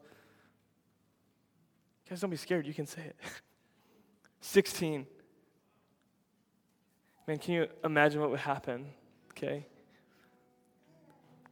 Guys, 2.09 2.21
don't 2.21 2.31
be 2.31 2.37
scared. 2.37 2.67
You 2.67 2.75
can 2.75 2.87
say 2.87 3.03
it. 3.03 3.17
16. 4.43 5.07
Man, 7.27 7.39
can 7.39 7.55
you 7.55 7.69
imagine 7.83 8.21
what 8.21 8.31
would 8.31 8.41
happen? 8.41 8.87
Okay. 9.31 9.67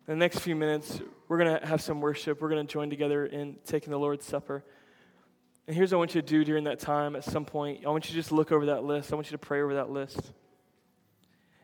In 0.06 0.14
the 0.14 0.16
next 0.16 0.40
few 0.40 0.54
minutes, 0.54 1.00
we're 1.28 1.38
going 1.38 1.58
to 1.58 1.66
have 1.66 1.80
some 1.80 2.00
worship. 2.00 2.42
We're 2.42 2.50
going 2.50 2.66
to 2.66 2.70
join 2.70 2.90
together 2.90 3.24
in 3.24 3.56
taking 3.64 3.90
the 3.90 3.98
Lord's 3.98 4.26
Supper. 4.26 4.64
And 5.66 5.74
here's 5.74 5.92
what 5.92 5.96
I 5.96 5.98
want 6.00 6.14
you 6.14 6.20
to 6.20 6.26
do 6.26 6.44
during 6.44 6.64
that 6.64 6.80
time 6.80 7.16
at 7.16 7.24
some 7.24 7.44
point. 7.46 7.86
I 7.86 7.88
want 7.88 8.04
you 8.06 8.10
to 8.10 8.16
just 8.16 8.32
look 8.32 8.52
over 8.52 8.66
that 8.66 8.84
list. 8.84 9.12
I 9.12 9.14
want 9.14 9.28
you 9.28 9.38
to 9.38 9.38
pray 9.38 9.62
over 9.62 9.74
that 9.74 9.88
list. 9.88 10.32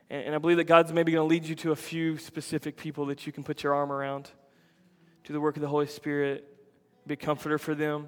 And, 0.09 0.27
and 0.27 0.35
I 0.35 0.37
believe 0.37 0.57
that 0.57 0.63
God's 0.63 0.91
maybe 0.91 1.11
going 1.11 1.27
to 1.27 1.29
lead 1.29 1.45
you 1.45 1.53
to 1.55 1.71
a 1.71 1.75
few 1.75 2.17
specific 2.17 2.77
people 2.77 3.05
that 3.07 3.27
you 3.27 3.33
can 3.33 3.43
put 3.43 3.61
your 3.61 3.75
arm 3.75 3.91
around 3.91 4.31
do 5.27 5.33
the 5.33 5.41
work 5.41 5.57
of 5.57 5.61
the 5.61 5.67
Holy 5.67 5.87
Spirit, 5.87 6.45
be 7.05 7.15
a 7.15 7.17
comforter 7.17 7.57
for 7.57 7.75
them. 7.75 8.07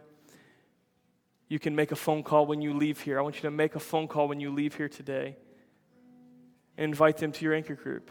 You 1.49 1.59
can 1.59 1.75
make 1.75 1.91
a 1.91 1.95
phone 1.95 2.23
call 2.23 2.45
when 2.45 2.61
you 2.61 2.73
leave 2.73 3.01
here. 3.01 3.19
I 3.19 3.21
want 3.21 3.35
you 3.35 3.41
to 3.41 3.51
make 3.51 3.75
a 3.75 3.79
phone 3.79 4.07
call 4.07 4.29
when 4.29 4.39
you 4.39 4.53
leave 4.53 4.75
here 4.75 4.87
today 4.87 5.35
and 6.77 6.85
invite 6.85 7.17
them 7.17 7.33
to 7.33 7.43
your 7.43 7.53
anchor 7.53 7.75
group. 7.75 8.09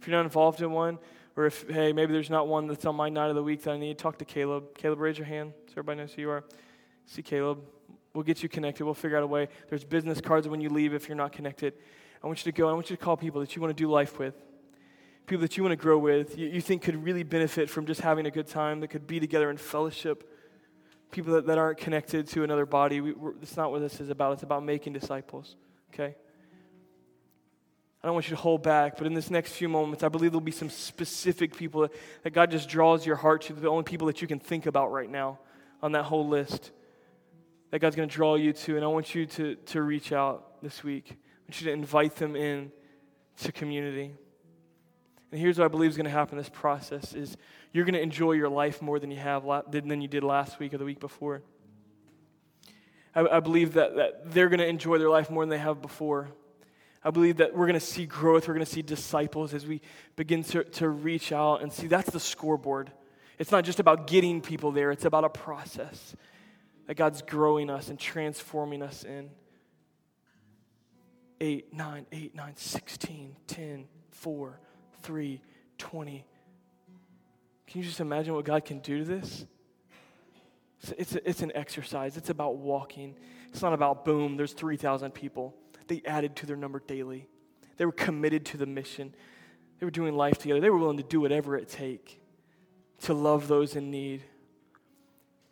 If 0.00 0.08
you're 0.08 0.16
not 0.16 0.24
involved 0.24 0.60
in 0.60 0.72
one, 0.72 0.98
or 1.36 1.46
if, 1.46 1.68
hey, 1.68 1.92
maybe 1.92 2.12
there's 2.12 2.30
not 2.30 2.48
one 2.48 2.66
that's 2.66 2.84
on 2.84 2.96
my 2.96 3.08
night 3.08 3.28
of 3.28 3.36
the 3.36 3.44
week 3.44 3.62
that 3.62 3.70
I 3.70 3.78
need, 3.78 3.96
talk 3.96 4.18
to 4.18 4.24
Caleb. 4.24 4.76
Caleb, 4.76 4.98
raise 4.98 5.16
your 5.16 5.26
hand 5.26 5.52
so 5.66 5.74
everybody 5.74 5.98
knows 5.98 6.14
who 6.14 6.22
you 6.22 6.30
are. 6.30 6.42
See 7.06 7.22
Caleb. 7.22 7.60
We'll 8.12 8.24
get 8.24 8.42
you 8.42 8.48
connected. 8.48 8.84
We'll 8.84 8.94
figure 8.94 9.16
out 9.16 9.22
a 9.22 9.28
way. 9.28 9.48
There's 9.68 9.84
business 9.84 10.20
cards 10.20 10.48
when 10.48 10.60
you 10.60 10.68
leave 10.68 10.94
if 10.94 11.08
you're 11.08 11.16
not 11.16 11.32
connected. 11.32 11.74
I 12.22 12.26
want 12.26 12.44
you 12.44 12.50
to 12.50 12.56
go. 12.56 12.68
I 12.68 12.72
want 12.72 12.90
you 12.90 12.96
to 12.96 13.02
call 13.02 13.16
people 13.16 13.40
that 13.40 13.54
you 13.54 13.62
want 13.62 13.76
to 13.76 13.80
do 13.80 13.88
life 13.88 14.18
with 14.18 14.34
people 15.26 15.42
that 15.42 15.56
you 15.56 15.62
want 15.62 15.72
to 15.72 15.76
grow 15.76 15.98
with, 15.98 16.38
you, 16.38 16.48
you 16.48 16.60
think 16.60 16.82
could 16.82 17.02
really 17.02 17.22
benefit 17.22 17.70
from 17.70 17.86
just 17.86 18.00
having 18.00 18.26
a 18.26 18.30
good 18.30 18.46
time, 18.46 18.80
that 18.80 18.88
could 18.88 19.06
be 19.06 19.20
together 19.20 19.50
in 19.50 19.56
fellowship, 19.56 20.30
people 21.10 21.34
that, 21.34 21.46
that 21.46 21.58
aren't 21.58 21.78
connected 21.78 22.26
to 22.28 22.44
another 22.44 22.66
body. 22.66 23.00
We, 23.00 23.14
that's 23.38 23.56
not 23.56 23.70
what 23.70 23.80
this 23.80 24.00
is 24.00 24.10
about. 24.10 24.34
It's 24.34 24.42
about 24.42 24.64
making 24.64 24.92
disciples, 24.92 25.56
okay? 25.92 26.14
I 28.02 28.06
don't 28.06 28.14
want 28.14 28.28
you 28.28 28.36
to 28.36 28.42
hold 28.42 28.62
back, 28.62 28.98
but 28.98 29.06
in 29.06 29.14
this 29.14 29.30
next 29.30 29.52
few 29.52 29.68
moments, 29.68 30.02
I 30.02 30.08
believe 30.08 30.32
there'll 30.32 30.42
be 30.42 30.52
some 30.52 30.68
specific 30.68 31.56
people 31.56 31.82
that, 31.82 31.92
that 32.22 32.30
God 32.30 32.50
just 32.50 32.68
draws 32.68 33.06
your 33.06 33.16
heart 33.16 33.42
to, 33.42 33.54
the 33.54 33.68
only 33.68 33.84
people 33.84 34.06
that 34.08 34.20
you 34.20 34.28
can 34.28 34.38
think 34.38 34.66
about 34.66 34.92
right 34.92 35.08
now 35.08 35.38
on 35.82 35.92
that 35.92 36.04
whole 36.04 36.28
list 36.28 36.72
that 37.70 37.80
God's 37.80 37.96
going 37.96 38.08
to 38.08 38.14
draw 38.14 38.36
you 38.36 38.52
to. 38.52 38.76
And 38.76 38.84
I 38.84 38.88
want 38.88 39.14
you 39.14 39.26
to, 39.26 39.54
to 39.56 39.82
reach 39.82 40.12
out 40.12 40.62
this 40.62 40.84
week. 40.84 41.06
I 41.08 41.16
want 41.48 41.60
you 41.60 41.66
to 41.66 41.72
invite 41.72 42.14
them 42.16 42.36
in 42.36 42.70
to 43.38 43.52
community. 43.52 44.14
And 45.34 45.40
here's 45.40 45.58
what 45.58 45.64
I 45.64 45.68
believe 45.68 45.90
is 45.90 45.96
going 45.96 46.04
to 46.04 46.12
happen 46.12 46.38
in 46.38 46.44
this 46.44 46.48
process 46.48 47.12
is 47.12 47.36
you're 47.72 47.84
going 47.84 47.94
to 47.94 48.00
enjoy 48.00 48.34
your 48.34 48.48
life 48.48 48.80
more 48.80 49.00
than 49.00 49.10
you 49.10 49.16
have 49.16 49.44
than 49.68 50.00
you 50.00 50.06
did 50.06 50.22
last 50.22 50.60
week 50.60 50.72
or 50.72 50.78
the 50.78 50.84
week 50.84 51.00
before. 51.00 51.42
I, 53.16 53.26
I 53.26 53.40
believe 53.40 53.72
that, 53.72 53.96
that 53.96 54.32
they're 54.32 54.48
going 54.48 54.60
to 54.60 54.66
enjoy 54.68 54.98
their 54.98 55.08
life 55.08 55.30
more 55.30 55.42
than 55.42 55.50
they 55.50 55.58
have 55.58 55.82
before. 55.82 56.28
I 57.02 57.10
believe 57.10 57.38
that 57.38 57.52
we're 57.52 57.66
going 57.66 57.74
to 57.74 57.84
see 57.84 58.06
growth. 58.06 58.46
We're 58.46 58.54
going 58.54 58.64
to 58.64 58.70
see 58.70 58.82
disciples 58.82 59.54
as 59.54 59.66
we 59.66 59.80
begin 60.14 60.44
to, 60.44 60.62
to 60.62 60.88
reach 60.88 61.32
out 61.32 61.62
and 61.62 61.72
see 61.72 61.88
that's 61.88 62.10
the 62.10 62.20
scoreboard. 62.20 62.92
It's 63.36 63.50
not 63.50 63.64
just 63.64 63.80
about 63.80 64.06
getting 64.06 64.40
people 64.40 64.70
there, 64.70 64.92
it's 64.92 65.04
about 65.04 65.24
a 65.24 65.30
process 65.30 66.14
that 66.86 66.94
God's 66.94 67.22
growing 67.22 67.70
us 67.70 67.88
and 67.88 67.98
transforming 67.98 68.82
us 68.82 69.02
in. 69.02 69.30
8, 71.40 71.74
9, 71.74 72.06
8, 72.12 72.34
9, 72.36 72.56
16, 72.56 73.36
10, 73.48 73.84
4, 74.12 74.60
3 75.04 75.40
20. 75.78 76.24
Can 77.66 77.80
you 77.80 77.86
just 77.86 78.00
imagine 78.00 78.34
what 78.34 78.44
God 78.44 78.64
can 78.64 78.80
do 78.80 78.98
to 78.98 79.04
this? 79.04 79.46
It's, 80.98 81.14
it's, 81.16 81.40
an 81.40 81.50
exercise. 81.54 82.16
It's 82.16 82.28
about 82.28 82.56
walking. 82.56 83.14
It's 83.48 83.62
not 83.62 83.72
about, 83.72 84.04
boom, 84.04 84.36
there's 84.36 84.52
3,000 84.52 85.12
people. 85.12 85.54
They 85.86 86.02
added 86.04 86.36
to 86.36 86.46
their 86.46 86.56
number 86.56 86.82
daily. 86.86 87.26
They 87.76 87.86
were 87.86 87.92
committed 87.92 88.44
to 88.46 88.56
the 88.58 88.66
mission. 88.66 89.14
They 89.78 89.86
were 89.86 89.90
doing 89.90 90.14
life 90.14 90.38
together. 90.38 90.60
They 90.60 90.70
were 90.70 90.78
willing 90.78 90.98
to 90.98 91.02
do 91.02 91.20
whatever 91.20 91.56
it 91.56 91.68
take 91.68 92.20
to 93.02 93.14
love 93.14 93.48
those 93.48 93.76
in 93.76 93.90
need. 93.90 94.24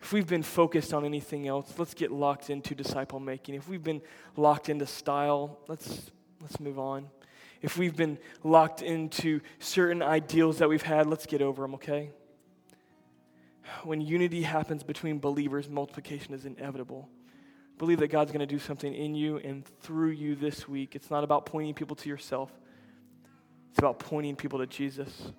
If 0.01 0.13
we've 0.13 0.27
been 0.27 0.43
focused 0.43 0.93
on 0.93 1.05
anything 1.05 1.49
else, 1.49 1.73
let's 1.79 1.95
get 1.95 2.13
locked 2.13 2.51
into 2.51 2.75
disciple 2.75 3.21
making. 3.21 3.55
If 3.55 3.69
we've 3.69 3.83
been 3.83 4.03
locked 4.37 4.69
into 4.69 4.87
style, 4.87 5.61
let's 5.69 6.11
let's 6.41 6.59
move 6.59 6.79
on 6.79 7.09
if 7.63 7.79
we've 7.79 7.97
been 7.97 8.19
locked 8.43 8.83
into 8.83 9.41
certain 9.61 10.03
ideals 10.03 10.59
that 10.59 10.69
we've 10.69 10.83
had, 10.83 11.07
let's 11.07 11.27
get 11.27 11.41
over 11.41 11.63
them, 11.63 11.75
okay? 11.75 12.11
When 13.85 14.01
unity 14.01 14.43
happens 14.43 14.83
between 14.83 15.21
believers, 15.21 15.69
multiplication 15.69 16.35
is 16.35 16.45
inevitable. 16.45 17.09
Believe 17.79 18.01
that 18.01 18.09
God's 18.09 18.33
going 18.33 18.47
to 18.47 18.53
do 18.53 18.59
something 18.59 18.93
in 18.93 19.15
you 19.15 19.39
and 19.39 19.65
through 19.81 20.11
you 20.11 20.35
this 20.35 20.69
week. 20.69 20.95
It's 20.95 21.11
not 21.11 21.25
about 21.25 21.47
pointing 21.47 21.75
people 21.75 21.97
to 21.97 22.09
yourself, 22.09 22.51
it's 23.71 23.79
about 23.79 23.99
pointing 23.99 24.37
people 24.37 24.59
to 24.59 24.67
Jesus. 24.67 25.33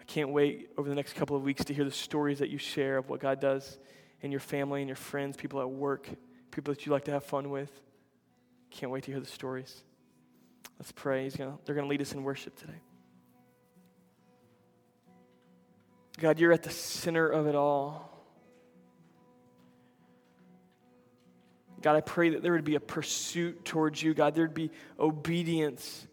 I 0.00 0.04
can't 0.04 0.30
wait 0.30 0.70
over 0.78 0.88
the 0.88 0.94
next 0.94 1.14
couple 1.14 1.36
of 1.36 1.42
weeks 1.42 1.64
to 1.66 1.74
hear 1.74 1.84
the 1.84 1.90
stories 1.90 2.38
that 2.38 2.48
you 2.48 2.56
share 2.56 2.96
of 2.96 3.10
what 3.10 3.20
God 3.20 3.40
does 3.40 3.78
in 4.22 4.30
your 4.30 4.40
family 4.40 4.80
and 4.80 4.88
your 4.88 4.96
friends, 4.96 5.36
people 5.36 5.60
at 5.60 5.68
work, 5.68 6.08
people 6.50 6.72
that 6.72 6.86
you 6.86 6.92
like 6.92 7.04
to 7.04 7.10
have 7.10 7.24
fun 7.24 7.50
with. 7.50 7.70
Can't 8.70 8.90
wait 8.90 9.04
to 9.04 9.12
hear 9.12 9.20
the 9.20 9.26
stories. 9.26 9.82
Let's 10.78 10.92
pray. 10.92 11.28
Gonna, 11.30 11.58
they're 11.64 11.74
going 11.74 11.86
to 11.86 11.90
lead 11.90 12.00
us 12.00 12.12
in 12.12 12.22
worship 12.22 12.56
today. 12.56 12.80
God, 16.18 16.40
you're 16.40 16.52
at 16.52 16.64
the 16.64 16.70
center 16.70 17.28
of 17.28 17.46
it 17.46 17.54
all. 17.54 18.08
God, 21.80 21.94
I 21.94 22.00
pray 22.00 22.30
that 22.30 22.42
there 22.42 22.52
would 22.52 22.64
be 22.64 22.74
a 22.74 22.80
pursuit 22.80 23.64
towards 23.64 24.02
you. 24.02 24.14
God, 24.14 24.34
there'd 24.34 24.52
be 24.52 24.70
obedience. 24.98 26.08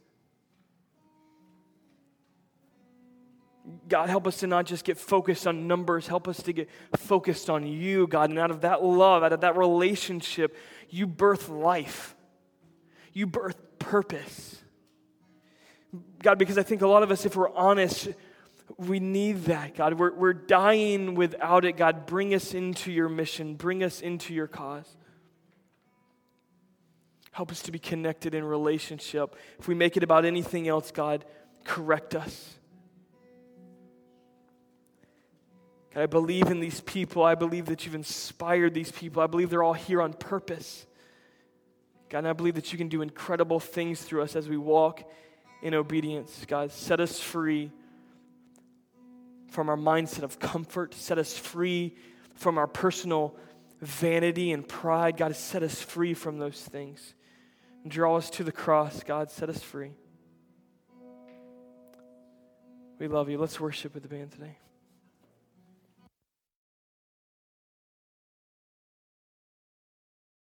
God, 3.87 4.09
help 4.09 4.27
us 4.27 4.37
to 4.37 4.47
not 4.47 4.67
just 4.67 4.85
get 4.85 4.97
focused 4.97 5.47
on 5.47 5.67
numbers. 5.67 6.07
Help 6.07 6.27
us 6.27 6.41
to 6.43 6.53
get 6.53 6.69
focused 6.95 7.49
on 7.49 7.65
you, 7.65 8.05
God. 8.05 8.29
And 8.29 8.37
out 8.37 8.51
of 8.51 8.61
that 8.61 8.83
love, 8.83 9.23
out 9.23 9.33
of 9.33 9.41
that 9.41 9.57
relationship, 9.57 10.55
you 10.89 11.07
birth 11.07 11.49
life. 11.49 12.15
You 13.11 13.25
birth 13.25 13.64
purpose. 13.89 14.57
God, 16.21 16.37
because 16.39 16.57
I 16.57 16.63
think 16.63 16.81
a 16.81 16.87
lot 16.87 17.03
of 17.03 17.11
us, 17.11 17.25
if 17.25 17.35
we're 17.35 17.53
honest, 17.53 18.09
we 18.77 18.99
need 18.99 19.45
that, 19.45 19.75
God. 19.75 19.93
We're, 19.93 20.13
we're 20.13 20.33
dying 20.33 21.13
without 21.15 21.65
it, 21.65 21.77
God. 21.77 22.05
Bring 22.07 22.33
us 22.33 22.53
into 22.53 22.91
your 22.91 23.09
mission, 23.09 23.55
bring 23.55 23.83
us 23.83 24.01
into 24.01 24.33
your 24.33 24.47
cause. 24.47 24.97
Help 27.31 27.51
us 27.51 27.61
to 27.63 27.71
be 27.71 27.79
connected 27.79 28.33
in 28.33 28.45
relationship. 28.45 29.35
If 29.59 29.67
we 29.67 29.75
make 29.75 29.97
it 29.97 30.03
about 30.03 30.23
anything 30.23 30.69
else, 30.69 30.91
God, 30.91 31.25
correct 31.65 32.15
us. 32.15 32.53
God, 35.93 36.01
I 36.01 36.05
believe 36.05 36.47
in 36.47 36.61
these 36.61 36.79
people. 36.81 37.23
I 37.23 37.35
believe 37.35 37.65
that 37.65 37.85
you've 37.85 37.95
inspired 37.95 38.73
these 38.73 38.91
people. 38.91 39.21
I 39.21 39.27
believe 39.27 39.49
they're 39.49 39.63
all 39.63 39.73
here 39.73 40.01
on 40.01 40.13
purpose. 40.13 40.85
God, 42.15 42.19
and 42.19 42.29
I 42.29 42.33
believe 42.33 42.55
that 42.55 42.71
you 42.71 42.77
can 42.77 42.87
do 42.87 43.01
incredible 43.01 43.59
things 43.59 44.01
through 44.01 44.21
us 44.21 44.37
as 44.37 44.47
we 44.47 44.55
walk 44.55 45.03
in 45.61 45.73
obedience. 45.73 46.45
God, 46.47 46.71
set 46.71 47.01
us 47.01 47.19
free 47.19 47.73
from 49.49 49.67
our 49.67 49.75
mindset 49.75 50.23
of 50.23 50.39
comfort, 50.39 50.93
set 50.93 51.17
us 51.17 51.37
free 51.37 51.97
from 52.35 52.57
our 52.57 52.67
personal 52.67 53.35
vanity 53.81 54.53
and 54.53 54.65
pride. 54.65 55.17
God, 55.17 55.35
set 55.35 55.61
us 55.61 55.81
free 55.81 56.13
from 56.13 56.39
those 56.39 56.61
things. 56.61 57.15
Draw 57.85 58.15
us 58.15 58.29
to 58.29 58.45
the 58.45 58.51
cross. 58.53 59.03
God, 59.03 59.29
set 59.29 59.49
us 59.49 59.61
free. 59.61 59.91
We 62.97 63.09
love 63.09 63.29
you. 63.29 63.37
Let's 63.37 63.59
worship 63.59 63.93
with 63.93 64.03
the 64.03 64.09
band 64.09 64.31
today. 64.31 64.57